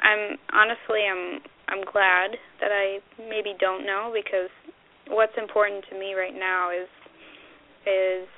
[0.00, 4.50] I'm honestly I'm I'm glad that I maybe don't know because
[5.08, 6.88] what's important to me right now is
[7.84, 8.28] is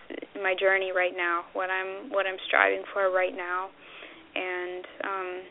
[0.41, 3.69] my journey right now, what I'm what I'm striving for right now.
[4.35, 5.43] And um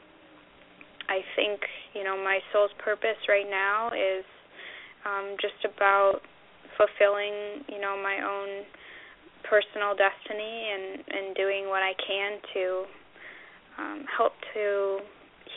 [1.10, 1.60] I think,
[1.94, 4.26] you know, my soul's purpose right now is
[5.06, 6.22] um just about
[6.78, 8.66] fulfilling, you know, my own
[9.48, 12.84] personal destiny and and doing what I can to
[13.78, 15.00] um help to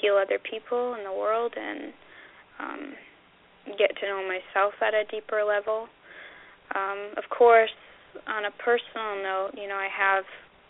[0.00, 1.92] heal other people in the world and
[2.60, 2.92] um
[3.78, 5.88] get to know myself at a deeper level.
[6.74, 7.70] Um, of course,
[8.26, 10.24] on a personal note, you know, I have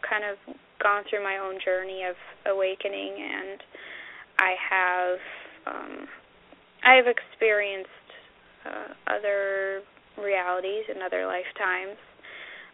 [0.08, 0.36] kind of
[0.82, 2.16] gone through my own journey of
[2.46, 3.60] awakening, and
[4.38, 5.18] I have
[5.66, 6.08] um,
[6.84, 8.08] I have experienced
[8.64, 9.82] uh, other
[10.18, 11.98] realities and other lifetimes,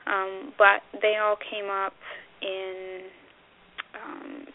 [0.07, 1.95] um, but they all came up
[2.43, 3.01] in
[3.95, 4.47] um,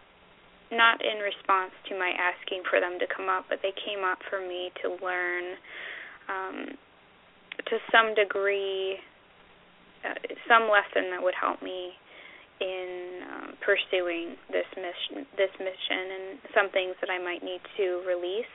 [0.72, 4.20] not in response to my asking for them to come up, but they came up
[4.30, 5.56] for me to learn
[6.28, 6.76] um,
[7.66, 9.00] to some degree
[10.06, 10.14] uh,
[10.48, 11.92] some lesson that would help me
[12.60, 18.02] in um, pursuing this mission this mission and some things that I might need to
[18.06, 18.54] release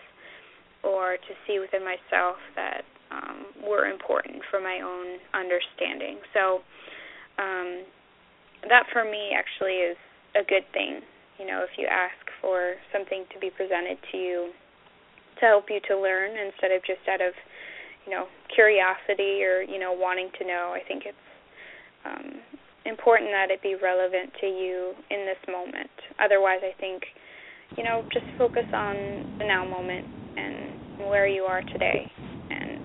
[0.82, 6.18] or to see within myself that um, were important for my own understanding.
[6.34, 6.62] So
[7.38, 7.86] um,
[8.68, 9.96] that for me actually is
[10.34, 11.02] a good thing
[11.38, 14.50] you know, if you ask for something to be presented to you
[15.40, 17.32] to help you to learn instead of just out of,
[18.06, 21.26] you know, curiosity or, you know, wanting to know, I think it's
[22.04, 22.40] um
[22.84, 25.90] important that it be relevant to you in this moment.
[26.18, 27.02] Otherwise, I think,
[27.76, 30.04] you know, just focus on the now moment
[30.36, 30.74] and
[31.08, 32.10] where you are today
[32.50, 32.78] and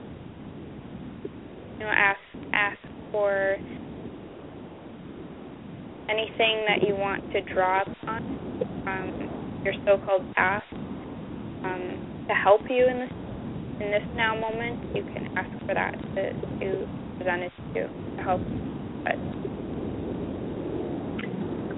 [1.79, 2.19] you know, ask
[2.53, 2.77] ask
[3.11, 3.57] for
[6.09, 8.36] anything that you want to draw upon
[8.87, 9.11] um,
[9.65, 10.65] your so-called past
[11.63, 13.11] um, to help you in this
[13.79, 16.85] in this now moment, you can ask for that to, to
[17.19, 18.41] present it to to help.
[19.03, 19.15] But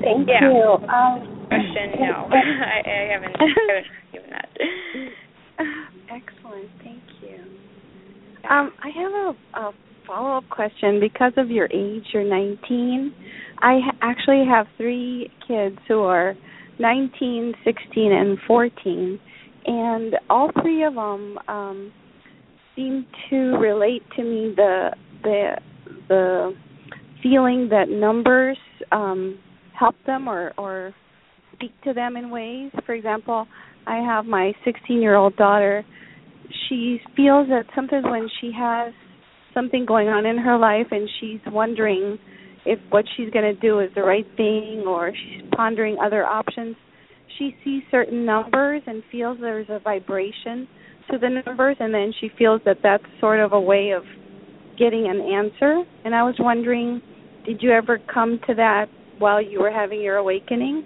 [0.02, 0.48] thank yeah.
[0.48, 0.78] you.
[0.88, 4.50] Um, question, no, I, I haven't haven't given that.
[6.10, 7.36] Excellent, thank you.
[8.50, 9.74] Um, I have a, a
[10.08, 11.00] follow-up question.
[11.00, 13.14] Because of your age, you're 19.
[13.62, 16.36] I ha- actually have three kids who are
[16.80, 19.20] 19, 16, and 14,
[19.66, 21.92] and all three of them um,
[22.76, 24.92] seem to relate to me the
[25.24, 25.52] the
[26.08, 26.56] the
[27.22, 28.58] feeling that numbers
[28.92, 29.38] um,
[29.78, 30.94] help them or or
[31.54, 32.72] speak to them in ways.
[32.86, 33.48] For example,
[33.86, 35.86] I have my 16 year old daughter.
[36.68, 38.94] She feels that sometimes when she has
[39.54, 42.18] something going on in her life and she's wondering
[42.70, 46.76] if what she's going to do is the right thing or she's pondering other options,
[47.40, 50.68] she sees certain numbers and feels there's a vibration
[51.10, 54.04] to the numbers, and then she feels that that's sort of a way of
[54.78, 55.82] getting an answer.
[56.06, 57.02] And I was wondering,
[57.44, 58.86] did you ever come to that
[59.18, 60.84] while you were having your awakening?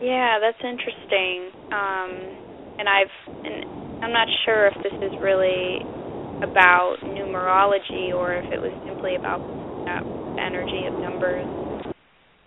[0.00, 1.50] Yeah, that's interesting.
[1.74, 5.82] Um, and I've, and I'm not sure if this is really
[6.46, 9.40] about numerology or if it was simply about
[9.86, 10.04] that
[10.38, 11.48] energy of numbers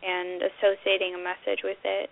[0.04, 2.10] and associating a message with it.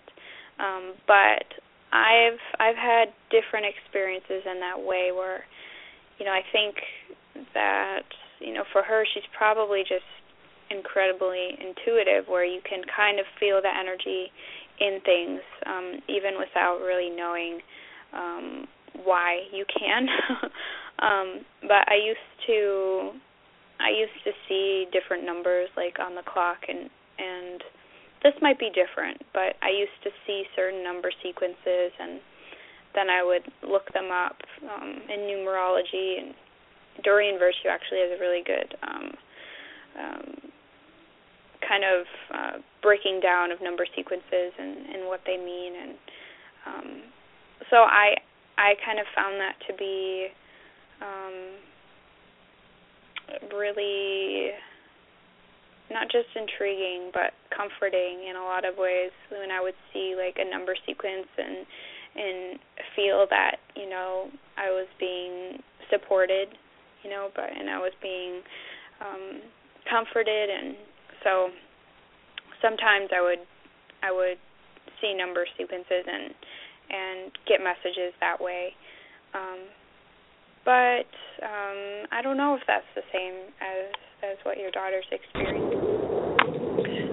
[0.60, 1.46] Um, but
[1.92, 5.44] I've I've had different experiences in that way where,
[6.20, 6.76] you know, I think
[7.54, 8.08] that
[8.40, 10.08] you know for her she's probably just
[10.72, 14.32] incredibly intuitive where you can kind of feel the energy
[14.80, 17.60] in things um, even without really knowing
[18.14, 18.68] um,
[19.04, 20.08] why you can.
[21.00, 23.12] um, but I used to
[23.80, 27.64] I used to see different numbers like on the clock and and
[28.24, 32.20] this might be different, but I used to see certain number sequences and
[32.96, 36.34] then I would look them up um, in numerology and
[37.04, 39.12] Doreen Virtue actually has a really good um,
[40.00, 40.52] um,
[41.68, 45.94] kind of uh, breaking down of number sequences and, and what they mean and
[46.66, 47.02] um,
[47.70, 48.16] so I
[48.58, 50.28] I kind of found that to be
[51.02, 51.60] um,
[53.54, 54.52] really
[55.92, 60.38] not just intriguing but comforting in a lot of ways when I would see like
[60.40, 61.66] a number sequence and
[62.16, 62.60] and
[62.96, 66.50] feel that you know I was being supported
[67.04, 68.42] you know but and I was being
[69.02, 69.42] um
[69.90, 70.50] comforted.
[70.50, 70.76] And
[71.24, 71.50] so
[72.62, 73.44] sometimes I would
[74.04, 74.38] I would
[75.02, 76.34] see number sequences and
[76.90, 78.74] and get messages that way.
[79.34, 79.60] Um
[80.64, 81.10] but
[81.42, 83.92] um I don't know if that's the same as
[84.24, 86.16] as what your daughter's experiencing.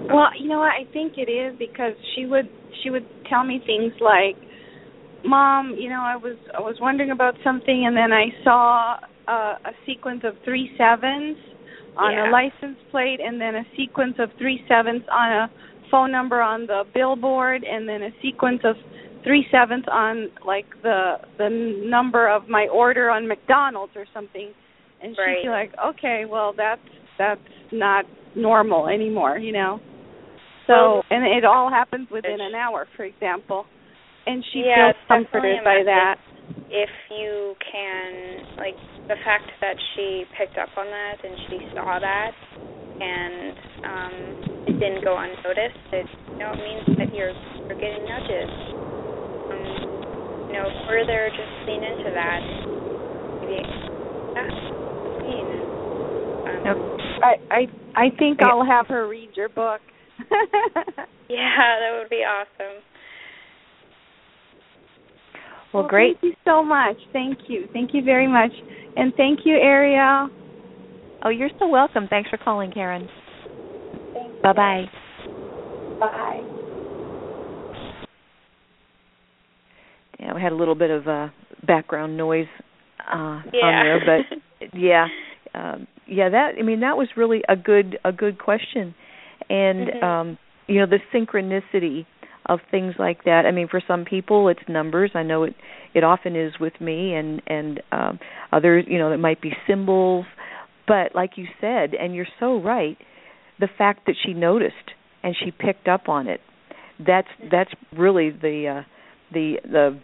[0.09, 0.73] Well, you know what?
[0.73, 2.49] I think it is because she would
[2.83, 4.35] she would tell me things like,
[5.23, 8.97] "Mom, you know, I was I was wondering about something, and then I saw
[9.27, 11.37] a, a sequence of three sevens
[11.97, 12.29] on yeah.
[12.29, 15.51] a license plate, and then a sequence of three sevens on a
[15.89, 18.75] phone number on the billboard, and then a sequence of
[19.23, 21.49] three sevens on like the the
[21.85, 24.53] number of my order on McDonald's or something."
[25.01, 25.37] And right.
[25.37, 26.81] she'd be like, "Okay, well that's
[27.17, 27.41] that's
[27.71, 28.05] not
[28.35, 29.79] normal anymore, you know."
[30.67, 33.65] So, and it all happens within an hour, for example.
[34.25, 36.15] And she yeah, feels comforted by that.
[36.71, 38.75] If you can, like,
[39.07, 42.31] the fact that she picked up on that and she saw that
[42.93, 44.15] and um
[44.67, 47.35] it didn't go unnoticed, it you know, it means that you're
[47.67, 48.92] you're getting nudges.
[50.53, 52.39] You know, further just lean into that.
[53.41, 53.61] Maybe
[54.35, 55.47] that's mean.
[56.45, 56.77] Um,
[57.23, 59.81] I I I think I'll have her read your book.
[61.29, 62.83] yeah, that would be awesome.
[65.73, 66.17] Well, great.
[66.21, 66.97] Thank you so much.
[67.13, 67.67] Thank you.
[67.73, 68.51] Thank you very much.
[68.95, 70.29] And thank you, Ariel.
[71.25, 72.07] Oh, you're so welcome.
[72.07, 73.09] Thanks for calling, Karen.
[74.43, 74.85] Bye bye
[75.99, 76.43] bye.
[80.23, 81.27] Yeah, we had a little bit of uh,
[81.65, 82.47] background noise
[82.99, 83.65] uh, yeah.
[83.65, 85.07] on there, but yeah,
[85.53, 86.29] um, yeah.
[86.29, 88.95] That I mean, that was really a good a good question,
[89.49, 90.03] and mm-hmm.
[90.03, 90.37] um,
[90.67, 92.05] you know the synchronicity
[92.45, 93.45] of things like that.
[93.45, 95.11] I mean, for some people, it's numbers.
[95.13, 95.55] I know it
[95.93, 98.19] it often is with me, and and um,
[98.53, 100.25] others, you know, it might be symbols.
[100.87, 102.97] But like you said, and you're so right,
[103.59, 104.91] the fact that she noticed
[105.21, 106.39] and she picked up on it,
[107.05, 108.89] that's that's really the uh,
[109.33, 109.99] the the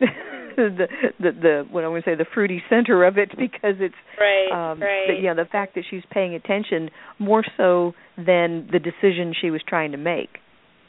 [0.00, 0.86] the
[1.18, 4.50] the the what I'm going to say the fruity center of it because it's right
[4.50, 5.06] um right.
[5.08, 9.62] the, yeah the fact that she's paying attention more so than the decision she was
[9.66, 10.38] trying to make.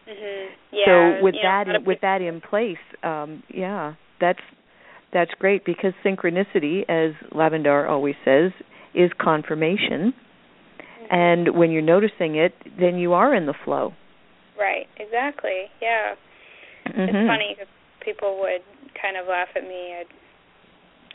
[0.10, 4.40] Mhm yeah so with that know, in, with that in place um yeah that's
[5.14, 8.52] that's great because synchronicity as lavendar always says
[8.94, 10.14] is confirmation.
[10.14, 11.06] Mm-hmm.
[11.16, 13.94] and when you're noticing it then you are in the flow.
[14.60, 16.16] Right exactly yeah.
[16.88, 17.02] Mm-hmm.
[17.02, 17.68] it's funny because
[18.04, 18.62] people would
[19.00, 19.96] kind of laugh at me.
[20.00, 20.12] I'd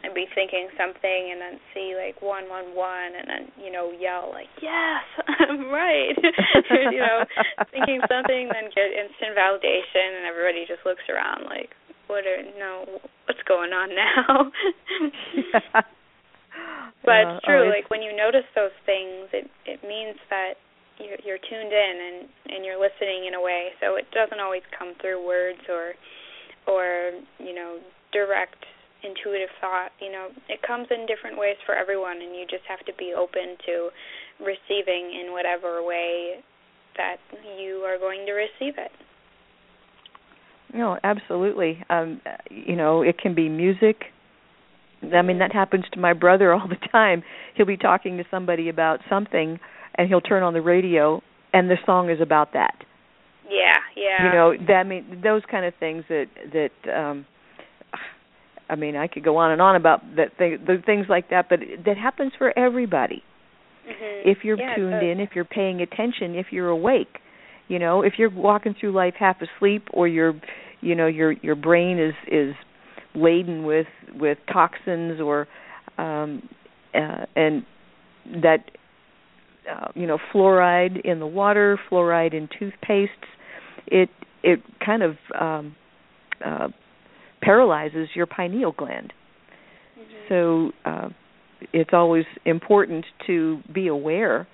[0.04, 3.90] I'd be thinking something and then see like one one one and then you know
[3.90, 5.02] yell like yes
[5.40, 6.14] I'm right
[6.92, 7.24] you know
[7.72, 11.72] thinking something then get instant validation and everybody just looks around like
[12.06, 14.52] what are no what's going on now
[15.34, 15.82] yeah.
[17.02, 20.60] but uh, it's true it's, like when you notice those things it it means that
[21.00, 22.18] you're, you're tuned in and
[22.52, 25.96] and you're listening in a way so it doesn't always come through words or
[26.66, 27.78] or you know
[28.12, 28.64] direct
[29.02, 32.80] intuitive thought you know it comes in different ways for everyone and you just have
[32.86, 33.88] to be open to
[34.40, 36.36] receiving in whatever way
[36.96, 37.16] that
[37.58, 38.90] you are going to receive it.
[40.74, 41.82] No absolutely.
[41.90, 42.20] Um
[42.50, 44.04] you know it can be music.
[45.14, 47.22] I mean that happens to my brother all the time.
[47.54, 49.58] He'll be talking to somebody about something
[49.94, 51.22] and he'll turn on the radio
[51.52, 52.85] and the song is about that
[53.48, 54.26] yeah, yeah.
[54.26, 57.26] You know, that I mean those kind of things that that um
[58.68, 61.48] I mean, I could go on and on about that thing, the things like that,
[61.48, 63.22] but that happens for everybody.
[63.88, 64.28] Mm-hmm.
[64.28, 67.20] If you're yeah, tuned in, if you're paying attention, if you're awake,
[67.68, 70.34] you know, if you're walking through life half asleep or your
[70.80, 72.54] you know, your your brain is is
[73.14, 75.46] laden with with toxins or
[75.98, 76.48] um
[76.94, 77.64] uh, and
[78.42, 78.70] that
[79.70, 83.08] uh, you know fluoride in the water, fluoride in toothpastes,
[83.86, 84.08] it
[84.42, 85.76] it kind of um,
[86.44, 86.68] uh,
[87.42, 89.12] paralyzes your pineal gland.
[89.98, 90.12] Mm-hmm.
[90.28, 91.08] So uh,
[91.72, 94.46] it's always important to be aware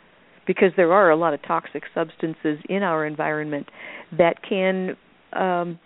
[0.46, 3.68] because there are a lot of toxic substances in our environment
[4.16, 4.96] that can
[5.32, 5.78] um,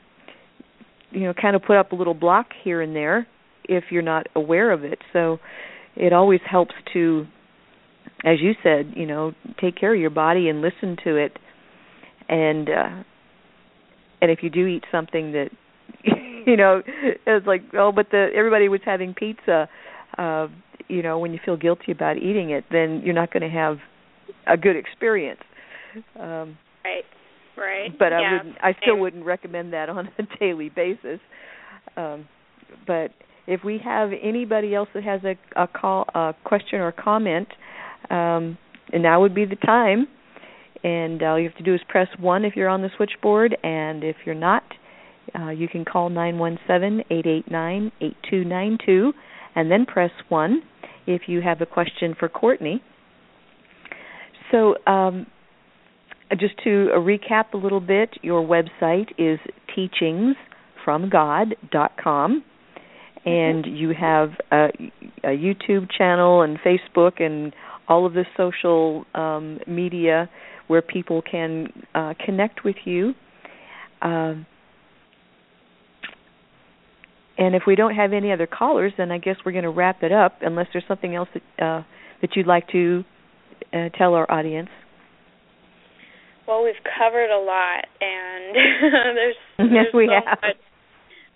[1.10, 3.26] you know kind of put up a little block here and there
[3.64, 4.98] if you're not aware of it.
[5.12, 5.38] So
[5.94, 7.26] it always helps to
[8.24, 11.38] as you said, you know, take care of your body and listen to it
[12.28, 13.02] and uh
[14.20, 15.50] and if you do eat something that
[16.46, 16.82] you know
[17.26, 19.68] it's like oh but the everybody was having pizza
[20.18, 20.48] uh,
[20.88, 23.78] you know, when you feel guilty about eating it, then you're not going to have
[24.46, 25.40] a good experience.
[26.18, 27.04] Um, right.
[27.56, 27.98] Right.
[27.98, 28.18] But yeah.
[28.18, 28.56] I wouldn't.
[28.62, 31.20] I still wouldn't recommend that on a daily basis.
[31.96, 32.28] Um,
[32.86, 33.12] but
[33.46, 37.48] if we have anybody else that has a, a call, a question or comment,
[38.10, 38.58] um,
[38.92, 40.06] and now would be the time.
[40.84, 44.04] And all you have to do is press one if you're on the switchboard, and
[44.04, 44.64] if you're not,
[45.38, 49.12] uh, you can call nine one seven eight eight nine eight two nine two,
[49.54, 50.62] and then press one
[51.06, 52.82] if you have a question for Courtney.
[54.52, 55.26] So, um,
[56.38, 59.38] just to uh, recap a little bit, your website is
[59.76, 62.44] teachingsfromgod.com,
[63.24, 63.74] and Mm-hmm.
[63.74, 64.68] you have a,
[65.24, 67.52] a YouTube channel and Facebook and
[67.88, 70.28] all of the social um, media
[70.66, 73.14] where people can uh, connect with you.
[74.02, 74.46] Um,
[77.38, 80.02] and if we don't have any other callers, then I guess we're going to wrap
[80.02, 81.82] it up, unless there's something else that uh,
[82.22, 83.04] that you'd like to
[83.72, 84.70] uh, tell our audience.
[86.48, 88.56] Well, we've covered a lot, and
[89.16, 90.38] there's yes, we so have.
[90.40, 90.56] Much,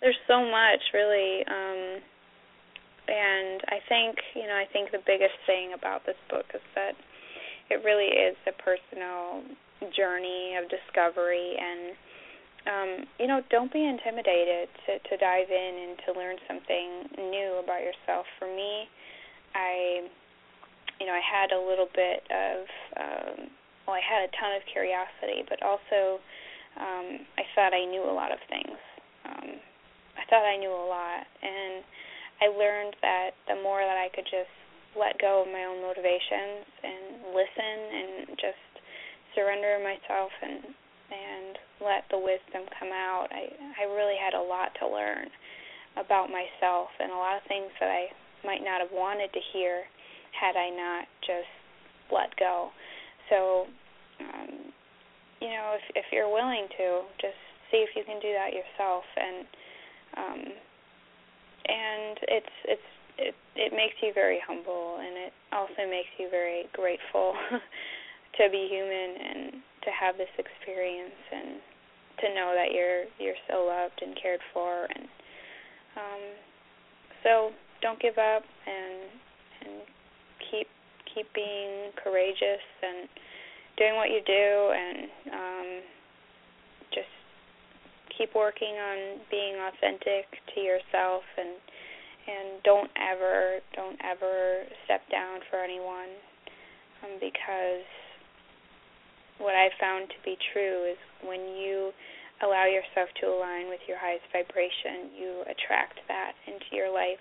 [0.01, 1.45] there's so much, really.
[1.47, 2.01] Um,
[3.09, 6.95] and I think you know, I think the biggest thing about this book is that
[7.71, 9.43] it really is a personal
[9.97, 11.97] journey of discovery and
[12.67, 17.61] um, you know, don't be intimidated to, to dive in and to learn something new
[17.63, 18.27] about yourself.
[18.39, 18.85] For me,
[19.55, 20.05] I,
[21.01, 22.59] you know, I had a little bit of,
[23.01, 23.37] um,
[23.89, 26.21] well, I had a ton of curiosity, but also
[26.77, 28.77] um, I thought I knew a lot of things.
[29.25, 29.57] Um,
[30.21, 31.81] I thought I knew a lot, and
[32.45, 34.53] I learned that the more that I could just
[34.99, 38.71] let go of my own motivations and listen and just
[39.35, 40.75] surrender myself and
[41.11, 43.27] and let the wisdom come out.
[43.31, 45.27] I I really had a lot to learn
[45.99, 48.11] about myself and a lot of things that I
[48.47, 49.83] might not have wanted to hear
[50.39, 51.51] had I not just
[52.13, 52.71] let go.
[53.29, 53.67] So
[54.21, 54.73] um
[55.41, 57.39] you know, if if you're willing to, just
[57.71, 59.47] see if you can do that yourself and
[60.17, 60.43] um
[61.67, 62.91] and it's it's
[63.57, 67.35] it makes you very humble and it also makes you very grateful
[68.39, 69.53] to be human and
[69.83, 71.59] to have this experience and
[72.21, 74.85] to know that you're you're so loved and cared for.
[74.85, 75.05] And
[75.97, 76.23] um
[77.25, 77.51] so
[77.83, 79.11] don't give up and
[79.67, 79.75] and
[80.51, 80.69] keep
[81.15, 83.09] keep being courageous and
[83.77, 84.99] doing what you do and
[85.33, 85.69] um
[86.95, 87.11] just
[88.17, 91.57] keep working on being authentic to yourself and
[92.31, 96.15] and don't ever don't ever step down for anyone
[97.03, 97.87] um because
[99.41, 101.91] what I found to be true is when you
[102.45, 107.21] allow yourself to align with your highest vibration, you attract that into your life.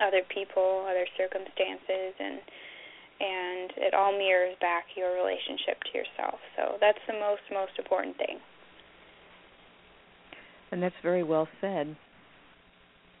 [0.00, 2.40] Other people, other circumstances and
[3.18, 6.40] and it all mirrors back your relationship to yourself.
[6.56, 8.40] So that's the most most important thing.
[10.72, 11.96] And that's very well said.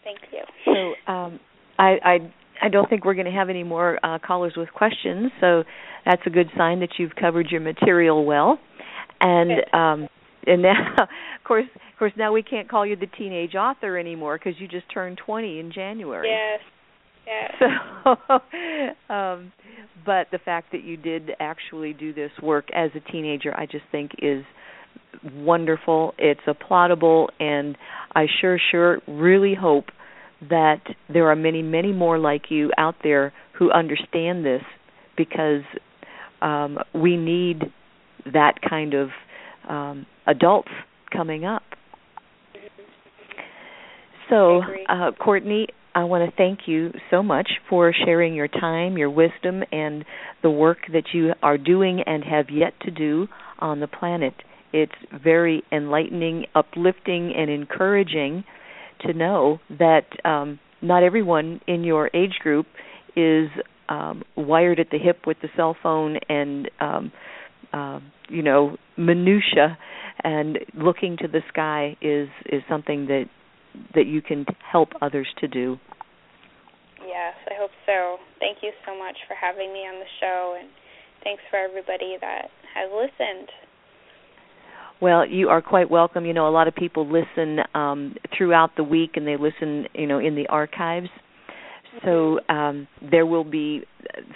[0.06, 0.42] Thank you.
[0.64, 1.40] So um
[1.78, 5.30] I I I don't think we're going to have any more uh, callers with questions,
[5.40, 5.64] so
[6.04, 8.58] that's a good sign that you've covered your material well.
[9.20, 10.08] And um,
[10.46, 14.38] and now, of course, of course, now we can't call you the teenage author anymore
[14.38, 16.28] because you just turned 20 in January.
[16.28, 16.60] Yes.
[17.26, 17.52] Yes.
[17.58, 19.52] So, um,
[20.04, 23.84] but the fact that you did actually do this work as a teenager, I just
[23.90, 24.44] think is
[25.34, 26.14] wonderful.
[26.18, 27.76] It's applaudable, and
[28.14, 29.86] I sure, sure, really hope
[30.48, 30.82] that
[31.12, 34.62] there are many, many more like you out there who understand this
[35.16, 35.62] because
[36.42, 37.62] um, we need
[38.32, 39.08] that kind of
[39.68, 40.70] um, adults
[41.10, 41.62] coming up.
[44.28, 49.08] So, uh, Courtney, I want to thank you so much for sharing your time, your
[49.08, 50.04] wisdom, and
[50.42, 53.28] the work that you are doing and have yet to do
[53.60, 54.34] on the planet.
[54.72, 54.92] It's
[55.24, 58.44] very enlightening, uplifting, and encouraging
[59.00, 62.66] to know that um, not everyone in your age group
[63.16, 63.48] is
[63.88, 67.12] um, wired at the hip with the cell phone and um,
[67.72, 69.78] uh, you know minutia,
[70.22, 73.24] and looking to the sky is is something that
[73.94, 75.78] that you can help others to do.
[77.06, 78.16] Yes, I hope so.
[78.40, 80.68] Thank you so much for having me on the show, and
[81.22, 83.48] thanks for everybody that has listened.
[85.00, 86.24] Well, you are quite welcome.
[86.24, 90.06] You know, a lot of people listen um, throughout the week, and they listen, you
[90.06, 91.08] know, in the archives.
[92.04, 93.82] So um, there will be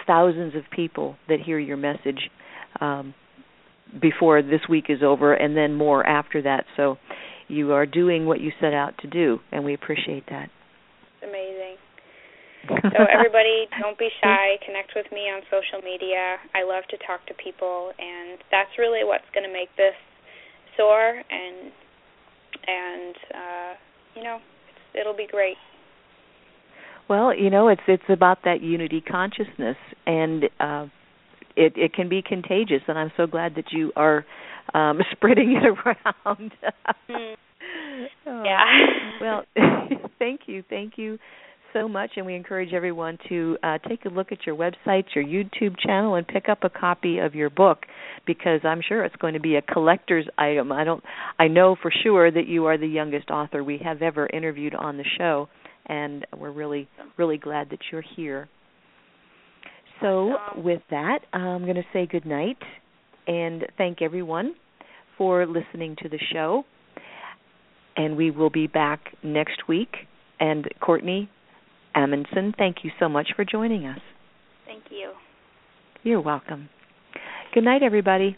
[0.05, 2.29] thousands of people that hear your message
[2.79, 3.13] um,
[4.01, 6.65] before this week is over, and then more after that.
[6.77, 6.97] So
[7.47, 10.49] you are doing what you set out to do, and we appreciate that.
[11.21, 11.77] It's amazing.
[12.93, 14.61] So everybody, don't be shy.
[14.61, 16.37] Connect with me on social media.
[16.53, 19.97] I love to talk to people, and that's really what's going to make this
[20.77, 21.71] soar and
[22.67, 23.73] and uh,
[24.15, 24.39] you know
[24.99, 25.57] it'll be great.
[27.09, 29.75] Well, you know, it's it's about that unity consciousness,
[30.05, 30.85] and uh,
[31.55, 32.81] it it can be contagious.
[32.87, 34.25] And I'm so glad that you are
[34.73, 36.51] um, spreading it around.
[37.09, 37.35] mm.
[38.27, 38.43] oh.
[38.43, 38.63] Yeah.
[39.21, 39.43] well,
[40.19, 41.17] thank you, thank you
[41.73, 45.23] so much, and we encourage everyone to uh, take a look at your website, your
[45.23, 47.85] YouTube channel, and pick up a copy of your book
[48.25, 50.71] because I'm sure it's going to be a collector's item.
[50.71, 51.03] I don't,
[51.39, 54.97] I know for sure that you are the youngest author we have ever interviewed on
[54.97, 55.49] the show,
[55.87, 56.87] and we're really,
[57.17, 58.49] really glad that you're here.
[60.01, 62.57] So, with that, I'm going to say good night
[63.27, 64.55] and thank everyone
[65.17, 66.63] for listening to the show.
[67.95, 69.93] And we will be back next week.
[70.39, 71.29] And Courtney,
[71.95, 73.99] Amundson, thank you so much for joining us.
[74.65, 75.11] Thank you.
[76.03, 76.69] You're welcome.
[77.53, 78.37] Good night, everybody.